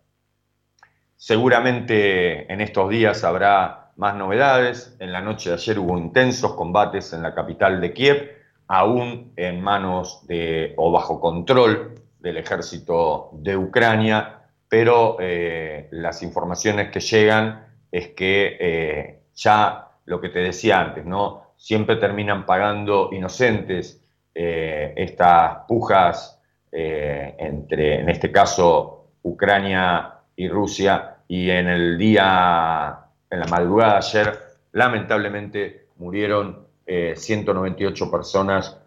Seguramente 1.16 2.50
en 2.52 2.60
estos 2.60 2.90
días 2.90 3.24
habrá 3.24 3.90
más 3.96 4.14
novedades. 4.14 4.96
En 4.98 5.12
la 5.12 5.20
noche 5.20 5.50
de 5.50 5.56
ayer 5.56 5.78
hubo 5.78 5.98
intensos 5.98 6.54
combates 6.54 7.12
en 7.12 7.22
la 7.22 7.34
capital 7.34 7.80
de 7.80 7.92
Kiev, 7.92 8.30
aún 8.68 9.32
en 9.36 9.60
manos 9.60 10.26
de 10.26 10.74
o 10.76 10.90
bajo 10.90 11.20
control 11.20 12.01
del 12.22 12.36
ejército 12.38 13.30
de 13.32 13.56
Ucrania, 13.56 14.42
pero 14.68 15.16
eh, 15.20 15.88
las 15.90 16.22
informaciones 16.22 16.90
que 16.90 17.00
llegan 17.00 17.66
es 17.90 18.08
que 18.08 18.56
eh, 18.58 19.20
ya 19.34 19.88
lo 20.06 20.20
que 20.20 20.30
te 20.30 20.38
decía 20.38 20.80
antes, 20.80 21.04
¿no? 21.04 21.54
Siempre 21.56 21.96
terminan 21.96 22.46
pagando 22.46 23.10
inocentes 23.12 24.02
eh, 24.34 24.94
estas 24.96 25.66
pujas 25.68 26.38
entre, 26.74 28.00
en 28.00 28.08
este 28.08 28.32
caso, 28.32 29.10
Ucrania 29.24 30.20
y 30.34 30.48
Rusia, 30.48 31.16
y 31.28 31.50
en 31.50 31.68
el 31.68 31.98
día, 31.98 32.98
en 33.28 33.40
la 33.40 33.46
madrugada 33.46 33.92
de 33.92 33.98
ayer, 33.98 34.38
Lamentablemente 34.72 35.88
murieron 35.96 36.66
eh, 36.86 37.12
198 37.14 38.10
personas 38.10 38.78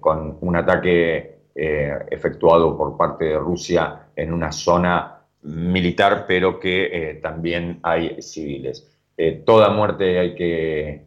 con 0.00 0.36
un 0.42 0.54
ataque 0.54 1.33
eh, 1.54 1.98
efectuado 2.10 2.76
por 2.76 2.96
parte 2.96 3.26
de 3.26 3.38
Rusia 3.38 4.08
en 4.16 4.32
una 4.32 4.50
zona 4.50 5.20
militar, 5.42 6.24
pero 6.26 6.58
que 6.58 7.10
eh, 7.10 7.14
también 7.14 7.78
hay 7.82 8.20
civiles. 8.22 8.90
Eh, 9.16 9.42
toda 9.46 9.70
muerte 9.70 10.18
hay 10.18 10.34
que... 10.34 11.04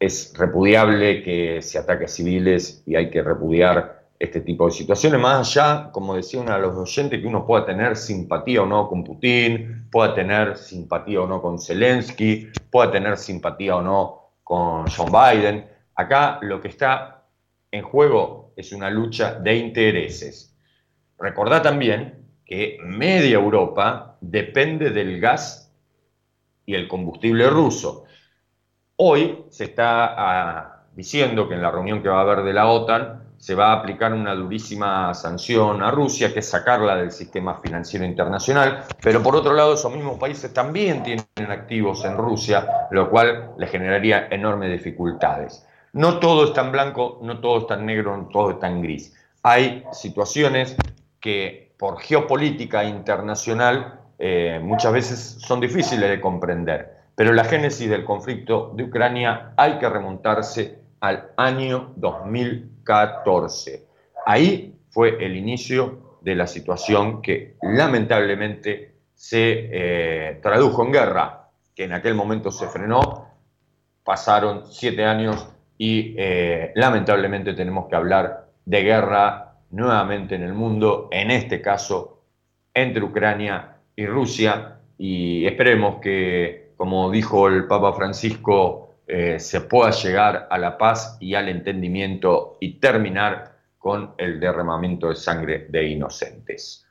es 0.00 0.32
repudiable 0.36 1.22
que 1.22 1.62
se 1.62 1.78
ataque 1.78 2.06
a 2.06 2.08
civiles 2.08 2.82
y 2.86 2.96
hay 2.96 3.10
que 3.10 3.22
repudiar 3.22 4.04
este 4.18 4.40
tipo 4.40 4.66
de 4.66 4.72
situaciones, 4.72 5.20
más 5.20 5.56
allá, 5.56 5.90
como 5.92 6.14
decía 6.14 6.40
uno 6.40 6.52
de 6.52 6.60
los 6.60 6.76
oyentes, 6.76 7.20
que 7.20 7.26
uno 7.26 7.46
pueda 7.46 7.66
tener 7.66 7.96
simpatía 7.96 8.62
o 8.62 8.66
no 8.66 8.88
con 8.88 9.04
Putin, 9.04 9.86
pueda 9.90 10.14
tener 10.14 10.56
simpatía 10.56 11.20
o 11.20 11.26
no 11.26 11.40
con 11.40 11.58
Zelensky, 11.60 12.48
pueda 12.70 12.90
tener 12.90 13.16
simpatía 13.16 13.76
o 13.76 13.82
no 13.82 14.30
con 14.42 14.86
John 14.88 15.10
Biden. 15.12 15.66
Acá 15.94 16.38
lo 16.42 16.60
que 16.60 16.68
está 16.68 17.13
en 17.74 17.82
juego 17.82 18.52
es 18.56 18.72
una 18.72 18.88
lucha 18.88 19.34
de 19.34 19.56
intereses. 19.56 20.56
Recordá 21.18 21.60
también 21.60 22.24
que 22.44 22.78
media 22.84 23.34
Europa 23.34 24.16
depende 24.20 24.90
del 24.90 25.20
gas 25.20 25.72
y 26.64 26.74
el 26.74 26.86
combustible 26.86 27.50
ruso. 27.50 28.04
Hoy 28.96 29.46
se 29.50 29.64
está 29.64 30.14
ah, 30.16 30.84
diciendo 30.94 31.48
que 31.48 31.54
en 31.54 31.62
la 31.62 31.72
reunión 31.72 32.00
que 32.00 32.08
va 32.08 32.18
a 32.18 32.22
haber 32.22 32.44
de 32.44 32.52
la 32.52 32.68
OTAN 32.68 33.24
se 33.38 33.56
va 33.56 33.72
a 33.72 33.80
aplicar 33.80 34.12
una 34.12 34.34
durísima 34.36 35.12
sanción 35.12 35.82
a 35.82 35.90
Rusia, 35.90 36.32
que 36.32 36.38
es 36.38 36.48
sacarla 36.48 36.94
del 36.94 37.10
sistema 37.10 37.60
financiero 37.60 38.04
internacional, 38.04 38.84
pero 39.02 39.20
por 39.20 39.34
otro 39.34 39.52
lado 39.52 39.74
esos 39.74 39.92
mismos 39.92 40.18
países 40.18 40.54
también 40.54 41.02
tienen 41.02 41.26
activos 41.50 42.04
en 42.04 42.16
Rusia, 42.16 42.86
lo 42.92 43.10
cual 43.10 43.50
le 43.58 43.66
generaría 43.66 44.28
enormes 44.30 44.70
dificultades. 44.70 45.66
No 45.94 46.18
todo 46.18 46.46
es 46.46 46.52
tan 46.52 46.72
blanco, 46.72 47.20
no 47.22 47.38
todo 47.38 47.60
es 47.60 47.66
tan 47.68 47.86
negro, 47.86 48.16
no 48.16 48.26
todo 48.26 48.50
es 48.50 48.58
tan 48.58 48.82
gris. 48.82 49.14
Hay 49.44 49.84
situaciones 49.92 50.74
que 51.20 51.72
por 51.78 52.00
geopolítica 52.00 52.82
internacional 52.82 54.00
eh, 54.18 54.58
muchas 54.60 54.92
veces 54.92 55.36
son 55.38 55.60
difíciles 55.60 56.10
de 56.10 56.20
comprender. 56.20 56.96
Pero 57.14 57.32
la 57.32 57.44
génesis 57.44 57.88
del 57.88 58.04
conflicto 58.04 58.72
de 58.74 58.82
Ucrania 58.82 59.52
hay 59.56 59.78
que 59.78 59.88
remontarse 59.88 60.80
al 60.98 61.30
año 61.36 61.92
2014. 61.94 63.86
Ahí 64.26 64.76
fue 64.90 65.24
el 65.24 65.36
inicio 65.36 66.18
de 66.22 66.34
la 66.34 66.48
situación 66.48 67.22
que 67.22 67.54
lamentablemente 67.62 68.96
se 69.14 69.68
eh, 69.70 70.40
tradujo 70.42 70.84
en 70.84 70.90
guerra, 70.90 71.50
que 71.72 71.84
en 71.84 71.92
aquel 71.92 72.16
momento 72.16 72.50
se 72.50 72.66
frenó, 72.66 73.28
pasaron 74.02 74.64
siete 74.72 75.04
años 75.04 75.53
y 75.78 76.14
eh, 76.16 76.72
lamentablemente 76.74 77.54
tenemos 77.54 77.86
que 77.88 77.96
hablar 77.96 78.48
de 78.64 78.82
guerra 78.82 79.54
nuevamente 79.70 80.34
en 80.34 80.42
el 80.42 80.54
mundo, 80.54 81.08
en 81.10 81.30
este 81.30 81.60
caso 81.60 82.22
entre 82.72 83.02
Ucrania 83.02 83.76
y 83.96 84.06
Rusia, 84.06 84.78
y 84.98 85.46
esperemos 85.46 85.96
que, 86.00 86.72
como 86.76 87.10
dijo 87.10 87.48
el 87.48 87.66
Papa 87.66 87.92
Francisco, 87.92 88.94
eh, 89.06 89.38
se 89.38 89.60
pueda 89.62 89.90
llegar 89.90 90.48
a 90.50 90.58
la 90.58 90.78
paz 90.78 91.18
y 91.20 91.34
al 91.34 91.48
entendimiento 91.48 92.56
y 92.60 92.74
terminar 92.78 93.54
con 93.78 94.14
el 94.16 94.40
derramamiento 94.40 95.08
de 95.08 95.16
sangre 95.16 95.66
de 95.68 95.88
inocentes. 95.88 96.86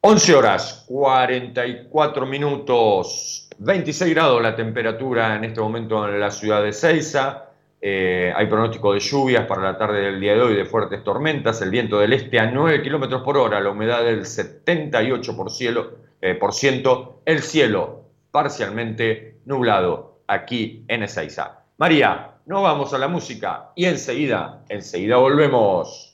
11 0.00 0.34
horas 0.34 0.84
44 0.86 2.26
minutos, 2.26 3.48
26 3.58 4.14
grados 4.14 4.42
la 4.42 4.56
temperatura 4.56 5.36
en 5.36 5.44
este 5.44 5.60
momento 5.60 6.08
en 6.08 6.20
la 6.20 6.30
ciudad 6.30 6.62
de 6.62 6.72
Ceiza. 6.72 7.43
Eh, 7.86 8.32
hay 8.34 8.46
pronóstico 8.46 8.94
de 8.94 9.00
lluvias 9.00 9.44
para 9.44 9.60
la 9.60 9.76
tarde 9.76 10.00
del 10.00 10.18
día 10.18 10.32
de 10.32 10.40
hoy, 10.40 10.54
de 10.54 10.64
fuertes 10.64 11.04
tormentas, 11.04 11.60
el 11.60 11.68
viento 11.68 11.98
del 11.98 12.14
este 12.14 12.40
a 12.40 12.50
9 12.50 12.80
kilómetros 12.80 13.20
por 13.20 13.36
hora, 13.36 13.60
la 13.60 13.68
humedad 13.68 14.02
del 14.02 14.22
78%, 14.22 15.36
por 15.36 15.50
cielo, 15.50 15.90
eh, 16.22 16.34
por 16.34 16.54
ciento, 16.54 17.20
el 17.26 17.42
cielo 17.42 18.06
parcialmente 18.30 19.36
nublado 19.44 20.20
aquí 20.26 20.86
en 20.88 21.02
Ezeiza. 21.02 21.64
María, 21.76 22.36
nos 22.46 22.62
vamos 22.62 22.94
a 22.94 22.98
la 22.98 23.08
música 23.08 23.72
y 23.76 23.84
enseguida, 23.84 24.64
enseguida 24.70 25.16
volvemos. 25.18 26.13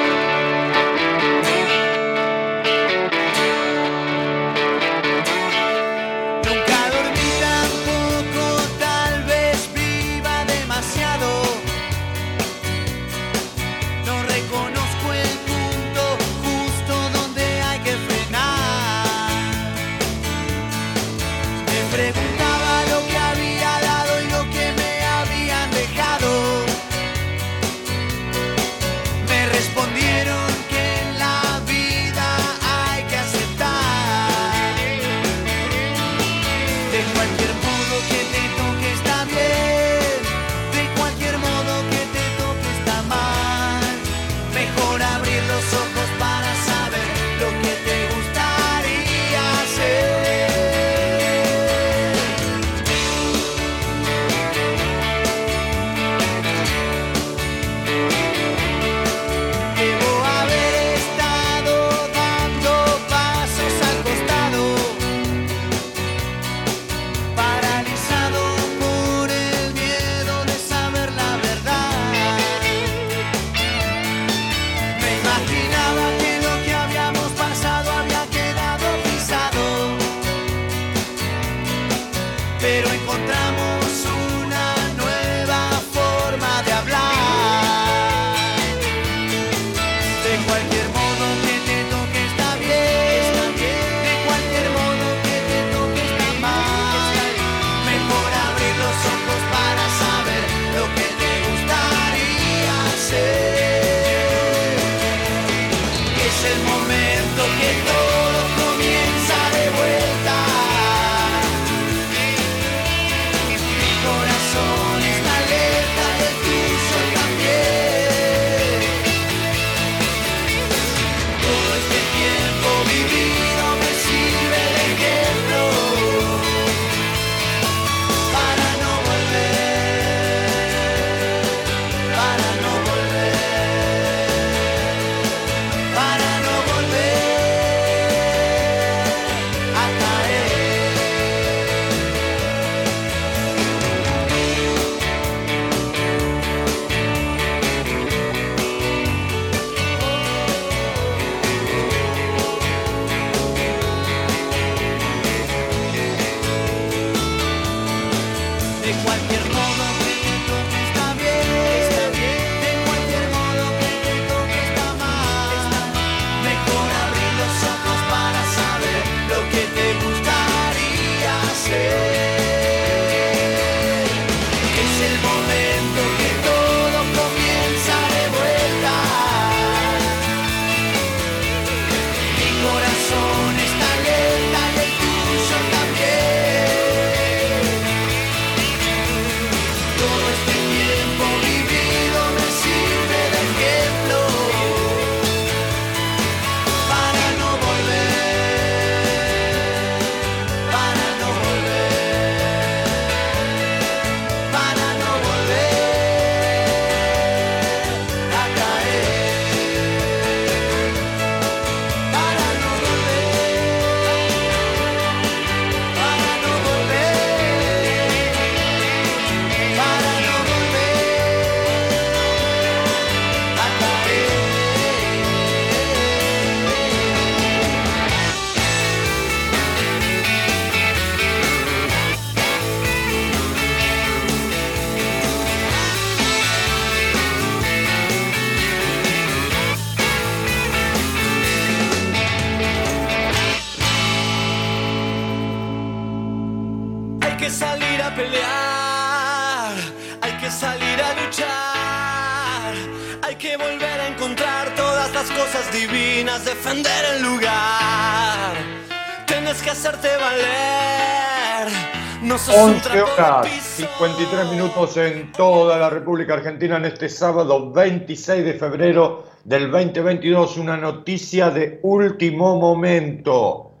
horas 262.99 263.47
53 263.77 264.51
minutos 264.51 264.97
en 264.97 265.31
toda 265.31 265.77
la 265.77 265.89
República 265.89 266.33
Argentina 266.33 266.75
en 266.75 266.85
este 266.85 267.07
sábado 267.07 267.71
26 267.71 268.43
de 268.43 268.53
febrero 268.55 269.27
del 269.45 269.71
2022. 269.71 270.57
Una 270.57 270.75
noticia 270.75 271.49
de 271.51 271.79
último 271.83 272.59
momento. 272.59 273.71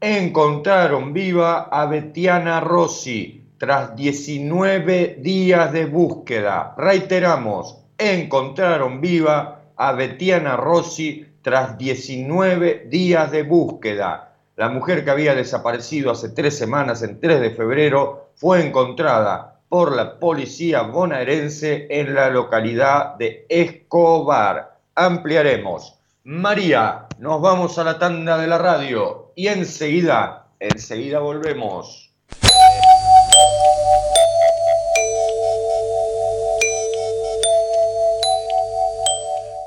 Encontraron 0.00 1.12
viva 1.12 1.68
a 1.70 1.86
Betiana 1.86 2.58
Rossi 2.58 3.44
tras 3.56 3.94
19 3.94 5.18
días 5.20 5.72
de 5.72 5.84
búsqueda. 5.84 6.74
Reiteramos, 6.76 7.78
encontraron 7.96 9.00
viva 9.00 9.60
a 9.76 9.92
Betiana 9.92 10.56
Rossi 10.56 11.24
tras 11.40 11.78
19 11.78 12.86
días 12.90 13.30
de 13.30 13.44
búsqueda 13.44 14.25
la 14.56 14.70
mujer 14.70 15.04
que 15.04 15.10
había 15.10 15.34
desaparecido 15.34 16.10
hace 16.10 16.30
tres 16.30 16.56
semanas, 16.56 17.02
en 17.02 17.20
3 17.20 17.42
de 17.42 17.50
febrero, 17.50 18.30
fue 18.36 18.66
encontrada 18.66 19.60
por 19.68 19.94
la 19.94 20.18
policía 20.18 20.80
bonaerense 20.80 21.86
en 21.90 22.14
la 22.14 22.30
localidad 22.30 23.16
de 23.16 23.44
Escobar. 23.50 24.78
Ampliaremos. 24.94 25.98
María, 26.24 27.04
nos 27.18 27.42
vamos 27.42 27.76
a 27.76 27.84
la 27.84 27.98
tanda 27.98 28.38
de 28.38 28.46
la 28.46 28.56
radio 28.56 29.30
y 29.36 29.48
enseguida, 29.48 30.46
enseguida 30.58 31.18
volvemos. 31.18 32.10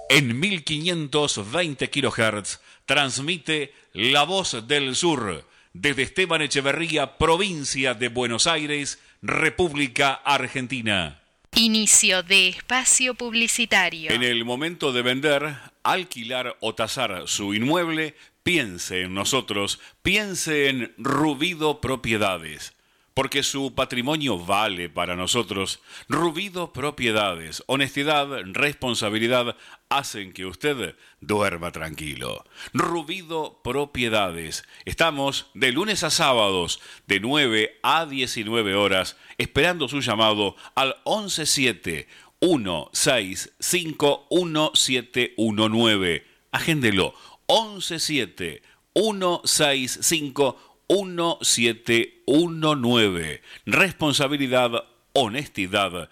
En 0.09 0.39
1520 0.39 1.89
kHz 1.91 2.59
transmite 2.87 3.71
La 3.93 4.23
Voz 4.23 4.67
del 4.67 4.95
Sur 4.95 5.45
desde 5.73 6.03
Esteban 6.03 6.41
Echeverría, 6.41 7.17
provincia 7.17 7.93
de 7.93 8.09
Buenos 8.09 8.45
Aires, 8.45 8.99
República 9.21 10.13
Argentina. 10.13 11.21
Inicio 11.55 12.21
de 12.21 12.49
espacio 12.49 13.15
publicitario. 13.15 14.11
En 14.11 14.23
el 14.23 14.45
momento 14.45 14.93
de 14.93 15.01
vender, 15.01 15.55
alquilar 15.83 16.55
o 16.59 16.75
tasar 16.75 17.23
su 17.27 17.53
inmueble, 17.55 18.15
piense 18.43 19.01
en 19.01 19.15
nosotros, 19.15 19.79
piense 20.03 20.69
en 20.69 20.93
Rubido 20.97 21.81
Propiedades 21.81 22.73
porque 23.19 23.43
su 23.43 23.75
patrimonio 23.75 24.37
vale 24.37 24.87
para 24.87 25.17
nosotros. 25.17 25.81
Rubido 26.07 26.71
Propiedades, 26.71 27.61
honestidad, 27.67 28.29
responsabilidad 28.53 29.57
hacen 29.89 30.33
que 30.33 30.45
usted 30.45 30.95
duerma 31.19 31.71
tranquilo. 31.71 32.45
Rubido 32.73 33.59
Propiedades. 33.63 34.63
Estamos 34.85 35.47
de 35.55 35.71
lunes 35.71 36.03
a 36.03 36.11
sábados 36.11 36.79
de 37.07 37.19
9 37.19 37.79
a 37.81 38.05
19 38.05 38.75
horas 38.75 39.17
esperando 39.37 39.87
su 39.87 40.01
llamado 40.01 40.55
al 40.75 40.95
117 41.05 42.07
165 42.39 44.27
1719. 44.29 46.25
Agéndelo. 46.51 47.15
117 47.47 48.61
165 48.93 50.57
1719. 50.87 53.41
Responsabilidad, 53.65 54.83
honestidad 55.13 56.11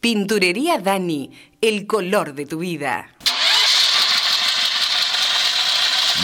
Pinturería 0.00 0.78
Dani, 0.78 1.30
el 1.60 1.86
color 1.86 2.34
de 2.34 2.46
tu 2.46 2.58
vida. 2.58 3.14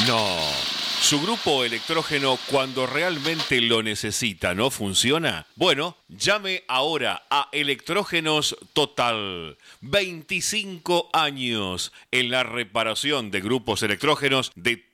No, 0.06 0.38
su 1.00 1.20
grupo 1.20 1.64
electrógeno 1.64 2.38
cuando 2.50 2.86
realmente 2.86 3.60
lo 3.60 3.82
necesita 3.82 4.54
no 4.54 4.70
funciona. 4.70 5.46
Bueno, 5.56 5.96
llame 6.08 6.64
ahora 6.68 7.24
a 7.28 7.48
Electrógenos 7.52 8.56
Total. 8.72 9.58
25 9.80 11.10
años 11.12 11.92
en 12.10 12.30
la 12.30 12.44
reparación 12.44 13.30
de 13.30 13.40
grupos 13.40 13.82
electrógenos 13.82 14.52
de 14.54 14.91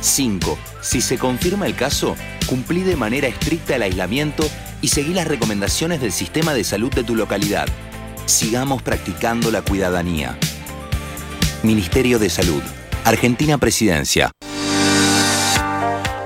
5. 0.00 0.58
Si 0.80 1.00
se 1.00 1.18
confirma 1.18 1.66
el 1.66 1.74
caso, 1.74 2.16
cumplí 2.46 2.82
de 2.82 2.96
manera 2.96 3.28
estricta 3.28 3.76
el 3.76 3.82
aislamiento 3.82 4.48
y 4.80 4.88
seguí 4.88 5.12
las 5.12 5.26
recomendaciones 5.26 6.00
del 6.00 6.12
sistema 6.12 6.54
de 6.54 6.64
salud 6.64 6.92
de 6.92 7.04
tu 7.04 7.14
localidad. 7.14 7.66
Sigamos 8.26 8.82
practicando 8.82 9.50
la 9.50 9.62
cuidadanía. 9.62 10.38
Ministerio 11.62 12.18
de 12.18 12.30
Salud. 12.30 12.62
Argentina 13.04 13.58
Presidencia. 13.58 14.30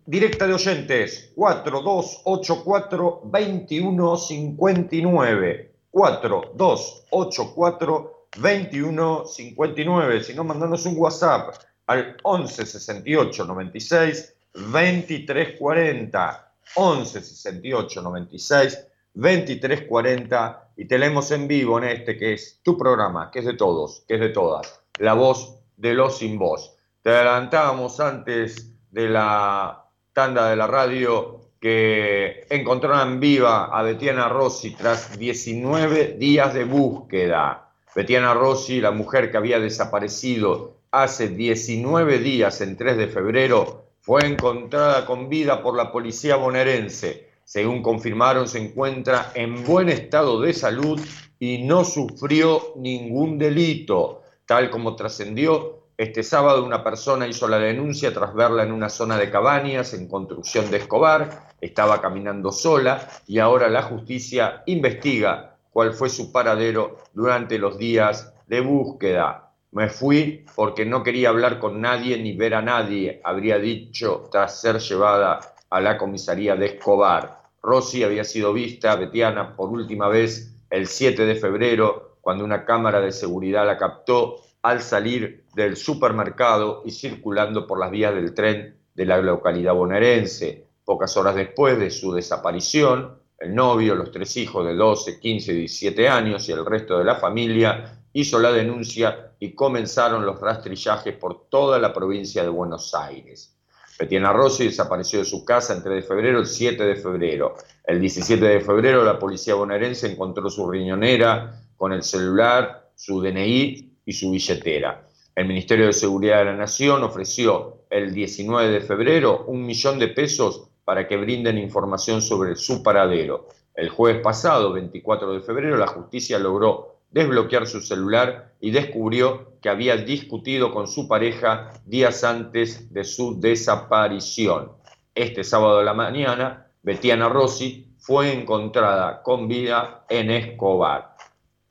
directa 0.06 0.46
de 0.48 0.54
oyentes 0.54 1.32
4284 1.36 3.22
2159. 3.24 5.72
4284 5.92 8.28
2159. 8.38 10.24
Si 10.24 10.34
no, 10.34 10.44
mandanos 10.44 10.86
un 10.86 10.98
WhatsApp 10.98 11.56
al 11.88 12.18
11 12.24 12.66
68 12.66 13.46
96 13.46 14.36
2340. 14.54 16.42
11 16.76 17.22
68 17.22 18.02
96 18.02 18.88
2340 19.14 20.66
y 20.78 20.86
te 20.86 20.98
leemos 20.98 21.32
en 21.32 21.48
vivo 21.48 21.78
en 21.78 21.86
este 21.86 22.18
que 22.18 22.34
es 22.34 22.60
tu 22.62 22.78
programa, 22.78 23.32
que 23.32 23.40
es 23.40 23.46
de 23.46 23.54
todos, 23.54 24.04
que 24.08 24.16
es 24.16 24.20
de 24.20 24.30
todas, 24.30 24.82
la 25.00 25.14
voz 25.14 25.60
de 25.78 25.94
los 25.94 26.18
sin 26.18 26.38
voz. 26.38 26.76
Te 27.02 27.12
adelantábamos 27.12 28.00
antes 28.00 28.74
de 28.92 29.10
la 29.10 29.86
tanda 30.14 30.50
de 30.50 30.56
la 30.56 30.68
radio 30.68 31.42
que 31.60 32.46
encontraron 32.50 33.20
viva 33.20 33.66
a 33.66 33.82
Betiana 33.84 34.30
Rossi 34.30 34.72
tras 34.72 35.18
19 35.18 36.16
días 36.20 36.54
de 36.54 36.64
búsqueda. 36.64 37.72
Betiana 37.96 38.34
Rossi, 38.34 38.82
la 38.82 38.92
mujer 38.92 39.32
que 39.32 39.38
había 39.38 39.60
desaparecido 39.60 40.78
hace 40.92 41.30
19 41.30 42.20
días, 42.20 42.62
en 42.62 42.78
3 42.78 42.98
de 42.98 43.08
febrero, 43.08 43.86
fue 44.02 44.26
encontrada 44.26 45.06
con 45.06 45.30
vida 45.30 45.64
por 45.64 45.76
la 45.76 45.92
policía 45.92 46.36
bonaerense. 46.36 47.30
Según 47.44 47.82
confirmaron, 47.82 48.48
se 48.48 48.60
encuentra 48.60 49.32
en 49.34 49.64
buen 49.64 49.90
estado 49.90 50.42
de 50.42 50.54
salud 50.54 51.00
y 51.40 51.64
no 51.64 51.84
sufrió 51.84 52.74
ningún 52.76 53.38
delito. 53.38 54.22
Tal 54.46 54.70
como 54.70 54.96
trascendió, 54.96 55.86
este 55.98 56.24
sábado 56.24 56.64
una 56.64 56.84
persona 56.84 57.26
hizo 57.26 57.48
la 57.48 57.58
denuncia 57.58 58.14
tras 58.14 58.34
verla 58.34 58.64
en 58.64 58.72
una 58.72 58.90
zona 58.90 59.18
de 59.18 59.32
cabañas 59.32 59.94
en 59.94 60.08
construcción 60.08 60.70
de 60.70 60.78
Escobar. 60.78 61.54
Estaba 61.62 62.02
caminando 62.02 62.52
sola 62.52 63.08
y 63.28 63.40
ahora 63.40 63.70
la 63.70 63.84
justicia 63.84 64.62
investiga 64.66 65.56
cuál 65.72 65.94
fue 65.94 66.10
su 66.10 66.32
paradero 66.32 66.98
durante 67.14 67.58
los 67.58 67.78
días 67.78 68.34
de 68.46 68.62
búsqueda. 68.62 69.52
Me 69.72 69.90
fui 69.90 70.46
porque 70.54 70.86
no 70.86 71.02
quería 71.02 71.30
hablar 71.30 71.60
con 71.60 71.82
nadie 71.82 72.18
ni 72.18 72.36
ver 72.36 72.56
a 72.56 72.62
nadie, 72.62 73.22
habría 73.24 73.58
dicho 73.58 74.28
tras 74.32 74.62
ser 74.62 74.80
llevada 74.80 75.40
a 75.70 75.82
la 75.82 75.98
comisaría 75.98 76.56
de 76.56 76.68
Escobar. 76.68 77.42
Rossi 77.64 78.04
había 78.04 78.24
sido 78.24 78.54
vista, 78.54 78.96
Betiana, 78.96 79.56
por 79.56 79.70
última 79.70 80.08
vez 80.08 80.56
el 80.70 80.88
7 80.88 81.26
de 81.26 81.36
febrero, 81.36 82.05
cuando 82.26 82.44
una 82.44 82.66
cámara 82.66 83.02
de 83.02 83.12
seguridad 83.12 83.68
la 83.68 83.78
captó 83.78 84.38
al 84.64 84.82
salir 84.82 85.44
del 85.54 85.78
supermercado 85.78 86.82
y 86.84 86.90
circulando 86.90 87.68
por 87.68 87.80
las 87.80 87.92
vías 87.92 88.16
del 88.16 88.34
tren 88.34 88.80
de 88.96 89.06
la 89.06 89.20
localidad 89.20 89.76
bonaerense. 89.76 90.66
Pocas 90.84 91.16
horas 91.18 91.36
después 91.36 91.78
de 91.78 91.92
su 91.92 92.12
desaparición, 92.14 93.20
el 93.38 93.54
novio, 93.54 93.94
los 93.94 94.10
tres 94.12 94.36
hijos 94.38 94.66
de 94.66 94.74
12, 94.74 95.20
15 95.20 95.52
y 95.52 95.56
17 95.56 96.10
años 96.10 96.50
y 96.50 96.54
el 96.54 96.66
resto 96.66 96.98
de 96.98 97.04
la 97.04 97.14
familia 97.14 98.02
hizo 98.12 98.40
la 98.40 98.52
denuncia 98.52 99.34
y 99.38 99.54
comenzaron 99.54 100.26
los 100.26 100.42
rastrillajes 100.42 101.16
por 101.18 101.48
toda 101.48 101.78
la 101.78 101.94
provincia 101.94 102.42
de 102.42 102.50
Buenos 102.50 102.96
Aires. 102.96 103.56
Betiana 104.00 104.34
Rossi 104.34 104.66
desapareció 104.66 105.20
de 105.20 105.26
su 105.26 105.46
casa 105.46 105.76
entre 105.76 105.94
de 105.94 106.02
febrero 106.02 106.40
el 106.40 106.48
7 106.48 106.84
de 106.86 106.96
febrero. 106.96 107.54
El 107.84 108.00
17 108.00 108.44
de 108.44 108.62
febrero 108.62 109.04
la 109.04 109.20
policía 109.20 109.54
bonaerense 109.54 110.12
encontró 110.12 110.50
su 110.50 110.68
riñonera 110.68 111.62
con 111.78 111.94
el 111.94 112.04
celular, 112.04 112.90
su 112.96 113.22
DNI 113.22 113.92
y 114.06 114.14
su 114.14 114.32
billetera. 114.32 115.08
El 115.36 115.48
Ministerio 115.48 115.88
de 115.88 115.94
Seguridad 115.94 116.40
de 116.40 116.46
la 116.46 116.56
Nación 116.56 117.04
ofreció 117.04 117.84
el 117.90 118.14
19 118.14 118.70
de 118.72 118.82
febrero 118.82 119.44
un 119.48 119.66
millón 119.66 120.00
de 120.00 120.08
pesos 120.08 120.70
para 120.86 121.08
que 121.08 121.18
brinden 121.18 121.58
información 121.58 122.22
sobre 122.22 122.56
su 122.56 122.82
paradero. 122.82 123.50
El 123.74 123.90
jueves 123.90 124.22
pasado, 124.22 124.72
24 124.72 125.34
de 125.34 125.42
febrero, 125.42 125.76
la 125.76 125.88
justicia 125.88 126.40
logró 126.40 127.00
desbloquear 127.12 127.68
su 127.68 127.82
celular 127.82 128.54
y 128.60 128.72
descubrió 128.72 129.58
que 129.62 129.70
había 129.70 129.98
discutido 129.98 130.74
con 130.74 130.88
su 130.88 131.08
pareja 131.08 131.72
días 131.86 132.24
antes 132.24 132.94
de 132.94 133.04
su 133.04 133.40
desaparición. 133.40 134.72
Este 135.14 135.44
sábado 135.44 135.80
de 135.80 135.86
la 135.86 135.94
mañana, 135.94 136.68
Betiana 136.84 137.30
Rossi 137.30 137.88
fue 137.98 138.32
encontrada 138.32 139.24
con 139.24 139.48
vida 139.48 140.06
en 140.10 140.30
Escobar. 140.30 141.15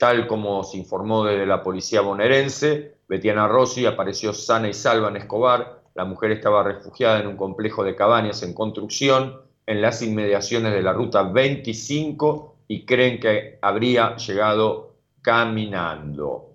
Tal 0.05 0.27
como 0.27 0.63
se 0.65 0.77
informó 0.77 1.25
desde 1.25 1.47
la 1.47 1.63
policía 1.63 2.03
bonaerense, 2.03 2.97
Betiana 3.09 3.49
Rossi 3.49 3.87
apareció 3.87 4.35
sana 4.35 4.69
y 4.69 4.75
salva 4.75 5.09
en 5.09 5.17
Escobar. 5.17 5.81
La 5.95 6.05
mujer 6.05 6.33
estaba 6.33 6.63
refugiada 6.63 7.21
en 7.21 7.27
un 7.27 7.39
complejo 7.39 7.83
de 7.83 7.97
cabañas 7.97 8.43
en 8.43 8.53
construcción 8.53 9.41
en 9.65 9.81
las 9.81 10.03
inmediaciones 10.03 10.75
de 10.75 10.83
la 10.83 10.93
ruta 10.93 11.23
25 11.23 12.57
y 12.69 12.85
creen 12.85 13.19
que 13.19 13.59
habría 13.63 14.15
llegado 14.17 14.97
caminando. 15.23 16.51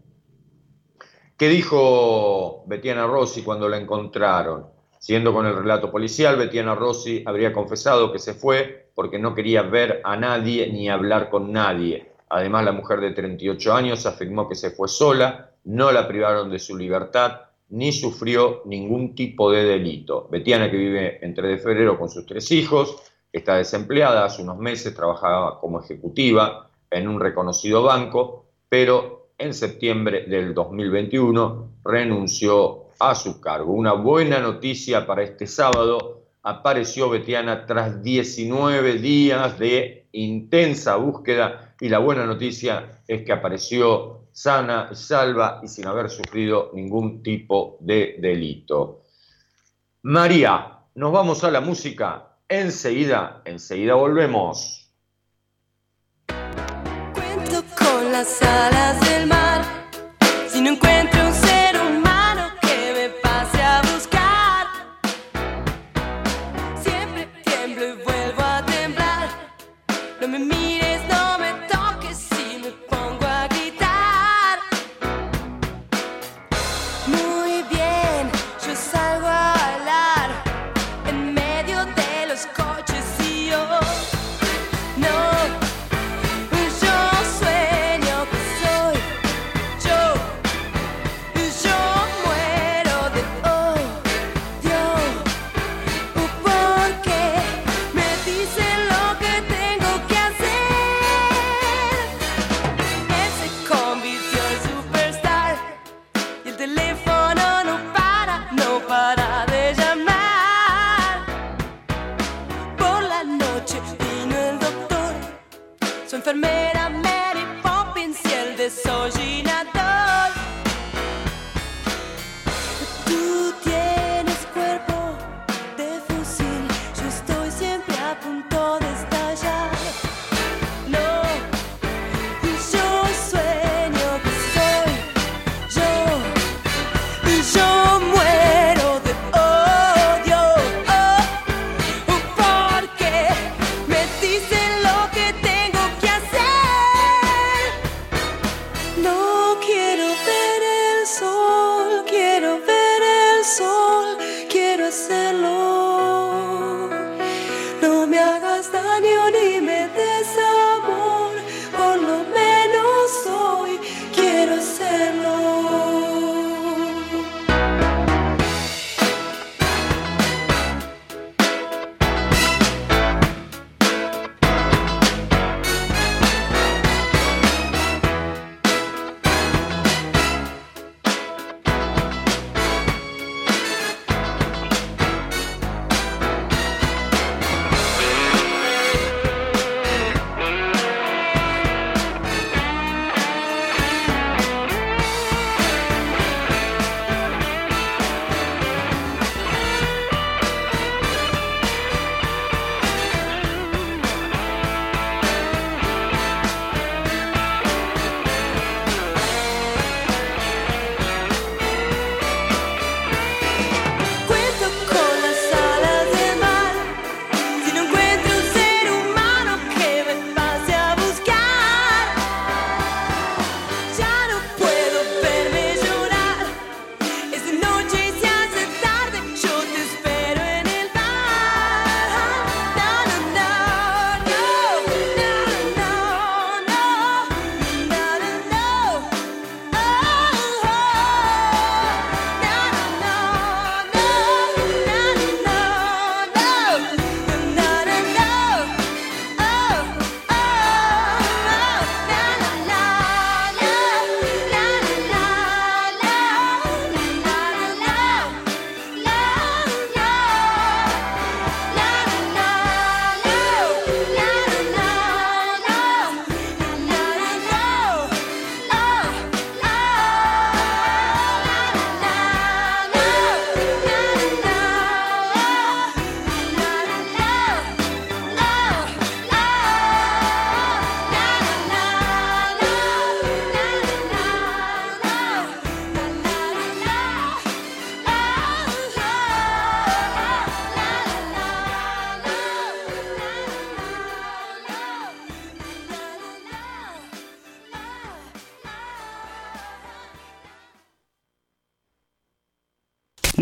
¿Qué 1.35 1.49
dijo 1.49 2.65
Betiana 2.67 3.07
Rossi 3.07 3.41
cuando 3.41 3.67
la 3.67 3.77
encontraron? 3.77 4.67
Siguiendo 4.99 5.33
con 5.33 5.47
el 5.47 5.55
relato 5.55 5.89
policial, 5.89 6.37
Betiana 6.37 6.75
Rossi 6.75 7.23
habría 7.25 7.51
confesado 7.51 8.11
que 8.11 8.19
se 8.19 8.35
fue 8.35 8.91
porque 8.93 9.17
no 9.17 9.33
quería 9.33 9.63
ver 9.63 10.01
a 10.03 10.15
nadie 10.17 10.71
ni 10.71 10.87
hablar 10.87 11.31
con 11.31 11.51
nadie. 11.51 12.09
Además, 12.30 12.63
la 12.63 12.71
mujer 12.71 13.01
de 13.01 13.11
38 13.11 13.73
años 13.73 14.05
afirmó 14.05 14.47
que 14.47 14.55
se 14.55 14.71
fue 14.71 14.88
sola, 14.88 15.51
no 15.63 15.91
la 15.91 16.07
privaron 16.07 16.49
de 16.51 16.59
su 16.59 16.77
libertad, 16.77 17.41
ni 17.69 17.91
sufrió 17.91 18.61
ningún 18.65 19.15
tipo 19.15 19.51
de 19.51 19.63
delito. 19.63 20.27
Betiana, 20.32 20.69
que 20.69 20.77
vive 20.77 21.25
en 21.25 21.34
3 21.34 21.51
de 21.51 21.57
febrero 21.57 21.97
con 21.97 22.09
sus 22.09 22.25
tres 22.25 22.51
hijos, 22.51 22.95
está 23.32 23.57
desempleada, 23.57 24.25
hace 24.25 24.41
unos 24.41 24.57
meses 24.57 24.93
trabajaba 24.95 25.59
como 25.59 25.80
ejecutiva 25.80 26.69
en 26.89 27.07
un 27.07 27.19
reconocido 27.19 27.84
banco, 27.84 28.45
pero 28.67 29.30
en 29.38 29.53
septiembre 29.53 30.25
del 30.25 30.53
2021 30.53 31.71
renunció 31.84 32.89
a 32.99 33.15
su 33.15 33.39
cargo. 33.39 33.73
Una 33.73 33.93
buena 33.93 34.39
noticia 34.39 35.05
para 35.05 35.23
este 35.23 35.47
sábado, 35.47 36.23
apareció 36.43 37.09
Betiana 37.09 37.65
tras 37.65 38.01
19 38.01 38.93
días 38.93 39.59
de 39.59 40.07
intensa 40.11 40.95
búsqueda 40.95 41.68
y 41.80 41.89
la 41.89 41.99
buena 41.99 42.25
noticia 42.25 43.01
es 43.07 43.23
que 43.23 43.32
apareció 43.32 44.27
sana 44.32 44.93
salva 44.93 45.59
y 45.63 45.67
sin 45.67 45.88
haber 45.88 46.09
sufrido 46.09 46.71
ningún 46.73 47.23
tipo 47.23 47.77
de 47.82 48.17
delito. 48.19 49.05
María, 50.03 50.80
nos 50.95 51.11
vamos 51.11 51.43
a 51.43 51.51
la 51.51 51.61
música. 51.61 52.38
Enseguida, 52.47 53.41
enseguida 53.45 53.95
volvemos. 53.95 54.91
Cuento 57.13 57.63
con 57.77 58.11
las 58.11 58.41
alas 58.41 58.99
del 59.01 59.27
mar. 59.27 59.78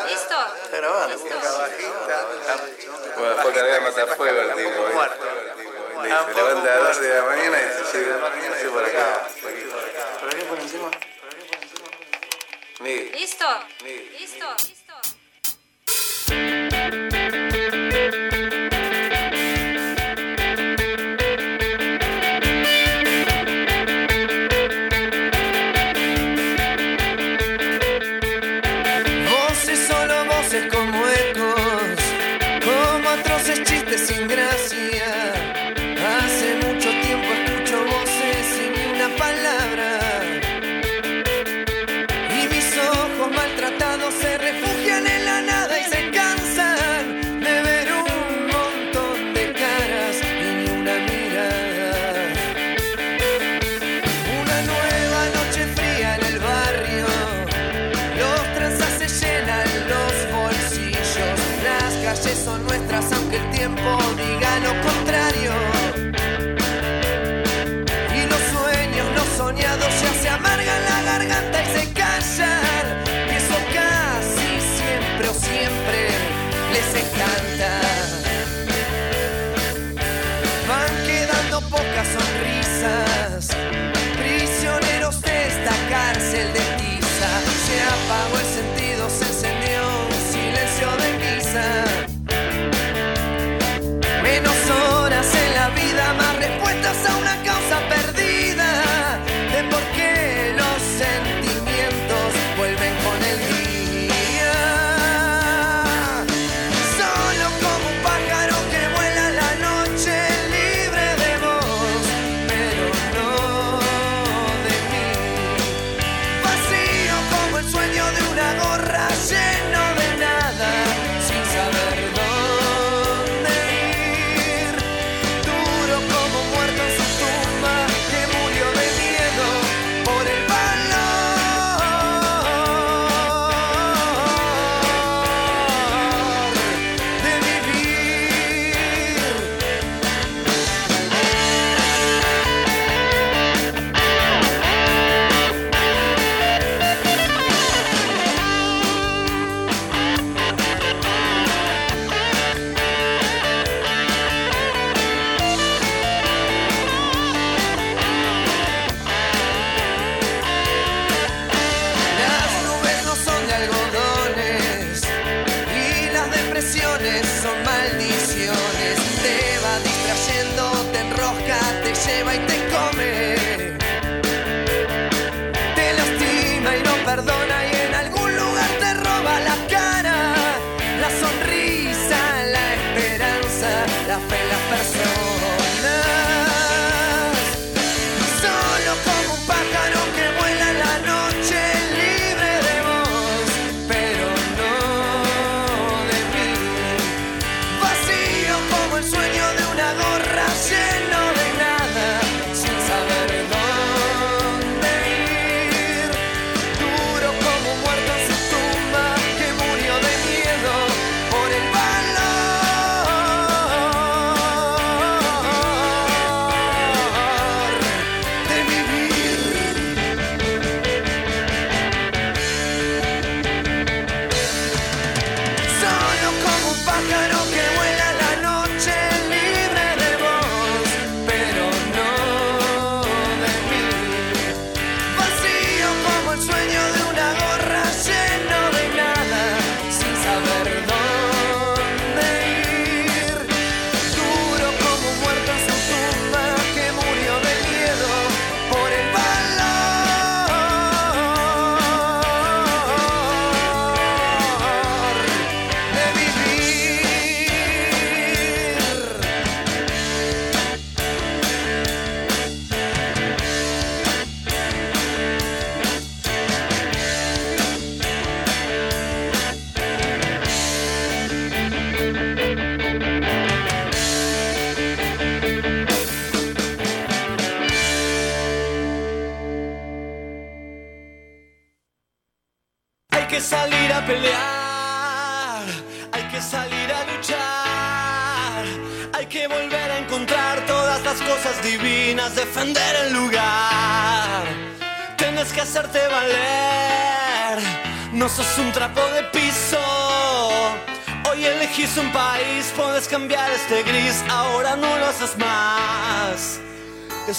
Está 0.09 0.51
grabando. 0.77 1.15
Está 1.15 1.35
grabando 1.37 1.79
de 7.01 8.07
la 8.07 8.17
mañana, 8.17 8.55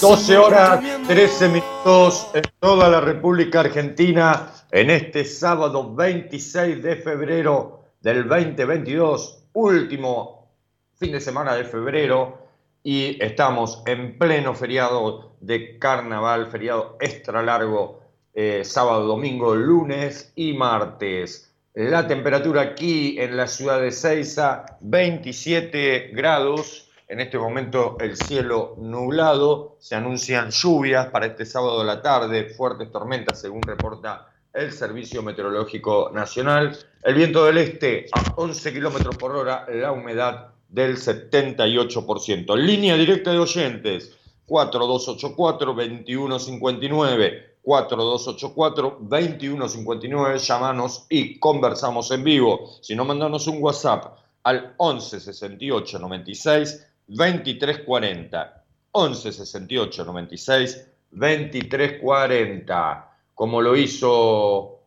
12 0.01 0.35
horas 0.35 0.83
13 1.07 1.49
minutos 1.49 2.27
en 2.33 2.41
toda 2.59 2.89
la 2.89 3.01
República 3.01 3.59
Argentina 3.59 4.51
en 4.71 4.89
este 4.89 5.23
sábado 5.23 5.93
26 5.93 6.81
de 6.81 6.95
febrero 6.95 7.83
del 8.01 8.27
2022, 8.27 9.43
último 9.53 10.49
fin 10.95 11.11
de 11.11 11.21
semana 11.21 11.53
de 11.53 11.65
febrero 11.65 12.39
y 12.81 13.23
estamos 13.23 13.83
en 13.85 14.17
pleno 14.17 14.55
feriado 14.55 15.35
de 15.39 15.77
carnaval, 15.77 16.47
feriado 16.47 16.97
extra 16.99 17.43
largo, 17.43 17.99
eh, 18.33 18.63
sábado, 18.65 19.05
domingo, 19.05 19.53
lunes 19.53 20.33
y 20.35 20.53
martes. 20.53 21.53
La 21.75 22.07
temperatura 22.07 22.61
aquí 22.61 23.19
en 23.19 23.37
la 23.37 23.45
ciudad 23.45 23.79
de 23.79 23.91
Ceiza, 23.91 24.65
27 24.81 26.09
grados. 26.11 26.90
En 27.11 27.19
este 27.19 27.37
momento 27.37 27.97
el 27.99 28.15
cielo 28.15 28.73
nublado, 28.77 29.75
se 29.79 29.95
anuncian 29.95 30.49
lluvias 30.49 31.07
para 31.07 31.25
este 31.25 31.45
sábado 31.45 31.79
de 31.79 31.85
la 31.85 32.01
tarde, 32.01 32.45
fuertes 32.45 32.89
tormentas 32.89 33.41
según 33.41 33.61
reporta 33.63 34.29
el 34.53 34.71
Servicio 34.71 35.21
Meteorológico 35.21 36.09
Nacional. 36.13 36.77
El 37.03 37.15
viento 37.15 37.43
del 37.43 37.57
este 37.57 38.05
a 38.13 38.23
11 38.37 38.71
kilómetros 38.71 39.17
por 39.17 39.35
hora, 39.35 39.65
la 39.69 39.91
humedad 39.91 40.51
del 40.69 40.95
78%. 40.95 42.55
Línea 42.55 42.95
directa 42.95 43.33
de 43.33 43.39
oyentes 43.39 44.15
4284-2159. 44.47 47.47
4284-2159, 47.61 50.37
llamanos 50.37 51.07
y 51.09 51.37
conversamos 51.39 52.09
en 52.11 52.23
vivo. 52.23 52.69
Si 52.81 52.95
no, 52.95 53.03
mandanos 53.03 53.47
un 53.47 53.61
WhatsApp 53.61 54.17
al 54.43 54.75
11 54.77 55.19
68 55.19 55.99
96 55.99 56.87
23 57.15 57.79
40. 57.79 58.63
11 58.93 59.31
68 59.31 60.05
96 60.05 60.87
23 61.11 61.99
40. 62.01 63.09
Como 63.33 63.61
lo 63.61 63.75
hizo 63.75 64.79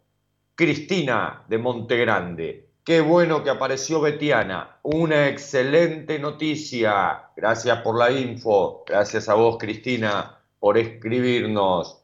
Cristina 0.54 1.44
de 1.48 1.58
Montegrande. 1.58 2.68
Qué 2.84 3.00
bueno 3.00 3.42
que 3.42 3.50
apareció 3.50 4.00
Betiana. 4.00 4.78
Una 4.82 5.28
excelente 5.28 6.18
noticia. 6.18 7.30
Gracias 7.36 7.78
por 7.80 7.98
la 7.98 8.10
info. 8.10 8.84
Gracias 8.86 9.28
a 9.28 9.34
vos, 9.34 9.56
Cristina, 9.58 10.38
por 10.60 10.78
escribirnos. 10.78 12.02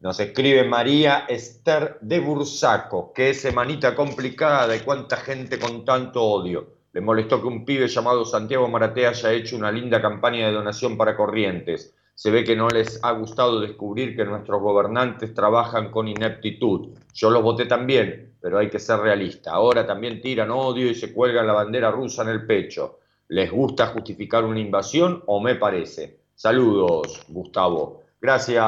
Nos 0.00 0.18
escribe 0.18 0.64
María 0.64 1.26
Esther 1.28 1.98
de 2.00 2.18
Bursaco. 2.18 3.12
Qué 3.14 3.34
semanita 3.34 3.94
complicada 3.94 4.74
y 4.74 4.80
cuánta 4.80 5.16
gente 5.16 5.58
con 5.58 5.84
tanto 5.84 6.22
odio. 6.24 6.81
Le 6.92 7.00
molestó 7.00 7.40
que 7.40 7.48
un 7.48 7.64
pibe 7.64 7.88
llamado 7.88 8.24
Santiago 8.24 8.68
Maratea 8.68 9.10
haya 9.10 9.32
hecho 9.32 9.56
una 9.56 9.72
linda 9.72 10.02
campaña 10.02 10.46
de 10.46 10.52
donación 10.52 10.98
para 10.98 11.16
Corrientes. 11.16 11.94
Se 12.14 12.30
ve 12.30 12.44
que 12.44 12.54
no 12.54 12.68
les 12.68 13.02
ha 13.02 13.12
gustado 13.12 13.60
descubrir 13.60 14.14
que 14.14 14.26
nuestros 14.26 14.60
gobernantes 14.60 15.32
trabajan 15.32 15.90
con 15.90 16.06
ineptitud. 16.06 16.90
Yo 17.14 17.30
los 17.30 17.42
voté 17.42 17.64
también, 17.64 18.34
pero 18.40 18.58
hay 18.58 18.68
que 18.68 18.78
ser 18.78 19.00
realista. 19.00 19.52
Ahora 19.52 19.86
también 19.86 20.20
tiran 20.20 20.50
odio 20.50 20.90
y 20.90 20.94
se 20.94 21.12
cuelgan 21.14 21.46
la 21.46 21.54
bandera 21.54 21.90
rusa 21.90 22.22
en 22.22 22.28
el 22.28 22.46
pecho. 22.46 22.98
¿Les 23.28 23.50
gusta 23.50 23.86
justificar 23.86 24.44
una 24.44 24.60
invasión 24.60 25.22
o 25.26 25.40
me 25.40 25.54
parece? 25.54 26.18
Saludos, 26.34 27.24
Gustavo. 27.28 28.02
Gracias, 28.20 28.62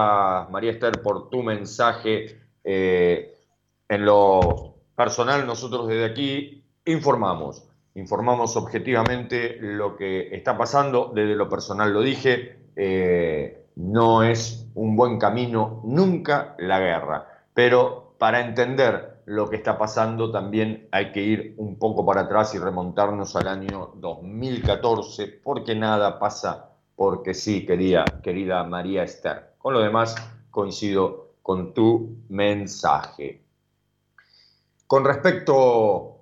María 0.51 0.71
Esther, 0.71 1.03
por 1.03 1.29
tu 1.29 1.43
mensaje. 1.43 2.41
Eh, 2.65 3.37
en 3.87 4.05
lo 4.07 4.77
personal, 4.97 5.47
nosotros 5.47 5.89
desde 5.89 6.07
aquí 6.07 6.65
informamos. 6.87 7.63
Informamos 7.95 8.57
objetivamente 8.57 9.57
lo 9.61 9.97
que 9.97 10.35
está 10.35 10.57
pasando. 10.57 11.13
Desde 11.15 11.35
lo 11.35 11.49
personal 11.49 11.93
lo 11.93 12.01
dije. 12.01 12.59
eh, 12.77 13.65
no 13.77 14.23
es 14.23 14.69
un 14.75 14.97
buen 14.97 15.19
camino 15.19 15.81
nunca 15.85 16.55
la 16.59 16.79
guerra. 16.79 17.27
Pero 17.53 18.15
para 18.19 18.41
entender 18.41 19.23
lo 19.27 19.49
que 19.49 19.57
está 19.57 19.79
pasando 19.79 20.31
también 20.31 20.89
hay 20.93 21.13
que 21.13 21.23
ir 21.23 21.55
un 21.57 21.79
poco 21.79 22.05
para 22.05 22.23
atrás 22.23 22.55
y 22.55 22.59
remontarnos 22.59 23.35
al 23.37 23.49
año 23.49 23.93
2014, 23.97 25.41
porque 25.43 25.75
nada 25.75 26.19
pasa 26.19 26.71
porque 26.95 27.35
sí, 27.35 27.67
querida, 27.67 28.05
querida 28.23 28.63
María 28.65 29.03
Esther. 29.03 29.55
Con 29.59 29.75
lo 29.75 29.81
demás, 29.81 30.15
coincido 30.51 31.33
con 31.43 31.75
tu 31.75 32.19
mensaje. 32.29 33.43
Con 34.87 35.05
respecto 35.05 36.14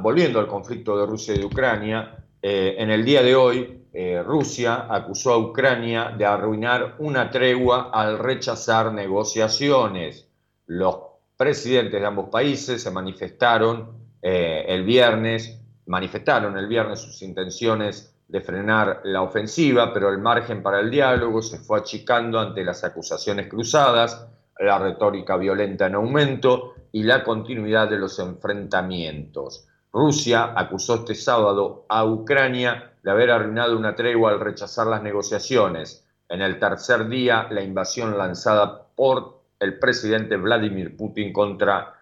volviendo 0.00 0.40
al 0.40 0.46
conflicto 0.46 0.96
de 0.98 1.06
Rusia 1.06 1.34
y 1.34 1.38
de 1.38 1.44
Ucrania, 1.44 2.20
eh, 2.42 2.76
en 2.78 2.90
el 2.90 3.04
día 3.04 3.22
de 3.22 3.34
hoy, 3.36 3.80
eh, 3.92 4.22
Rusia 4.22 4.86
acusó 4.88 5.32
a 5.32 5.38
Ucrania 5.38 6.14
de 6.16 6.24
arruinar 6.24 6.94
una 6.98 7.30
tregua 7.30 7.90
al 7.92 8.18
rechazar 8.18 8.92
negociaciones. 8.92 10.28
Los 10.66 10.96
presidentes 11.36 12.00
de 12.00 12.06
ambos 12.06 12.28
países 12.30 12.82
se 12.82 12.90
manifestaron 12.90 13.98
eh, 14.22 14.64
el 14.68 14.84
viernes, 14.84 15.60
manifestaron 15.86 16.56
el 16.56 16.68
viernes 16.68 17.00
sus 17.00 17.20
intenciones 17.22 18.14
de 18.28 18.40
frenar 18.40 19.00
la 19.04 19.22
ofensiva, 19.22 19.92
pero 19.92 20.10
el 20.10 20.18
margen 20.18 20.62
para 20.62 20.80
el 20.80 20.90
diálogo 20.90 21.42
se 21.42 21.58
fue 21.58 21.80
achicando 21.80 22.38
ante 22.38 22.62
las 22.62 22.84
acusaciones 22.84 23.48
cruzadas, 23.48 24.28
la 24.60 24.78
retórica 24.78 25.36
violenta 25.36 25.86
en 25.86 25.94
aumento 25.94 26.74
y 26.92 27.02
la 27.02 27.24
continuidad 27.24 27.88
de 27.88 27.98
los 27.98 28.18
enfrentamientos. 28.18 29.66
Rusia 29.92 30.52
acusó 30.54 30.96
este 30.96 31.14
sábado 31.14 31.86
a 31.88 32.04
Ucrania 32.04 32.92
de 33.02 33.10
haber 33.10 33.30
arruinado 33.30 33.76
una 33.76 33.94
tregua 33.94 34.30
al 34.30 34.40
rechazar 34.40 34.86
las 34.86 35.02
negociaciones. 35.02 36.06
En 36.28 36.42
el 36.42 36.58
tercer 36.58 37.08
día, 37.08 37.48
la 37.50 37.62
invasión 37.62 38.16
lanzada 38.16 38.86
por 38.94 39.40
el 39.58 39.78
presidente 39.78 40.36
Vladimir 40.36 40.96
Putin 40.96 41.32
contra 41.32 41.94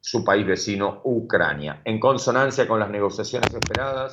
su 0.00 0.24
país 0.24 0.46
vecino, 0.46 1.00
Ucrania. 1.04 1.80
En 1.84 2.00
consonancia 2.00 2.66
con 2.66 2.80
las 2.80 2.90
negociaciones 2.90 3.54
esperadas, 3.54 4.12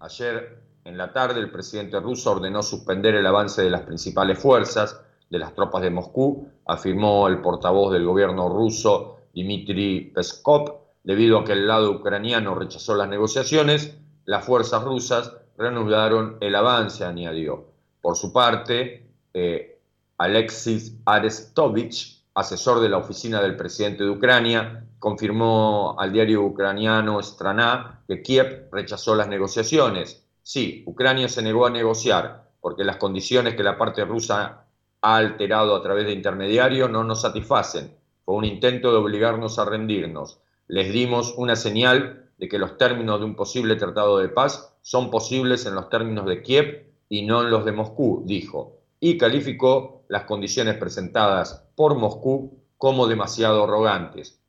ayer 0.00 0.58
en 0.84 0.98
la 0.98 1.12
tarde 1.12 1.40
el 1.40 1.50
presidente 1.50 1.98
ruso 2.00 2.32
ordenó 2.32 2.62
suspender 2.62 3.14
el 3.14 3.26
avance 3.26 3.62
de 3.62 3.70
las 3.70 3.82
principales 3.82 4.38
fuerzas 4.38 5.00
de 5.30 5.38
las 5.38 5.54
tropas 5.54 5.82
de 5.82 5.90
Moscú, 5.90 6.48
afirmó 6.66 7.28
el 7.28 7.40
portavoz 7.40 7.92
del 7.92 8.04
gobierno 8.04 8.48
ruso 8.48 9.16
Dmitry 9.32 10.12
Peskov, 10.14 10.80
debido 11.04 11.38
a 11.38 11.44
que 11.44 11.52
el 11.52 11.66
lado 11.66 11.92
ucraniano 11.92 12.54
rechazó 12.54 12.94
las 12.94 13.08
negociaciones, 13.08 13.96
las 14.24 14.44
fuerzas 14.44 14.82
rusas 14.84 15.32
reanudaron 15.56 16.36
el 16.40 16.54
avance, 16.54 17.04
añadió. 17.04 17.68
Por 18.00 18.16
su 18.16 18.32
parte, 18.32 19.06
eh, 19.32 19.80
Alexis 20.18 20.96
Arestovich, 21.04 22.24
asesor 22.34 22.80
de 22.80 22.88
la 22.88 22.98
oficina 22.98 23.40
del 23.40 23.56
presidente 23.56 24.04
de 24.04 24.10
Ucrania, 24.10 24.86
confirmó 24.98 25.96
al 25.98 26.12
diario 26.12 26.42
ucraniano 26.42 27.22
Strana 27.22 28.02
que 28.06 28.22
Kiev 28.22 28.68
rechazó 28.70 29.14
las 29.14 29.28
negociaciones. 29.28 30.26
Sí, 30.42 30.82
Ucrania 30.86 31.28
se 31.28 31.42
negó 31.42 31.66
a 31.66 31.70
negociar 31.70 32.50
porque 32.60 32.84
las 32.84 32.96
condiciones 32.96 33.54
que 33.54 33.62
la 33.62 33.78
parte 33.78 34.04
rusa 34.04 34.66
ha 35.02 35.16
alterado 35.16 35.74
a 35.74 35.82
través 35.82 36.06
de 36.06 36.12
intermediarios 36.12 36.90
no 36.90 37.04
nos 37.04 37.22
satisfacen. 37.22 37.94
Fue 38.24 38.34
un 38.34 38.44
intento 38.44 38.90
de 38.90 38.98
obligarnos 38.98 39.58
a 39.58 39.64
rendirnos. 39.64 40.40
Les 40.68 40.92
dimos 40.92 41.34
una 41.36 41.56
señal 41.56 42.30
de 42.38 42.48
que 42.48 42.58
los 42.58 42.76
términos 42.78 43.18
de 43.18 43.26
un 43.26 43.36
posible 43.36 43.76
tratado 43.76 44.18
de 44.18 44.28
paz 44.28 44.74
son 44.82 45.10
posibles 45.10 45.66
en 45.66 45.74
los 45.74 45.88
términos 45.88 46.26
de 46.26 46.42
Kiev 46.42 46.86
y 47.08 47.22
no 47.22 47.42
en 47.42 47.50
los 47.50 47.64
de 47.64 47.72
Moscú, 47.72 48.22
dijo, 48.24 48.78
y 48.98 49.18
calificó 49.18 50.04
las 50.08 50.24
condiciones 50.24 50.76
presentadas 50.76 51.66
por 51.74 51.96
Moscú 51.96 52.58
como 52.78 53.06
demasiado 53.06 53.64
arrogantes. 53.64 54.40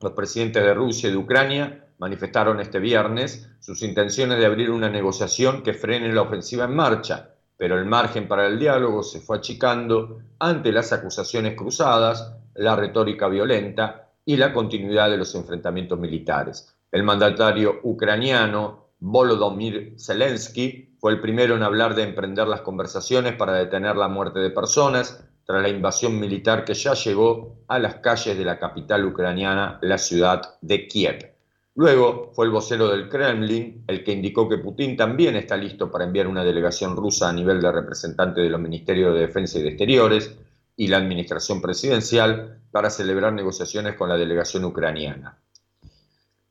Los 0.00 0.12
presidentes 0.12 0.62
de 0.62 0.74
Rusia 0.74 1.08
y 1.08 1.12
de 1.12 1.18
Ucrania 1.18 1.86
manifestaron 1.98 2.60
este 2.60 2.78
viernes 2.78 3.48
sus 3.60 3.82
intenciones 3.82 4.38
de 4.38 4.46
abrir 4.46 4.70
una 4.70 4.88
negociación 4.88 5.62
que 5.62 5.74
frene 5.74 6.12
la 6.12 6.22
ofensiva 6.22 6.64
en 6.64 6.74
marcha, 6.74 7.35
pero 7.56 7.78
el 7.78 7.86
margen 7.86 8.28
para 8.28 8.46
el 8.46 8.58
diálogo 8.58 9.02
se 9.02 9.20
fue 9.20 9.38
achicando 9.38 10.20
ante 10.38 10.72
las 10.72 10.92
acusaciones 10.92 11.54
cruzadas, 11.56 12.34
la 12.54 12.76
retórica 12.76 13.28
violenta 13.28 14.10
y 14.24 14.36
la 14.36 14.52
continuidad 14.52 15.10
de 15.10 15.16
los 15.16 15.34
enfrentamientos 15.34 15.98
militares. 15.98 16.74
El 16.92 17.02
mandatario 17.02 17.80
ucraniano 17.82 18.86
Volodymyr 18.98 19.94
Zelensky 19.98 20.96
fue 20.98 21.12
el 21.12 21.20
primero 21.20 21.56
en 21.56 21.62
hablar 21.62 21.94
de 21.94 22.02
emprender 22.02 22.48
las 22.48 22.62
conversaciones 22.62 23.34
para 23.34 23.54
detener 23.54 23.96
la 23.96 24.08
muerte 24.08 24.40
de 24.40 24.50
personas 24.50 25.24
tras 25.44 25.62
la 25.62 25.68
invasión 25.68 26.18
militar 26.18 26.64
que 26.64 26.74
ya 26.74 26.94
llegó 26.94 27.58
a 27.68 27.78
las 27.78 27.96
calles 27.96 28.36
de 28.36 28.44
la 28.44 28.58
capital 28.58 29.04
ucraniana, 29.04 29.78
la 29.82 29.98
ciudad 29.98 30.56
de 30.60 30.88
Kiev. 30.88 31.35
Luego 31.76 32.30
fue 32.32 32.46
el 32.46 32.52
vocero 32.52 32.88
del 32.88 33.10
Kremlin 33.10 33.84
el 33.86 34.02
que 34.02 34.12
indicó 34.12 34.48
que 34.48 34.56
Putin 34.56 34.96
también 34.96 35.36
está 35.36 35.58
listo 35.58 35.90
para 35.90 36.04
enviar 36.04 36.26
una 36.26 36.42
delegación 36.42 36.96
rusa 36.96 37.28
a 37.28 37.34
nivel 37.34 37.60
de 37.60 37.70
representante 37.70 38.40
de 38.40 38.48
los 38.48 38.58
Ministerios 38.58 39.12
de 39.12 39.20
Defensa 39.20 39.58
y 39.58 39.62
de 39.62 39.68
Exteriores 39.68 40.38
y 40.74 40.88
la 40.88 40.96
administración 40.96 41.60
presidencial 41.60 42.62
para 42.70 42.88
celebrar 42.88 43.34
negociaciones 43.34 43.94
con 43.94 44.08
la 44.08 44.16
delegación 44.16 44.64
ucraniana. 44.64 45.38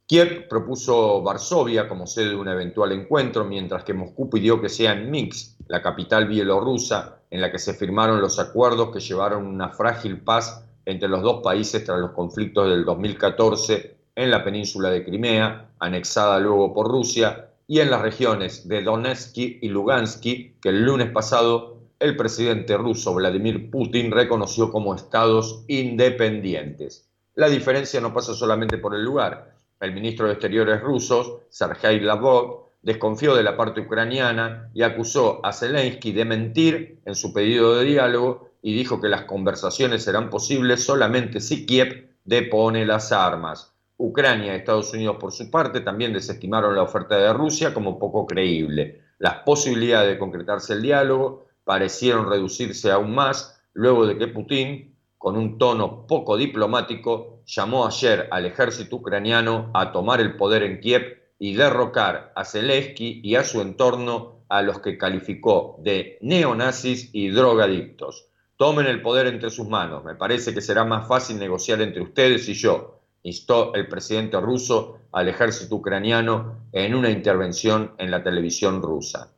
Kiev 0.05 0.47
propuso 0.47 1.23
Varsovia 1.23 1.89
como 1.89 2.05
sede 2.05 2.29
de 2.29 2.35
un 2.35 2.47
eventual 2.47 2.91
encuentro, 2.91 3.45
mientras 3.45 3.83
que 3.83 3.95
Moscú 3.95 4.29
pidió 4.29 4.61
que 4.61 4.69
sea 4.69 4.93
en 4.93 5.09
Minsk, 5.09 5.59
la 5.67 5.81
capital 5.81 6.27
bielorrusa, 6.27 7.21
en 7.31 7.41
la 7.41 7.51
que 7.51 7.57
se 7.57 7.73
firmaron 7.73 8.21
los 8.21 8.37
acuerdos 8.37 8.91
que 8.93 8.99
llevaron 8.99 9.47
una 9.47 9.69
frágil 9.69 10.21
paz 10.21 10.63
entre 10.85 11.09
los 11.09 11.23
dos 11.23 11.41
países 11.41 11.83
tras 11.83 11.99
los 11.99 12.11
conflictos 12.11 12.69
del 12.69 12.85
2014 12.85 13.94
en 14.15 14.31
la 14.31 14.43
península 14.43 14.89
de 14.89 15.03
Crimea, 15.03 15.69
anexada 15.79 16.39
luego 16.39 16.73
por 16.73 16.87
Rusia, 16.87 17.49
y 17.67 17.79
en 17.79 17.91
las 17.91 18.01
regiones 18.01 18.67
de 18.67 18.83
Donetsk 18.83 19.37
y 19.37 19.67
Lugansk, 19.67 20.21
que 20.21 20.55
el 20.63 20.83
lunes 20.83 21.09
pasado 21.11 21.75
el 21.99 22.17
presidente 22.17 22.77
ruso 22.77 23.13
Vladimir 23.13 23.71
Putin 23.71 24.11
reconoció 24.11 24.71
como 24.71 24.93
estados 24.93 25.63
independientes. 25.67 27.09
La 27.35 27.49
diferencia 27.49 28.01
no 28.01 28.13
pasa 28.13 28.33
solamente 28.33 28.77
por 28.77 28.95
el 28.95 29.03
lugar. 29.03 29.55
El 29.79 29.93
ministro 29.93 30.27
de 30.27 30.33
Exteriores 30.33 30.81
ruso, 30.81 31.43
Sergei 31.49 31.99
Lavrov, 31.99 32.65
desconfió 32.81 33.35
de 33.35 33.43
la 33.43 33.57
parte 33.57 33.81
ucraniana 33.81 34.69
y 34.73 34.83
acusó 34.83 35.43
a 35.43 35.51
Zelensky 35.51 36.11
de 36.11 36.25
mentir 36.25 36.99
en 37.05 37.15
su 37.15 37.33
pedido 37.33 37.75
de 37.75 37.85
diálogo 37.85 38.51
y 38.61 38.75
dijo 38.75 39.01
que 39.01 39.09
las 39.09 39.23
conversaciones 39.23 40.03
serán 40.03 40.29
posibles 40.29 40.83
solamente 40.83 41.39
si 41.39 41.65
Kiev 41.65 42.15
depone 42.23 42.85
las 42.85 43.11
armas. 43.11 43.74
Ucrania 43.97 44.53
y 44.53 44.57
Estados 44.57 44.93
Unidos, 44.93 45.17
por 45.19 45.31
su 45.31 45.49
parte, 45.49 45.81
también 45.81 46.13
desestimaron 46.13 46.75
la 46.75 46.83
oferta 46.83 47.17
de 47.17 47.31
Rusia 47.33 47.73
como 47.73 47.97
poco 47.97 48.25
creíble. 48.27 49.01
Las 49.19 49.35
posibilidades 49.39 50.09
de 50.09 50.19
concretarse 50.19 50.73
el 50.73 50.81
diálogo 50.81 51.45
parecieron 51.63 52.29
reducirse 52.29 52.91
aún 52.91 53.15
más 53.15 53.61
luego 53.73 54.05
de 54.05 54.17
que 54.17 54.27
Putin, 54.27 54.95
con 55.17 55.37
un 55.37 55.57
tono 55.57 56.05
poco 56.07 56.37
diplomático, 56.37 57.41
llamó 57.45 57.85
ayer 57.85 58.27
al 58.31 58.45
ejército 58.45 58.97
ucraniano 58.97 59.71
a 59.73 59.91
tomar 59.91 60.19
el 60.19 60.35
poder 60.35 60.63
en 60.63 60.79
Kiev 60.79 61.21
y 61.39 61.55
derrocar 61.55 62.31
a 62.35 62.43
Zelensky 62.45 63.21
y 63.23 63.35
a 63.35 63.43
su 63.43 63.61
entorno 63.61 64.45
a 64.49 64.61
los 64.61 64.79
que 64.79 64.97
calificó 64.97 65.77
de 65.79 66.17
neonazis 66.21 67.09
y 67.13 67.29
drogadictos. 67.29 68.27
Tomen 68.57 68.85
el 68.85 69.01
poder 69.01 69.27
entre 69.27 69.49
sus 69.49 69.67
manos. 69.67 70.03
Me 70.03 70.15
parece 70.15 70.53
que 70.53 70.61
será 70.61 70.85
más 70.85 71.07
fácil 71.07 71.39
negociar 71.39 71.81
entre 71.81 72.01
ustedes 72.01 72.47
y 72.47 72.53
yo, 72.53 72.94
instó 73.25 73.73
el 73.73 73.87
presidente 73.87 74.39
ruso 74.39 74.99
al 75.11 75.27
ejército 75.27 75.75
ucraniano 75.75 76.67
en 76.71 76.93
una 76.93 77.09
intervención 77.09 77.93
en 77.97 78.11
la 78.11 78.23
televisión 78.23 78.81
rusa. 78.83 79.31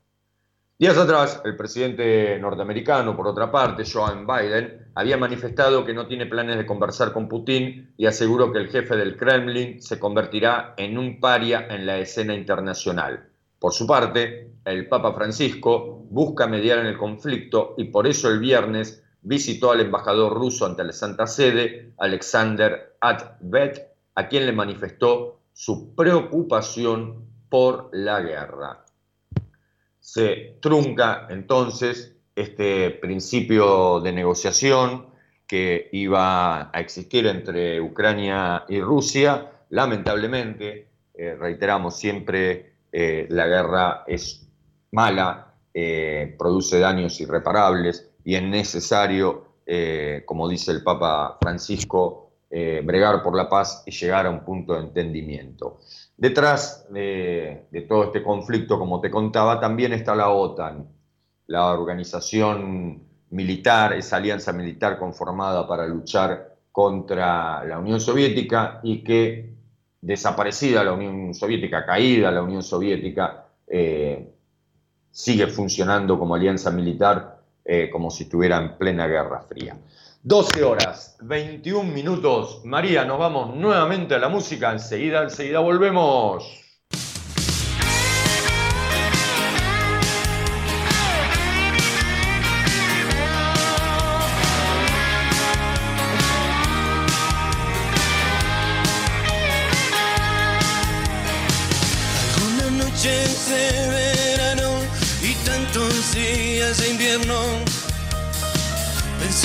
Días 0.77 0.97
atrás, 0.97 1.41
el 1.45 1.55
presidente 1.55 2.37
norteamericano, 2.37 3.15
por 3.15 3.27
otra 3.27 3.49
parte, 3.49 3.83
Joe 3.91 4.25
Biden, 4.25 4.89
había 4.93 5.17
manifestado 5.17 5.85
que 5.85 5.93
no 5.93 6.05
tiene 6.05 6.25
planes 6.25 6.57
de 6.57 6.65
conversar 6.65 7.13
con 7.13 7.29
Putin 7.29 7.93
y 7.97 8.05
aseguró 8.05 8.51
que 8.51 8.59
el 8.59 8.67
jefe 8.67 8.95
del 8.97 9.15
Kremlin 9.15 9.81
se 9.81 9.97
convertirá 9.97 10.75
en 10.77 10.97
un 10.97 11.19
paria 11.21 11.65
en 11.69 11.85
la 11.85 11.97
escena 11.97 12.35
internacional. 12.35 13.29
Por 13.57 13.73
su 13.73 13.87
parte, 13.87 14.51
el 14.65 14.87
Papa 14.87 15.13
Francisco 15.13 16.05
busca 16.09 16.45
mediar 16.45 16.79
en 16.79 16.87
el 16.87 16.97
conflicto 16.97 17.73
y 17.77 17.85
por 17.85 18.05
eso 18.05 18.29
el 18.29 18.39
viernes 18.39 19.01
visitó 19.21 19.71
al 19.71 19.79
embajador 19.79 20.33
ruso 20.33 20.65
ante 20.65 20.83
la 20.83 20.93
Santa 20.93 21.25
Sede, 21.25 21.93
Alexander 21.97 22.86
A 23.01 24.27
quien 24.27 24.45
le 24.45 24.51
manifestó 24.51 25.39
su 25.53 25.95
preocupación 25.95 27.25
por 27.49 27.89
la 27.93 28.21
guerra 28.21 28.83
se 30.07 30.55
trunca 30.61 31.27
entonces 31.29 32.15
este 32.33 32.91
principio 32.91 33.99
de 33.99 34.13
negociación 34.13 35.07
que 35.45 35.89
iba 35.91 36.71
a 36.73 36.79
existir 36.79 37.27
entre 37.27 37.81
Ucrania 37.81 38.63
y 38.69 38.79
Rusia. 38.79 39.51
Lamentablemente, 39.71 40.87
eh, 41.13 41.35
reiteramos 41.37 41.97
siempre, 41.97 42.75
eh, 42.89 43.27
la 43.29 43.47
guerra 43.47 44.05
es 44.07 44.47
mala, 44.91 45.53
eh, 45.73 46.37
produce 46.39 46.79
daños 46.79 47.19
irreparables 47.19 48.09
y 48.23 48.35
es 48.35 48.43
necesario, 48.43 49.45
como 50.25 50.47
dice 50.47 50.71
el 50.71 50.83
Papa 50.83 51.37
Francisco, 51.41 52.26
eh, 52.49 52.81
bregar 52.83 53.23
por 53.23 53.35
la 53.35 53.49
paz 53.49 53.83
y 53.85 53.91
llegar 53.91 54.25
a 54.25 54.29
un 54.29 54.45
punto 54.45 54.73
de 54.73 54.79
entendimiento. 54.79 55.79
Detrás 56.15 56.87
de, 56.89 57.67
todo 57.87 58.05
este 58.05 58.23
conflicto, 58.23 58.79
como 58.79 59.01
te 59.01 59.11
contaba, 59.11 59.59
también 59.59 59.93
está 59.93 60.15
la 60.15 60.29
OTAN, 60.29 60.87
la 61.47 61.71
organización 61.73 63.03
militar, 63.29 63.93
esa 63.93 64.15
alianza 64.17 64.53
militar 64.53 64.97
conformada 64.97 65.67
para 65.67 65.85
luchar 65.85 66.55
contra 66.71 67.63
la 67.65 67.79
Unión 67.79 67.99
Soviética 67.99 68.79
y 68.81 69.03
que, 69.03 69.53
desaparecida 70.01 70.83
la 70.83 70.93
Unión 70.93 71.33
Soviética, 71.33 71.85
caída 71.85 72.31
la 72.31 72.41
Unión 72.41 72.63
Soviética, 72.63 73.45
eh, 73.67 74.31
sigue 75.11 75.47
funcionando 75.47 76.17
como 76.17 76.35
alianza 76.35 76.71
militar 76.71 77.37
eh, 77.69 77.89
como 77.89 78.09
si 78.09 78.23
estuviera 78.23 78.57
en 78.57 78.77
plena 78.77 79.07
Guerra 79.07 79.41
Fría. 79.41 79.75
12 80.27 80.61
horas, 80.61 81.15
21 81.21 81.89
minutos. 81.89 82.59
María, 82.65 83.05
nos 83.05 83.17
vamos 83.17 83.55
nuevamente 83.55 84.13
a 84.13 84.19
la 84.19 84.27
música. 84.27 84.73
Enseguida, 84.73 85.23
enseguida 85.23 85.59
volvemos. 85.59 86.66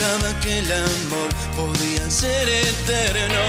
Pensaba 0.03 0.41
que 0.41 0.59
el 0.59 0.73
amor 0.73 1.29
podía 1.55 2.11
ser 2.11 2.49
eterno. 2.49 3.45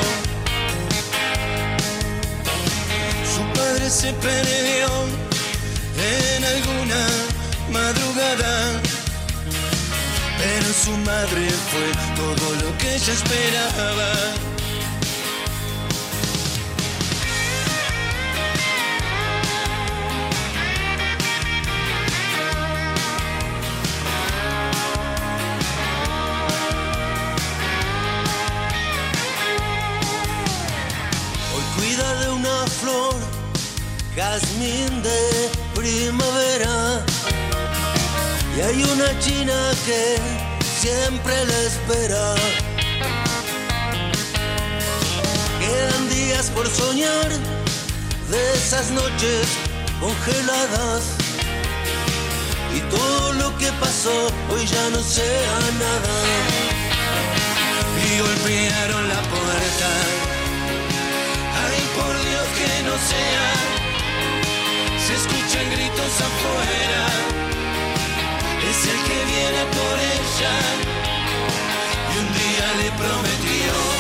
Su 3.34 3.42
padre 3.60 3.90
se 3.90 4.14
perdió 4.14 4.88
en 5.98 6.44
alguna 6.44 7.08
madrugada 7.72 8.82
Pero 10.38 10.74
su 10.84 10.92
madre 10.98 11.50
fue 11.72 11.90
todo 12.16 12.56
lo 12.62 12.78
que 12.78 12.98
ella 12.98 13.14
esperaba 13.14 14.53
jazmín 34.34 35.04
de 35.04 35.50
primavera. 35.76 37.06
Y 38.58 38.62
hay 38.62 38.84
una 38.84 39.20
china 39.20 39.58
que 39.86 40.18
siempre 40.82 41.34
la 41.46 41.60
espera. 41.70 42.36
Quedan 45.60 46.10
días 46.10 46.50
por 46.56 46.68
soñar 46.68 47.30
de 48.32 48.54
esas 48.56 48.90
noches 48.92 49.46
congeladas. 50.00 51.04
Y 52.76 52.80
todo 52.96 53.34
lo 53.34 53.56
que 53.60 53.72
pasó 53.74 54.18
hoy 54.52 54.66
ya 54.66 54.90
no 54.90 55.02
sea 55.04 55.60
nada. 55.86 56.16
Y 58.06 58.20
golpearon 58.20 59.10
la 59.10 59.22
puerta. 59.34 59.90
Ay, 61.66 61.82
por 61.98 62.14
Dios 62.26 62.48
que 62.58 62.84
no 62.84 62.96
sea. 63.12 63.53
Escuchan 65.15 65.69
gritos 65.69 66.22
afuera. 66.27 67.06
Es 68.69 68.80
el 68.91 68.99
que 69.07 69.26
viene 69.31 69.64
por 69.77 69.95
ella. 70.15 70.56
Y 72.11 72.18
un 72.18 72.27
día 72.34 72.68
le 72.80 72.91
prometió. 72.98 73.93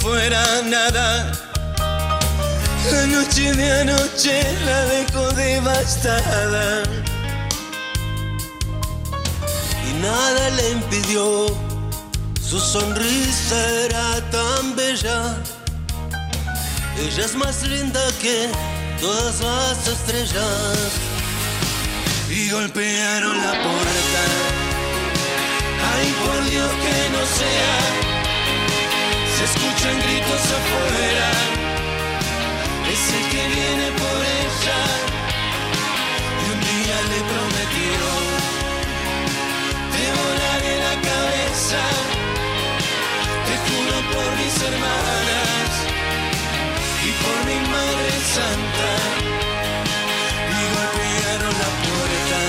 Fuera 0.00 0.62
nada. 0.62 1.32
La 2.90 3.06
noche 3.06 3.52
de 3.52 3.80
anoche 3.80 4.42
la 4.64 4.84
dejó 4.86 5.30
devastada. 5.32 6.82
Y 9.88 9.92
nada 10.02 10.50
le 10.50 10.70
impidió, 10.70 11.46
su 12.40 12.58
sonrisa 12.58 13.58
era 13.84 14.30
tan 14.30 14.76
bella. 14.76 15.36
Ella 16.98 17.24
es 17.24 17.34
más 17.34 17.62
linda 17.62 18.00
que 18.20 18.48
todas 19.00 19.40
las 19.40 19.86
estrellas. 19.86 20.78
Y 22.30 22.50
golpearon 22.50 23.36
la 23.36 23.52
puerta. 23.52 24.22
Ay, 25.94 26.14
por 26.24 26.50
Dios 26.50 26.70
que 26.70 27.10
no 27.10 27.24
sea. 27.26 28.07
Se 29.38 29.44
escuchan 29.44 29.96
gritos 30.00 30.44
afuera, 30.58 31.30
es 32.90 33.02
el 33.14 33.24
que 33.30 33.42
viene 33.54 33.86
por 33.92 34.18
ella. 34.42 34.80
Y 36.42 36.44
un 36.54 36.60
día 36.68 36.96
le 37.12 37.20
prometieron 37.30 38.26
de 39.94 40.04
volar 40.18 40.60
en 40.74 40.80
la 40.88 40.96
cabeza. 41.08 41.82
Te 43.46 43.54
juro 43.64 43.96
por 44.12 44.28
mis 44.40 44.56
hermanas 44.60 45.70
y 47.06 47.10
por 47.22 47.38
mi 47.46 47.58
madre 47.70 48.10
santa. 48.34 48.90
Y 50.50 50.60
golpearon 50.74 51.54
la 51.62 51.70
puerta. 51.86 52.40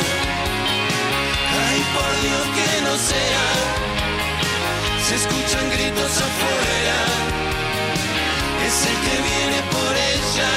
Ay, 1.70 1.82
por 1.94 2.12
Dios 2.24 2.46
que 2.58 2.82
no 2.82 2.98
sea 2.98 3.69
se 5.10 5.16
escuchan 5.16 5.68
gritos 5.72 6.18
afuera, 6.28 7.00
es 8.68 8.78
el 8.90 8.98
que 9.06 9.16
viene 9.30 9.60
por 9.72 9.92
ella, 10.14 10.52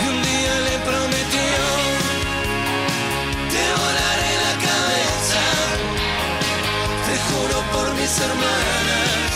y 0.00 0.08
un 0.08 0.22
día 0.22 0.54
le 0.68 0.76
prometió, 0.88 1.60
te 3.52 3.64
volaré 3.80 4.32
la 4.46 4.54
cabeza, 4.68 5.44
te 7.06 7.14
juro 7.28 7.56
por 7.74 7.86
mis 8.00 8.18
hermanas 8.18 9.30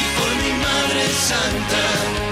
y 0.00 0.04
por 0.16 0.30
mi 0.40 0.52
Madre 0.64 1.04
Santa. 1.28 2.31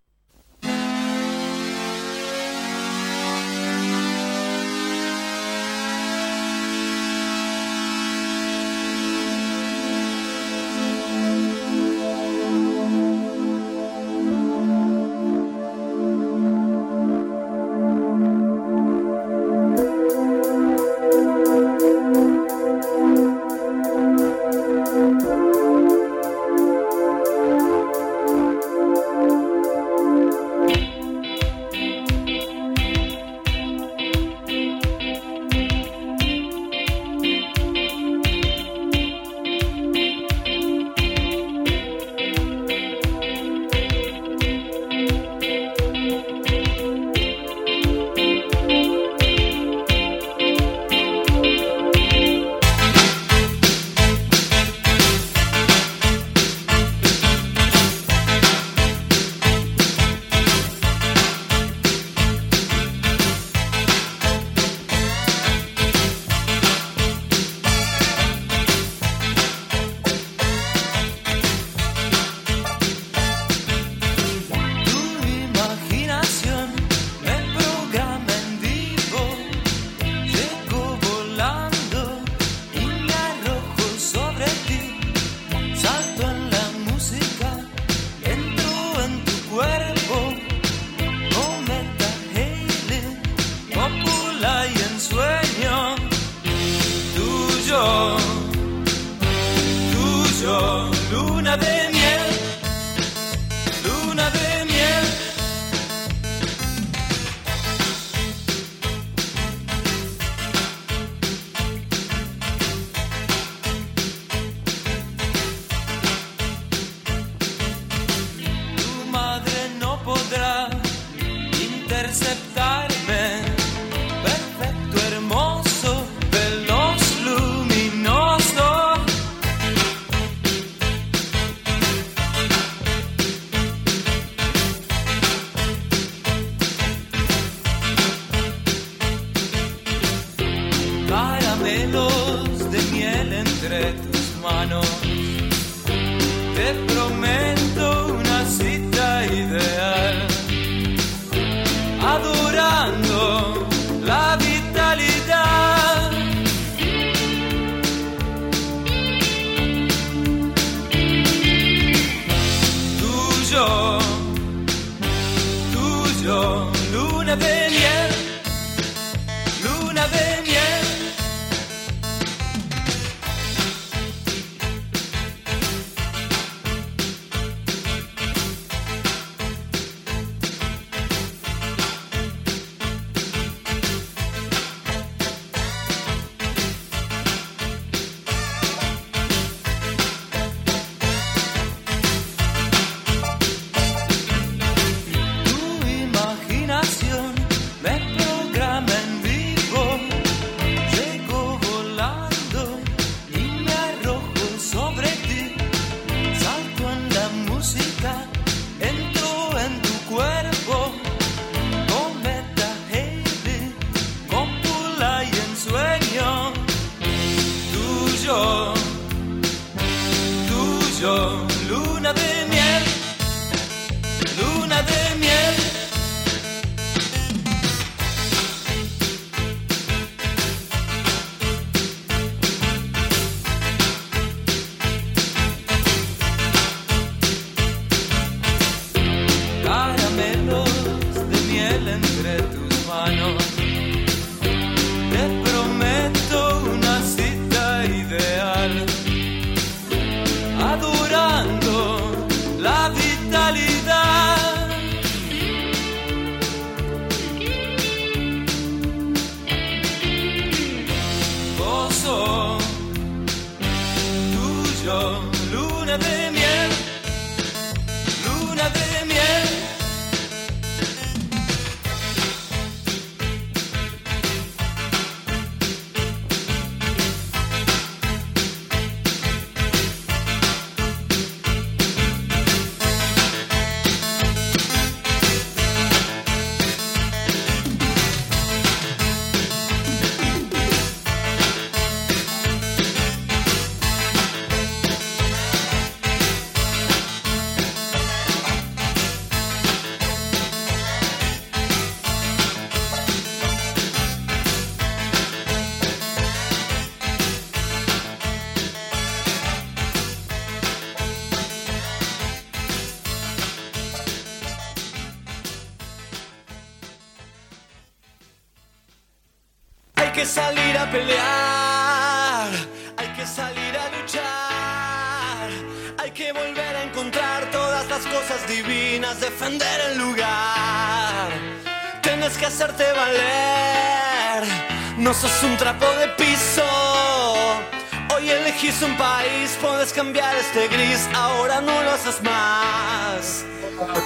Puedes 339.61 339.93
cambiar 339.93 340.35
este 340.35 340.67
gris, 340.67 341.07
ahora 341.13 341.61
no 341.61 341.83
lo 341.83 341.91
haces 341.91 342.21
más. 342.23 343.45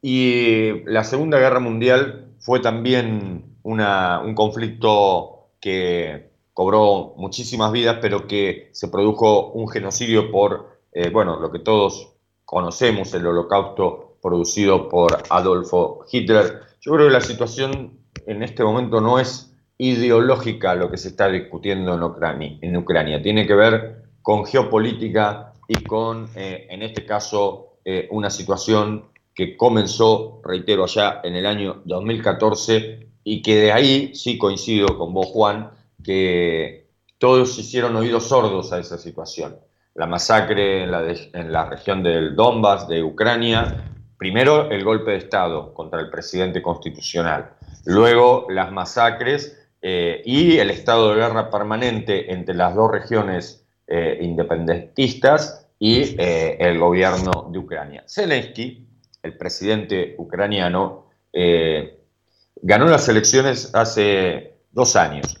Y 0.02 0.84
la 0.84 1.04
Segunda 1.04 1.38
Guerra 1.38 1.60
Mundial 1.60 2.28
fue 2.38 2.60
también 2.60 3.56
una- 3.62 4.20
un 4.20 4.34
conflicto 4.34 5.48
que 5.60 6.30
cobró 6.52 7.14
muchísimas 7.16 7.72
vidas, 7.72 7.98
pero 8.00 8.26
que 8.26 8.70
se 8.72 8.88
produjo 8.88 9.48
un 9.52 9.68
genocidio 9.68 10.30
por, 10.30 10.78
eh, 10.92 11.10
bueno, 11.10 11.40
lo 11.40 11.50
que 11.50 11.58
todos 11.58 12.12
conocemos, 12.44 13.12
el 13.14 13.26
holocausto 13.26 14.16
producido 14.22 14.88
por 14.88 15.22
Adolfo 15.28 16.04
Hitler. 16.10 16.65
Yo 16.86 16.92
creo 16.92 17.08
que 17.08 17.12
la 17.12 17.20
situación 17.20 17.98
en 18.28 18.44
este 18.44 18.62
momento 18.62 19.00
no 19.00 19.18
es 19.18 19.52
ideológica 19.76 20.76
lo 20.76 20.88
que 20.88 20.96
se 20.96 21.08
está 21.08 21.28
discutiendo 21.28 21.94
en 21.94 22.02
Ucrania, 22.04 22.58
en 22.62 22.76
Ucrania. 22.76 23.20
tiene 23.20 23.44
que 23.44 23.54
ver 23.56 24.04
con 24.22 24.46
geopolítica 24.46 25.52
y 25.66 25.82
con, 25.82 26.28
eh, 26.36 26.68
en 26.70 26.82
este 26.82 27.04
caso, 27.04 27.78
eh, 27.84 28.06
una 28.12 28.30
situación 28.30 29.06
que 29.34 29.56
comenzó, 29.56 30.40
reitero, 30.44 30.84
allá 30.84 31.20
en 31.24 31.34
el 31.34 31.44
año 31.44 31.82
2014 31.84 33.08
y 33.24 33.42
que 33.42 33.56
de 33.56 33.72
ahí 33.72 34.14
sí 34.14 34.38
coincido 34.38 34.96
con 34.96 35.12
vos, 35.12 35.26
Juan, 35.26 35.70
que 36.04 36.86
todos 37.18 37.58
hicieron 37.58 37.96
oídos 37.96 38.28
sordos 38.28 38.72
a 38.72 38.78
esa 38.78 38.96
situación. 38.96 39.56
La 39.96 40.06
masacre 40.06 40.84
en 40.84 40.92
la, 40.92 41.02
de- 41.02 41.30
en 41.32 41.50
la 41.52 41.68
región 41.68 42.04
del 42.04 42.36
Donbass 42.36 42.86
de 42.86 43.02
Ucrania, 43.02 43.95
primero 44.18 44.70
el 44.70 44.84
golpe 44.84 45.12
de 45.12 45.18
Estado 45.18 45.74
contra 45.74 46.00
el 46.00 46.10
presidente 46.10 46.62
constitucional, 46.62 47.50
luego 47.84 48.46
las 48.50 48.72
masacres 48.72 49.66
eh, 49.82 50.22
y 50.24 50.58
el 50.58 50.70
estado 50.70 51.10
de 51.10 51.20
guerra 51.20 51.50
permanente 51.50 52.32
entre 52.32 52.54
las 52.54 52.74
dos 52.74 52.90
regiones 52.90 53.64
eh, 53.86 54.18
independentistas 54.20 55.68
y 55.78 56.16
eh, 56.18 56.56
el 56.58 56.78
gobierno 56.78 57.48
de 57.52 57.58
Ucrania. 57.58 58.04
Zelensky, 58.08 58.84
el 59.22 59.36
presidente 59.36 60.14
ucraniano, 60.18 61.06
ganó 62.62 62.86
las 62.86 63.08
elecciones 63.10 63.74
hace 63.74 64.54
dos 64.72 64.96
años. 64.96 65.38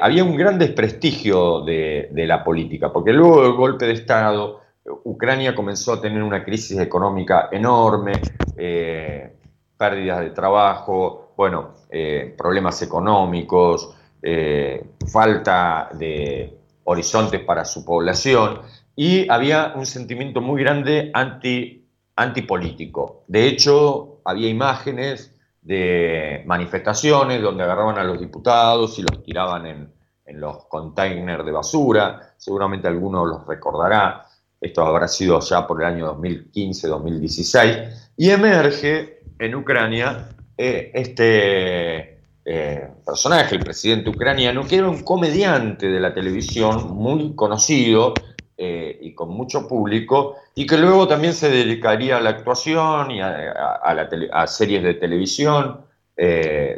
Había 0.00 0.22
un 0.22 0.36
gran 0.36 0.58
desprestigio 0.58 1.62
de, 1.62 2.08
de 2.12 2.26
la 2.26 2.44
política, 2.44 2.92
porque 2.92 3.12
luego 3.12 3.42
del 3.42 3.52
golpe 3.52 3.86
de 3.86 3.94
Estado, 3.94 4.60
Ucrania 5.04 5.54
comenzó 5.54 5.94
a 5.94 6.00
tener 6.00 6.22
una 6.22 6.44
crisis 6.44 6.78
económica 6.78 7.48
enorme, 7.52 8.12
eh, 8.56 9.36
pérdidas 9.76 10.20
de 10.20 10.30
trabajo, 10.30 11.32
bueno, 11.36 11.74
eh, 11.90 12.34
problemas 12.36 12.82
económicos, 12.82 13.94
eh, 14.20 14.94
falta 15.10 15.88
de 15.92 16.58
horizontes 16.84 17.40
para 17.40 17.64
su 17.64 17.84
población 17.84 18.62
y 18.96 19.30
había 19.30 19.74
un 19.76 19.86
sentimiento 19.86 20.40
muy 20.40 20.62
grande 20.62 21.10
anti, 21.14 21.86
antipolítico. 22.16 23.24
De 23.28 23.46
hecho, 23.46 24.20
había 24.24 24.48
imágenes 24.48 25.34
de 25.62 26.42
manifestaciones 26.46 27.40
donde 27.40 27.62
agarraban 27.62 27.98
a 27.98 28.04
los 28.04 28.18
diputados 28.18 28.98
y 28.98 29.02
los 29.02 29.22
tiraban 29.22 29.66
en, 29.66 29.92
en 30.24 30.40
los 30.40 30.66
containers 30.66 31.44
de 31.44 31.52
basura, 31.52 32.34
seguramente 32.36 32.88
alguno 32.88 33.24
los 33.24 33.46
recordará, 33.46 34.26
esto 34.60 34.82
habrá 34.82 35.06
sido 35.08 35.40
ya 35.40 35.66
por 35.66 35.80
el 35.82 35.86
año 35.88 36.16
2015-2016, 36.16 38.10
y 38.16 38.30
emerge 38.30 39.20
en 39.38 39.54
Ucrania 39.54 40.28
eh, 40.56 40.90
este 40.94 42.18
eh, 42.44 42.88
personaje, 43.06 43.54
el 43.54 43.62
presidente 43.62 44.10
ucraniano, 44.10 44.66
que 44.66 44.76
era 44.76 44.88
un 44.88 45.02
comediante 45.04 45.88
de 45.88 46.00
la 46.00 46.12
televisión 46.12 46.94
muy 46.94 47.34
conocido 47.36 48.14
eh, 48.56 48.98
y 49.00 49.14
con 49.14 49.28
mucho 49.28 49.68
público, 49.68 50.36
y 50.56 50.66
que 50.66 50.76
luego 50.76 51.06
también 51.06 51.34
se 51.34 51.48
dedicaría 51.48 52.16
a 52.16 52.20
la 52.20 52.30
actuación 52.30 53.12
y 53.12 53.20
a, 53.20 53.94
la 53.94 54.08
tele- 54.08 54.30
series 54.48 54.82
de 54.82 54.94
televisión, 54.94 55.82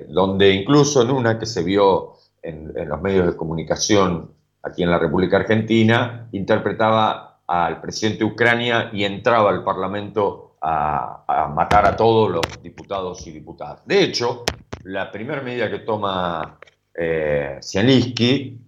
donde 0.08 0.50
incluso 0.52 1.00
en 1.00 1.10
una 1.10 1.38
que 1.38 1.46
se 1.46 1.62
vio 1.62 2.12
en 2.42 2.74
los 2.86 3.00
medios 3.00 3.26
de 3.26 3.36
comunicación 3.36 4.32
aquí 4.62 4.82
en 4.82 4.90
la 4.90 4.98
República 4.98 5.38
Argentina, 5.38 6.28
interpretaba 6.32 7.29
al 7.50 7.80
presidente 7.80 8.20
de 8.20 8.26
Ucrania 8.26 8.90
y 8.92 9.02
entraba 9.02 9.50
al 9.50 9.64
Parlamento 9.64 10.54
a, 10.62 11.50
matar 11.52 11.84
a 11.84 11.96
todos 11.96 12.30
los 12.30 12.62
diputados 12.62 13.26
y 13.26 13.32
diputadas. 13.32 13.84
De 13.84 14.04
hecho, 14.04 14.44
la 14.84 15.10
primera 15.10 15.42
medida 15.42 15.68
que 15.68 15.80
toma 15.80 16.60
eh, 16.94 17.58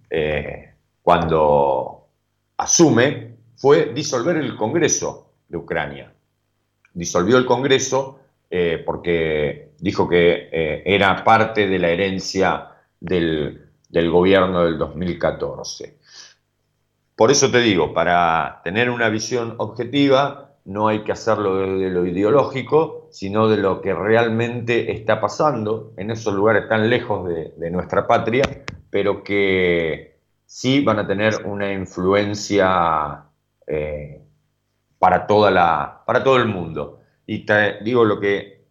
eh, 0.09 0.73
cuando 1.01 2.07
asume 2.57 3.35
fue 3.55 3.93
disolver 3.93 4.35
el 4.35 4.57
Congreso 4.57 5.29
de 5.47 5.57
Ucrania. 5.57 6.13
Disolvió 6.93 7.37
el 7.37 7.45
Congreso 7.45 8.19
eh, 8.49 8.83
porque 8.85 9.71
dijo 9.79 10.09
que 10.09 10.49
eh, 10.51 10.83
era 10.85 11.23
parte 11.23 11.67
de 11.67 11.79
la 11.79 11.87
herencia 11.87 12.67
del 12.99 13.61
gobierno 14.11 14.65
del 14.65 14.77
2014. 14.77 16.02
Por 17.15 17.31
eso 17.31 17.51
te 17.51 17.59
digo, 17.59 17.93
para 17.93 18.61
tener 18.63 18.89
una 18.89 19.09
visión 19.09 19.55
objetiva, 19.57 20.55
no 20.65 20.87
hay 20.87 21.03
que 21.03 21.11
hacerlo 21.11 21.57
desde 21.57 21.89
lo 21.89 22.05
ideológico, 22.05 23.07
sino 23.11 23.47
de 23.49 23.57
lo 23.57 23.81
que 23.81 23.93
realmente 23.93 24.91
está 24.91 25.21
pasando 25.21 25.93
en 25.97 26.09
esos 26.11 26.33
lugares 26.33 26.67
tan 26.67 26.89
lejos 26.89 27.27
de, 27.27 27.53
de 27.57 27.71
nuestra 27.71 28.07
patria, 28.07 28.43
pero 28.89 29.23
que 29.23 30.13
sí 30.45 30.81
van 30.83 30.99
a 30.99 31.07
tener 31.07 31.45
una 31.45 31.73
influencia 31.73 33.23
eh, 33.65 34.21
para, 34.99 35.25
toda 35.25 35.49
la, 35.51 36.03
para 36.05 36.23
todo 36.23 36.37
el 36.37 36.45
mundo. 36.45 36.99
Y 37.25 37.45
te 37.45 37.79
digo 37.83 38.05
lo 38.05 38.19
que 38.19 38.67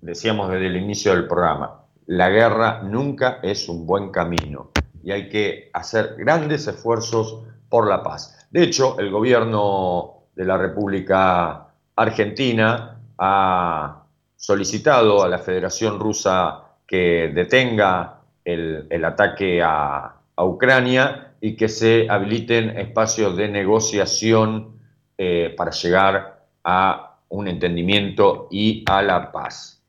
decíamos 0.00 0.50
desde 0.50 0.66
el 0.66 0.76
inicio 0.76 1.12
del 1.12 1.26
programa, 1.26 1.86
la 2.06 2.28
guerra 2.28 2.82
nunca 2.82 3.40
es 3.42 3.68
un 3.68 3.86
buen 3.86 4.10
camino 4.10 4.72
y 5.02 5.10
hay 5.10 5.28
que 5.28 5.70
hacer 5.72 6.16
grandes 6.18 6.66
esfuerzos 6.66 7.44
por 7.68 7.88
la 7.88 8.02
paz. 8.02 8.46
De 8.50 8.62
hecho, 8.62 8.98
el 8.98 9.10
gobierno 9.10 10.24
de 10.34 10.44
la 10.44 10.56
República 10.56 11.68
Argentina 11.96 13.00
ha 13.18 14.04
solicitado 14.36 15.22
a 15.22 15.28
la 15.28 15.38
Federación 15.38 15.98
Rusa 15.98 16.62
que 16.86 17.32
detenga 17.34 18.20
el, 18.44 19.04
ataque 19.04 19.62
a, 19.62 20.14
a 20.36 20.44
Ucrania 20.44 21.34
y 21.40 21.56
que 21.56 21.68
se 21.68 22.06
habiliten 22.08 22.78
espacios 22.78 23.36
de 23.36 23.48
negociación 23.48 24.76
eh, 25.18 25.54
para 25.56 25.70
llegar 25.70 26.44
a 26.62 27.18
un 27.28 27.48
entendimiento 27.48 28.48
y 28.50 28.84
a 28.86 29.02
la 29.02 29.32
paz. 29.32 29.82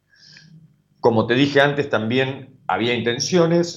Como 1.00 1.28
te 1.28 1.36
dije 1.36 1.62
antes, 1.62 1.90
también 1.90 2.60
había 2.68 2.94
intenciones. 2.94 3.76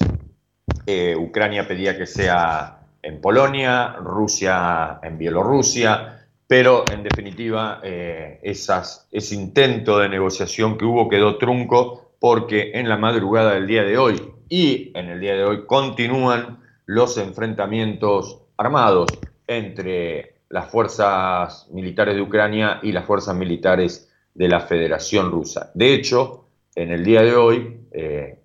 Eh, 0.87 1.17
Ucrania 1.17 1.67
pedía 1.67 1.97
que 1.99 2.07
sea 2.07 2.80
en 3.03 3.21
Polonia, 3.21 3.97
Rusia 4.01 5.01
en 5.03 5.19
Bielorrusia, 5.19 6.27
pero 6.47 6.85
en 6.93 7.03
definitiva 7.03 7.81
eh, 7.83 8.41
ese 8.43 9.35
intento 9.35 9.99
de 9.99 10.09
negociación 10.09 10.77
que 10.77 10.85
hubo 10.85 11.09
quedó 11.09 11.37
trunco 11.39 12.15
porque 12.19 12.73
en 12.75 12.89
la 12.89 12.97
madrugada 12.97 13.55
del 13.55 13.67
día 13.67 13.85
de 13.85 13.97
hoy 13.97 14.21
y 14.49 14.91
en 14.95 15.09
el 15.09 15.21
día 15.21 15.35
de 15.35 15.45
hoy 15.45 15.67
continúan 15.67 16.59
los 16.87 17.17
enfrentamientos 17.19 18.43
armados 18.57 19.07
entre 19.47 20.41
las 20.49 20.69
fuerzas 20.69 21.69
militares 21.71 22.17
de 22.17 22.21
Ucrania 22.21 22.81
y 22.83 22.93
las 22.93 23.05
fuerzas 23.05 23.37
militares 23.37 24.11
de 24.35 24.49
la 24.49 24.61
Federación 24.61 25.31
Rusa. 25.31 25.71
De 25.75 25.95
hecho, 25.95 26.49
en 26.75 26.91
el 26.91 27.05
día 27.05 27.23
de 27.23 27.37
hoy, 27.37 27.81
eh, 27.93 28.39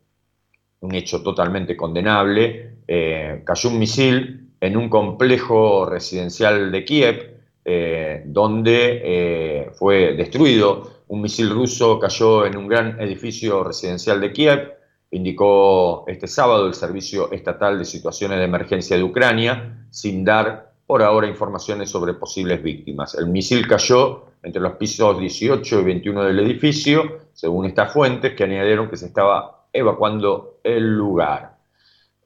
un 0.81 0.93
hecho 0.93 1.23
totalmente 1.23 1.75
condenable, 1.75 2.77
eh, 2.87 3.41
cayó 3.43 3.69
un 3.69 3.79
misil 3.79 4.44
en 4.65 4.77
un 4.77 4.89
complejo 4.89 5.85
residencial 5.85 6.71
de 6.71 6.85
Kiev, 6.85 7.35
eh, 7.63 8.23
donde 8.25 9.01
eh, 9.03 9.71
fue 9.73 10.13
destruido. 10.13 11.03
Un 11.07 11.21
misil 11.21 11.49
ruso 11.49 11.99
cayó 11.99 12.45
en 12.45 12.57
un 12.57 12.67
gran 12.67 12.99
edificio 12.99 13.63
residencial 13.63 14.19
de 14.19 14.31
Kiev, 14.31 14.73
indicó 15.11 16.03
este 16.07 16.27
sábado 16.27 16.67
el 16.67 16.73
Servicio 16.73 17.31
Estatal 17.31 17.77
de 17.77 17.85
Situaciones 17.85 18.39
de 18.39 18.45
Emergencia 18.45 18.97
de 18.97 19.03
Ucrania, 19.03 19.85
sin 19.91 20.25
dar 20.25 20.73
por 20.87 21.01
ahora 21.01 21.27
informaciones 21.27 21.89
sobre 21.89 22.13
posibles 22.13 22.61
víctimas. 22.61 23.15
El 23.15 23.27
misil 23.27 23.67
cayó 23.67 24.25
entre 24.43 24.61
los 24.61 24.73
pisos 24.73 25.19
18 25.19 25.81
y 25.81 25.83
21 25.83 26.23
del 26.23 26.39
edificio, 26.39 27.19
según 27.33 27.65
estas 27.65 27.91
fuentes, 27.91 28.33
que 28.33 28.43
añadieron 28.43 28.89
que 28.89 28.97
se 28.97 29.07
estaba 29.07 29.65
evacuando 29.73 30.59
el 30.63 30.95
lugar. 30.95 31.54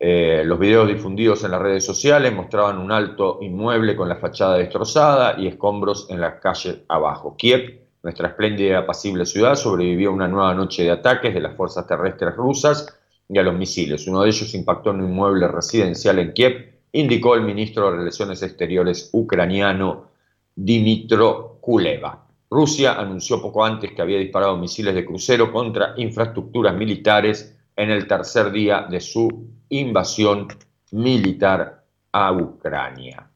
Eh, 0.02 0.44
los 0.46 0.58
videos 0.58 0.88
difundidos 0.88 1.44
en 1.44 1.52
las 1.52 1.62
redes 1.62 1.86
sociales 1.86 2.34
mostraban 2.34 2.78
un 2.78 2.90
alto 2.90 3.40
inmueble 3.42 3.98
con 3.98 4.08
la 4.08 4.16
fachada 4.16 4.58
destrozada 4.58 5.38
y 5.38 5.48
escombros 5.48 6.08
en 6.10 6.22
la 6.22 6.40
calle 6.40 6.86
abajo. 6.88 7.36
Kiev, 7.38 7.82
nuestra 8.02 8.30
espléndida 8.30 8.70
y 8.70 8.74
apacible 8.76 9.26
ciudad, 9.26 9.56
sobrevivió 9.56 10.10
a 10.10 10.14
una 10.14 10.30
nueva 10.30 10.54
noche 10.54 10.84
de 10.84 10.92
ataques 10.92 11.34
de 11.34 11.42
las 11.42 11.56
fuerzas 11.58 11.86
terrestres 11.86 12.34
rusas 12.36 12.98
y 13.28 13.38
a 13.38 13.44
los 13.44 13.54
misiles. 13.56 14.08
Uno 14.08 14.22
de 14.22 14.30
ellos 14.30 14.54
impactó 14.56 14.92
en 14.92 15.02
un 15.02 15.10
inmueble 15.10 15.50
residencial 15.50 16.18
en 16.20 16.32
Kiev, 16.32 16.80
indicó 16.94 17.36
el 17.36 17.42
ministro 17.42 17.92
de 17.92 17.98
Relaciones 17.98 18.42
Exteriores 18.42 19.10
ucraniano 19.12 20.12
Dimitro 20.56 21.58
Kuleva. 21.60 22.26
Rusia 22.50 22.94
anunció 22.94 23.42
poco 23.42 23.66
antes 23.66 23.92
que 23.92 24.02
había 24.02 24.18
disparado 24.18 24.58
misiles 24.58 24.96
de 24.96 25.06
crucero 25.06 25.52
contra 25.52 25.94
infraestructuras 25.98 26.74
militares 26.74 27.56
en 27.76 27.92
el 27.92 28.08
tercer 28.08 28.52
día 28.52 28.88
de 28.90 29.00
su 29.02 29.59
invasión 29.70 30.48
militar 30.92 31.86
a 32.12 32.32
Ucrania. 32.32 33.30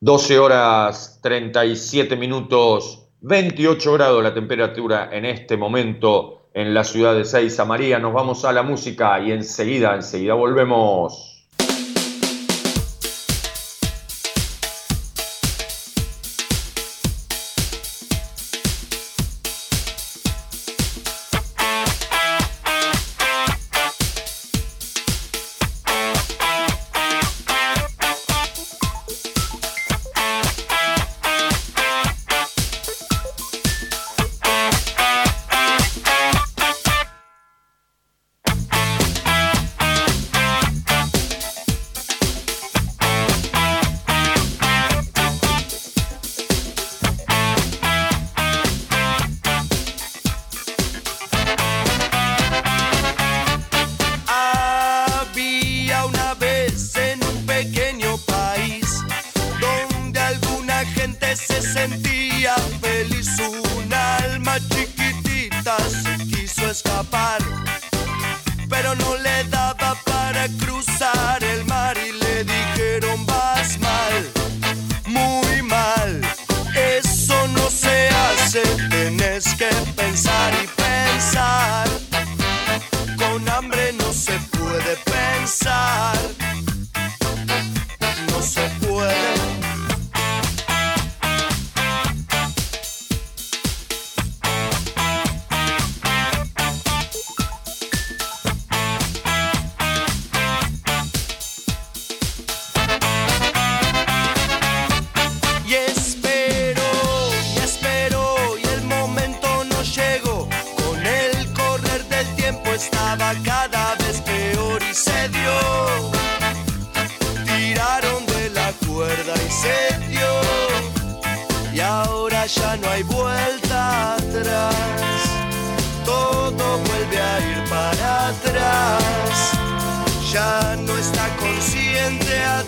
12 0.00 0.38
horas 0.38 1.20
37 1.22 2.16
minutos, 2.16 3.08
28 3.20 3.92
grados 3.92 4.22
la 4.22 4.32
temperatura 4.32 5.10
en 5.12 5.26
este 5.26 5.56
momento 5.56 6.48
en 6.54 6.72
la 6.72 6.84
ciudad 6.84 7.14
de 7.14 7.24
Seiza 7.24 7.64
María. 7.64 7.98
Nos 7.98 8.14
vamos 8.14 8.44
a 8.44 8.52
la 8.52 8.62
música 8.62 9.20
y 9.20 9.32
enseguida, 9.32 9.94
enseguida 9.94 10.34
volvemos. 10.34 11.29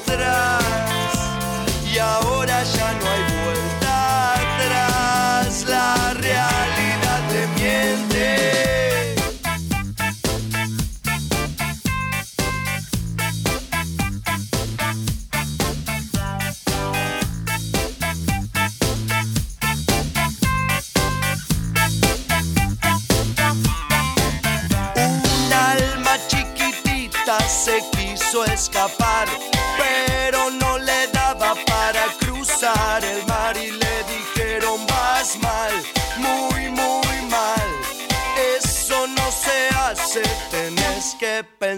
Consciente 0.02 0.24
atrás 0.24 0.51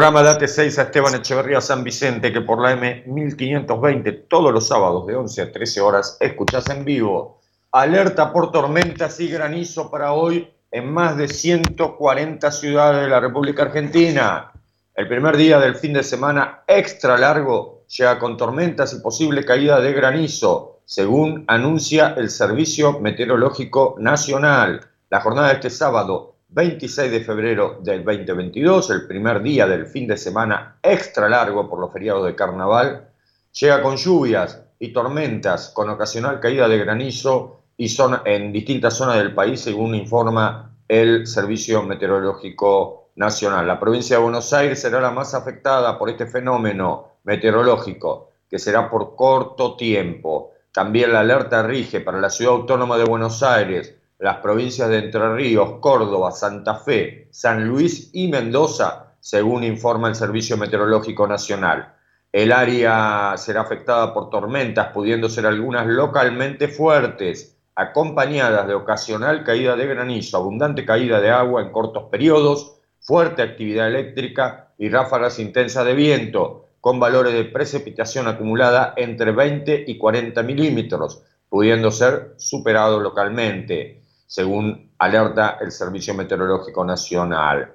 Programa 0.08 0.32
Date 0.32 0.48
6 0.48 0.80
a 0.80 0.84
Esteban 0.84 1.16
Echeverría 1.16 1.60
San 1.60 1.84
Vicente, 1.84 2.32
que 2.32 2.40
por 2.40 2.62
la 2.62 2.74
M1520 2.80 4.28
todos 4.30 4.54
los 4.54 4.66
sábados 4.66 5.06
de 5.06 5.18
11 5.18 5.42
a 5.42 5.52
13 5.52 5.82
horas 5.82 6.16
escuchás 6.22 6.70
en 6.70 6.86
vivo. 6.86 7.42
Alerta 7.74 8.32
por 8.32 8.50
tormentas 8.50 9.20
y 9.20 9.28
granizo 9.28 9.92
para 9.92 10.14
hoy 10.14 10.50
en 10.72 10.94
más 10.94 11.18
de 11.18 11.28
140 11.28 12.52
ciudades 12.54 13.02
de 13.02 13.10
la 13.10 13.20
República 13.20 13.64
Argentina. 13.64 14.54
El 14.96 15.10
primer 15.10 15.36
día 15.36 15.60
del 15.60 15.76
fin 15.76 15.92
de 15.92 16.04
semana 16.04 16.64
extra 16.68 17.18
largo 17.18 17.84
llega 17.90 18.18
con 18.18 18.38
tormentas 18.38 18.94
y 18.94 19.02
posible 19.02 19.44
caída 19.44 19.82
de 19.82 19.92
granizo, 19.92 20.80
según 20.86 21.44
anuncia 21.48 22.14
el 22.16 22.30
Servicio 22.30 22.98
Meteorológico 23.02 23.98
Nacional. 24.00 24.88
La 25.10 25.20
jornada 25.20 25.50
de 25.50 25.56
este 25.56 25.70
sábado 25.70 26.37
26 26.50 27.12
de 27.12 27.20
febrero 27.20 27.80
del 27.84 28.04
2022, 28.06 28.90
el 28.92 29.06
primer 29.06 29.42
día 29.42 29.68
del 29.68 29.86
fin 29.86 30.08
de 30.08 30.18
semana 30.18 30.78
extra 30.82 31.28
largo 31.28 31.70
por 31.70 31.80
los 31.80 31.92
feriados 31.92 32.26
de 32.26 32.36
carnaval, 32.36 33.10
llega 33.52 33.82
con 33.82 33.98
lluvias 33.98 34.64
y 34.80 34.94
tormentas 34.94 35.70
con 35.70 35.90
ocasional 35.90 36.40
caída 36.40 36.68
de 36.68 36.78
granizo 36.78 37.64
y 37.76 37.90
zona- 37.90 38.22
en 38.26 38.54
distintas 38.54 38.94
zonas 38.96 39.18
del 39.18 39.34
país, 39.34 39.60
según 39.60 39.94
informa 39.94 40.72
el 40.88 41.28
Servicio 41.28 41.84
Meteorológico 41.84 43.10
Nacional. 43.16 43.68
La 43.68 43.80
provincia 43.80 44.16
de 44.16 44.24
Buenos 44.24 44.54
Aires 44.54 44.80
será 44.80 45.02
la 45.02 45.12
más 45.12 45.34
afectada 45.34 45.98
por 46.00 46.10
este 46.10 46.28
fenómeno 46.28 47.18
meteorológico, 47.24 48.30
que 48.50 48.58
será 48.58 48.90
por 48.90 49.16
corto 49.16 49.76
tiempo. 49.76 50.54
También 50.72 51.12
la 51.12 51.20
alerta 51.20 51.62
rige 51.64 52.00
para 52.00 52.22
la 52.22 52.30
ciudad 52.30 52.54
autónoma 52.54 52.98
de 52.98 53.04
Buenos 53.04 53.44
Aires, 53.44 53.96
las 54.20 54.38
provincias 54.38 54.90
de 54.90 54.98
Entre 54.98 55.36
Ríos, 55.36 55.80
Córdoba, 55.80 56.32
Santa 56.32 56.76
Fe, 56.76 57.28
San 57.32 57.68
Luis 57.68 58.10
y 58.14 58.28
Mendoza, 58.28 59.14
según 59.20 59.64
informa 59.64 60.10
el 60.10 60.16
Servicio 60.16 60.58
Meteorológico 60.58 61.28
Nacional. 61.28 61.94
El 62.32 62.52
área 62.52 63.36
será 63.38 63.62
afectada 63.62 64.14
por 64.14 64.30
tormentas, 64.30 64.88
pudiendo 64.94 65.30
ser 65.30 65.46
algunas 65.46 65.86
localmente 65.86 66.68
fuertes, 66.68 67.58
acompañadas 67.76 68.68
de 68.68 68.74
ocasional 68.74 69.44
caída 69.44 69.76
de 69.76 69.86
granizo, 69.86 70.38
abundante 70.38 70.84
caída 70.84 71.22
de 71.22 71.30
agua 71.30 71.62
en 71.62 71.72
cortos 71.72 72.06
periodos, 72.10 72.80
fuerte 73.00 73.44
actividad 73.44 73.88
eléctrica 73.88 74.74
y 74.80 74.90
ráfagas 74.90 75.38
intensas 75.40 75.86
de 75.86 75.94
viento, 75.94 76.66
con 76.82 77.00
valores 77.00 77.34
de 77.34 77.46
precipitación 77.46 78.28
acumulada 78.28 78.94
entre 78.98 79.32
20 79.32 79.86
y 79.88 79.98
40 79.98 80.42
milímetros, 80.44 81.24
pudiendo 81.50 81.92
ser 81.92 82.34
superado 82.38 83.00
localmente, 83.00 84.02
según 84.28 84.92
alerta 85.00 85.58
el 85.62 85.72
Servicio 85.72 86.14
Meteorológico 86.14 86.86
Nacional. 86.86 87.74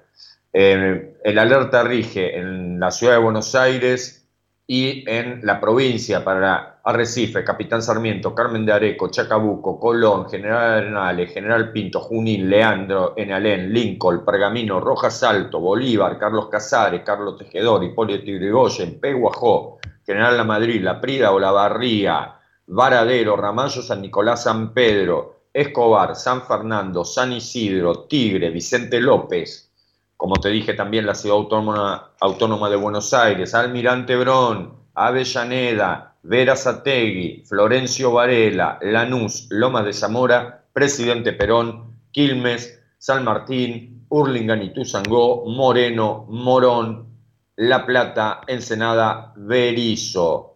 Eh, 0.52 1.16
el 1.24 1.38
alerta 1.38 1.82
rige 1.82 2.38
en 2.38 2.78
la 2.78 2.90
ciudad 2.90 3.14
de 3.14 3.20
Buenos 3.20 3.54
Aires 3.54 4.28
y 4.66 5.04
en 5.10 5.40
la 5.44 5.60
provincia 5.60 6.22
para 6.22 6.80
Arrecife, 6.84 7.42
Capitán 7.42 7.82
Sarmiento, 7.82 8.34
Carmen 8.34 8.66
de 8.66 8.72
Areco, 8.72 9.08
Chacabuco, 9.10 9.78
Colón, 9.78 10.28
General 10.28 10.78
Arenales, 10.78 11.32
General 11.32 11.72
Pinto, 11.72 12.00
Junín, 12.00 12.50
Leandro, 12.50 13.14
Enalén, 13.16 13.72
Lincoln, 13.72 14.24
Pergamino, 14.24 14.80
Rojas 14.80 15.22
Alto, 15.22 15.60
Bolívar, 15.60 16.18
Carlos 16.18 16.48
Casares, 16.48 17.02
Carlos 17.02 17.38
Tejedor, 17.38 17.82
Hipólito 17.84 18.24
Yrigoyen, 18.24 19.00
Peguajó, 19.00 19.78
General 20.04 20.36
La 20.36 20.44
Madrid, 20.44 20.82
La 20.82 21.00
Prida 21.00 21.32
o 21.32 21.38
La 21.38 21.52
Barría, 21.52 22.34
Varadero, 22.66 23.36
Ramallo, 23.36 23.82
San 23.82 24.02
Nicolás, 24.02 24.42
San 24.44 24.72
Pedro, 24.74 25.31
Escobar, 25.52 26.16
San 26.16 26.42
Fernando, 26.42 27.04
San 27.04 27.32
Isidro, 27.32 28.04
Tigre, 28.04 28.50
Vicente 28.50 29.00
López, 29.00 29.70
como 30.16 30.36
te 30.36 30.50
dije 30.50 30.74
también 30.74 31.04
la 31.04 31.14
Ciudad 31.14 31.36
Autónoma, 31.36 32.12
Autónoma 32.20 32.70
de 32.70 32.76
Buenos 32.76 33.12
Aires, 33.12 33.54
Almirante 33.54 34.16
Brón, 34.16 34.72
Avellaneda, 34.94 36.14
Vera 36.22 36.54
Zategui, 36.54 37.42
Florencio 37.44 38.12
Varela, 38.12 38.78
Lanús, 38.82 39.48
Lomas 39.50 39.84
de 39.84 39.92
Zamora, 39.92 40.64
Presidente 40.72 41.32
Perón, 41.32 41.96
Quilmes, 42.12 42.80
San 42.98 43.24
Martín, 43.24 44.06
Hurlingham 44.08 44.62
y 44.62 44.72
Tuzangó, 44.72 45.44
Moreno, 45.46 46.26
Morón, 46.28 47.08
La 47.56 47.84
Plata, 47.84 48.42
Ensenada, 48.46 49.32
Berizo. 49.34 50.51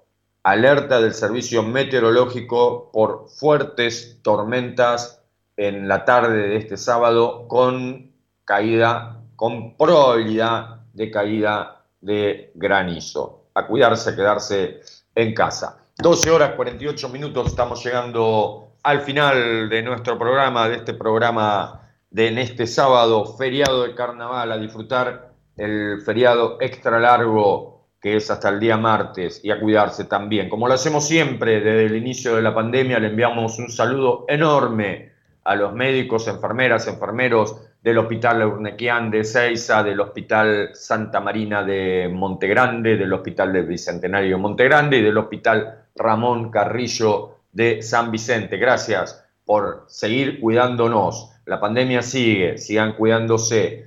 Alerta 0.46 1.00
del 1.00 1.12
Servicio 1.12 1.64
Meteorológico 1.64 2.92
por 2.92 3.28
fuertes 3.28 4.20
tormentas 4.22 5.20
en 5.56 5.88
la 5.88 6.04
tarde 6.04 6.36
de 6.36 6.56
este 6.56 6.76
sábado 6.76 7.48
con 7.48 8.12
caída, 8.44 9.24
con 9.34 9.76
probabilidad 9.76 10.82
de 10.92 11.10
caída 11.10 11.82
de 12.00 12.52
granizo. 12.54 13.48
A 13.54 13.66
cuidarse, 13.66 14.10
a 14.10 14.14
quedarse 14.14 14.82
en 15.16 15.34
casa. 15.34 15.78
12 15.98 16.30
horas 16.30 16.52
48 16.52 17.08
minutos, 17.08 17.48
estamos 17.48 17.84
llegando 17.84 18.76
al 18.84 19.00
final 19.00 19.68
de 19.68 19.82
nuestro 19.82 20.16
programa, 20.16 20.68
de 20.68 20.76
este 20.76 20.94
programa 20.94 21.90
de 22.08 22.28
en 22.28 22.38
este 22.38 22.68
sábado, 22.68 23.36
feriado 23.36 23.82
de 23.82 23.96
carnaval, 23.96 24.52
a 24.52 24.58
disfrutar 24.58 25.32
el 25.56 26.02
feriado 26.02 26.58
extra 26.60 27.00
largo 27.00 27.75
que 28.06 28.14
es 28.14 28.30
hasta 28.30 28.50
el 28.50 28.60
día 28.60 28.76
martes 28.76 29.40
y 29.42 29.50
a 29.50 29.58
cuidarse 29.58 30.04
también. 30.04 30.48
Como 30.48 30.68
lo 30.68 30.74
hacemos 30.74 31.08
siempre 31.08 31.58
desde 31.58 31.86
el 31.86 31.96
inicio 31.96 32.36
de 32.36 32.42
la 32.42 32.54
pandemia, 32.54 33.00
le 33.00 33.08
enviamos 33.08 33.58
un 33.58 33.68
saludo 33.68 34.24
enorme 34.28 35.10
a 35.42 35.56
los 35.56 35.72
médicos, 35.72 36.28
enfermeras, 36.28 36.86
enfermeros 36.86 37.56
del 37.82 37.98
Hospital 37.98 38.46
Urnequian 38.46 39.10
de 39.10 39.24
Ceiza, 39.24 39.82
del 39.82 39.98
Hospital 39.98 40.70
Santa 40.72 41.18
Marina 41.18 41.64
de 41.64 42.08
Montegrande, 42.08 42.96
del 42.96 43.12
Hospital 43.12 43.52
del 43.52 43.66
Bicentenario 43.66 44.36
de 44.36 44.40
Montegrande 44.40 44.98
y 44.98 45.02
del 45.02 45.18
Hospital 45.18 45.86
Ramón 45.96 46.52
Carrillo 46.52 47.38
de 47.50 47.82
San 47.82 48.12
Vicente. 48.12 48.56
Gracias 48.56 49.26
por 49.44 49.82
seguir 49.88 50.38
cuidándonos. 50.38 51.32
La 51.44 51.58
pandemia 51.58 52.02
sigue, 52.02 52.56
sigan 52.58 52.92
cuidándose. 52.92 53.86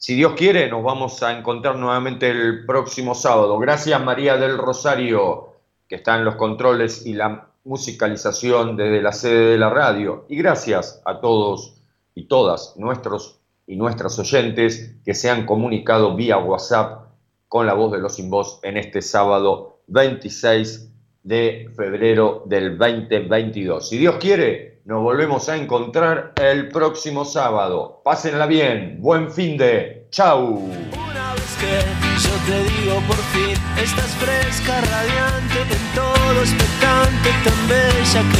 Si 0.00 0.14
Dios 0.14 0.34
quiere, 0.34 0.70
nos 0.70 0.84
vamos 0.84 1.24
a 1.24 1.36
encontrar 1.36 1.74
nuevamente 1.74 2.30
el 2.30 2.64
próximo 2.64 3.16
sábado. 3.16 3.58
Gracias 3.58 4.00
María 4.00 4.36
del 4.36 4.56
Rosario, 4.56 5.56
que 5.88 5.96
está 5.96 6.16
en 6.16 6.24
los 6.24 6.36
controles 6.36 7.04
y 7.04 7.14
la 7.14 7.48
musicalización 7.64 8.76
desde 8.76 9.02
la 9.02 9.10
sede 9.10 9.50
de 9.50 9.58
la 9.58 9.70
radio. 9.70 10.24
Y 10.28 10.36
gracias 10.36 11.02
a 11.04 11.20
todos 11.20 11.82
y 12.14 12.28
todas 12.28 12.74
nuestros 12.76 13.40
y 13.66 13.74
nuestras 13.74 14.16
oyentes 14.20 14.94
que 15.04 15.14
se 15.14 15.30
han 15.30 15.44
comunicado 15.44 16.14
vía 16.14 16.38
WhatsApp 16.38 17.08
con 17.48 17.66
la 17.66 17.74
voz 17.74 17.90
de 17.90 17.98
los 17.98 18.14
sin 18.14 18.30
voz 18.30 18.60
en 18.62 18.76
este 18.76 19.02
sábado 19.02 19.80
26 19.88 20.92
de 21.24 21.72
febrero 21.76 22.44
del 22.46 22.78
2022. 22.78 23.88
Si 23.88 23.98
Dios 23.98 24.14
quiere, 24.20 24.77
nos 24.88 25.02
volvemos 25.02 25.46
a 25.50 25.56
encontrar 25.56 26.32
el 26.36 26.70
próximo 26.70 27.26
sábado. 27.26 28.00
Pásenla 28.02 28.46
bien, 28.46 28.96
buen 29.00 29.30
fin 29.30 29.58
de. 29.58 30.06
Chau. 30.10 30.64
Una 30.64 31.34
vez 31.34 31.56
que 31.60 31.84
yo 32.24 32.34
te 32.46 32.64
digo 32.72 32.98
por 33.06 33.16
fin, 33.16 33.54
estás 33.76 34.16
fresca, 34.16 34.80
radiante, 34.80 35.60
en 35.60 35.94
todo 35.94 36.40
expectante, 36.40 37.28
tan 37.44 37.68
bella 37.68 38.22
que 38.32 38.36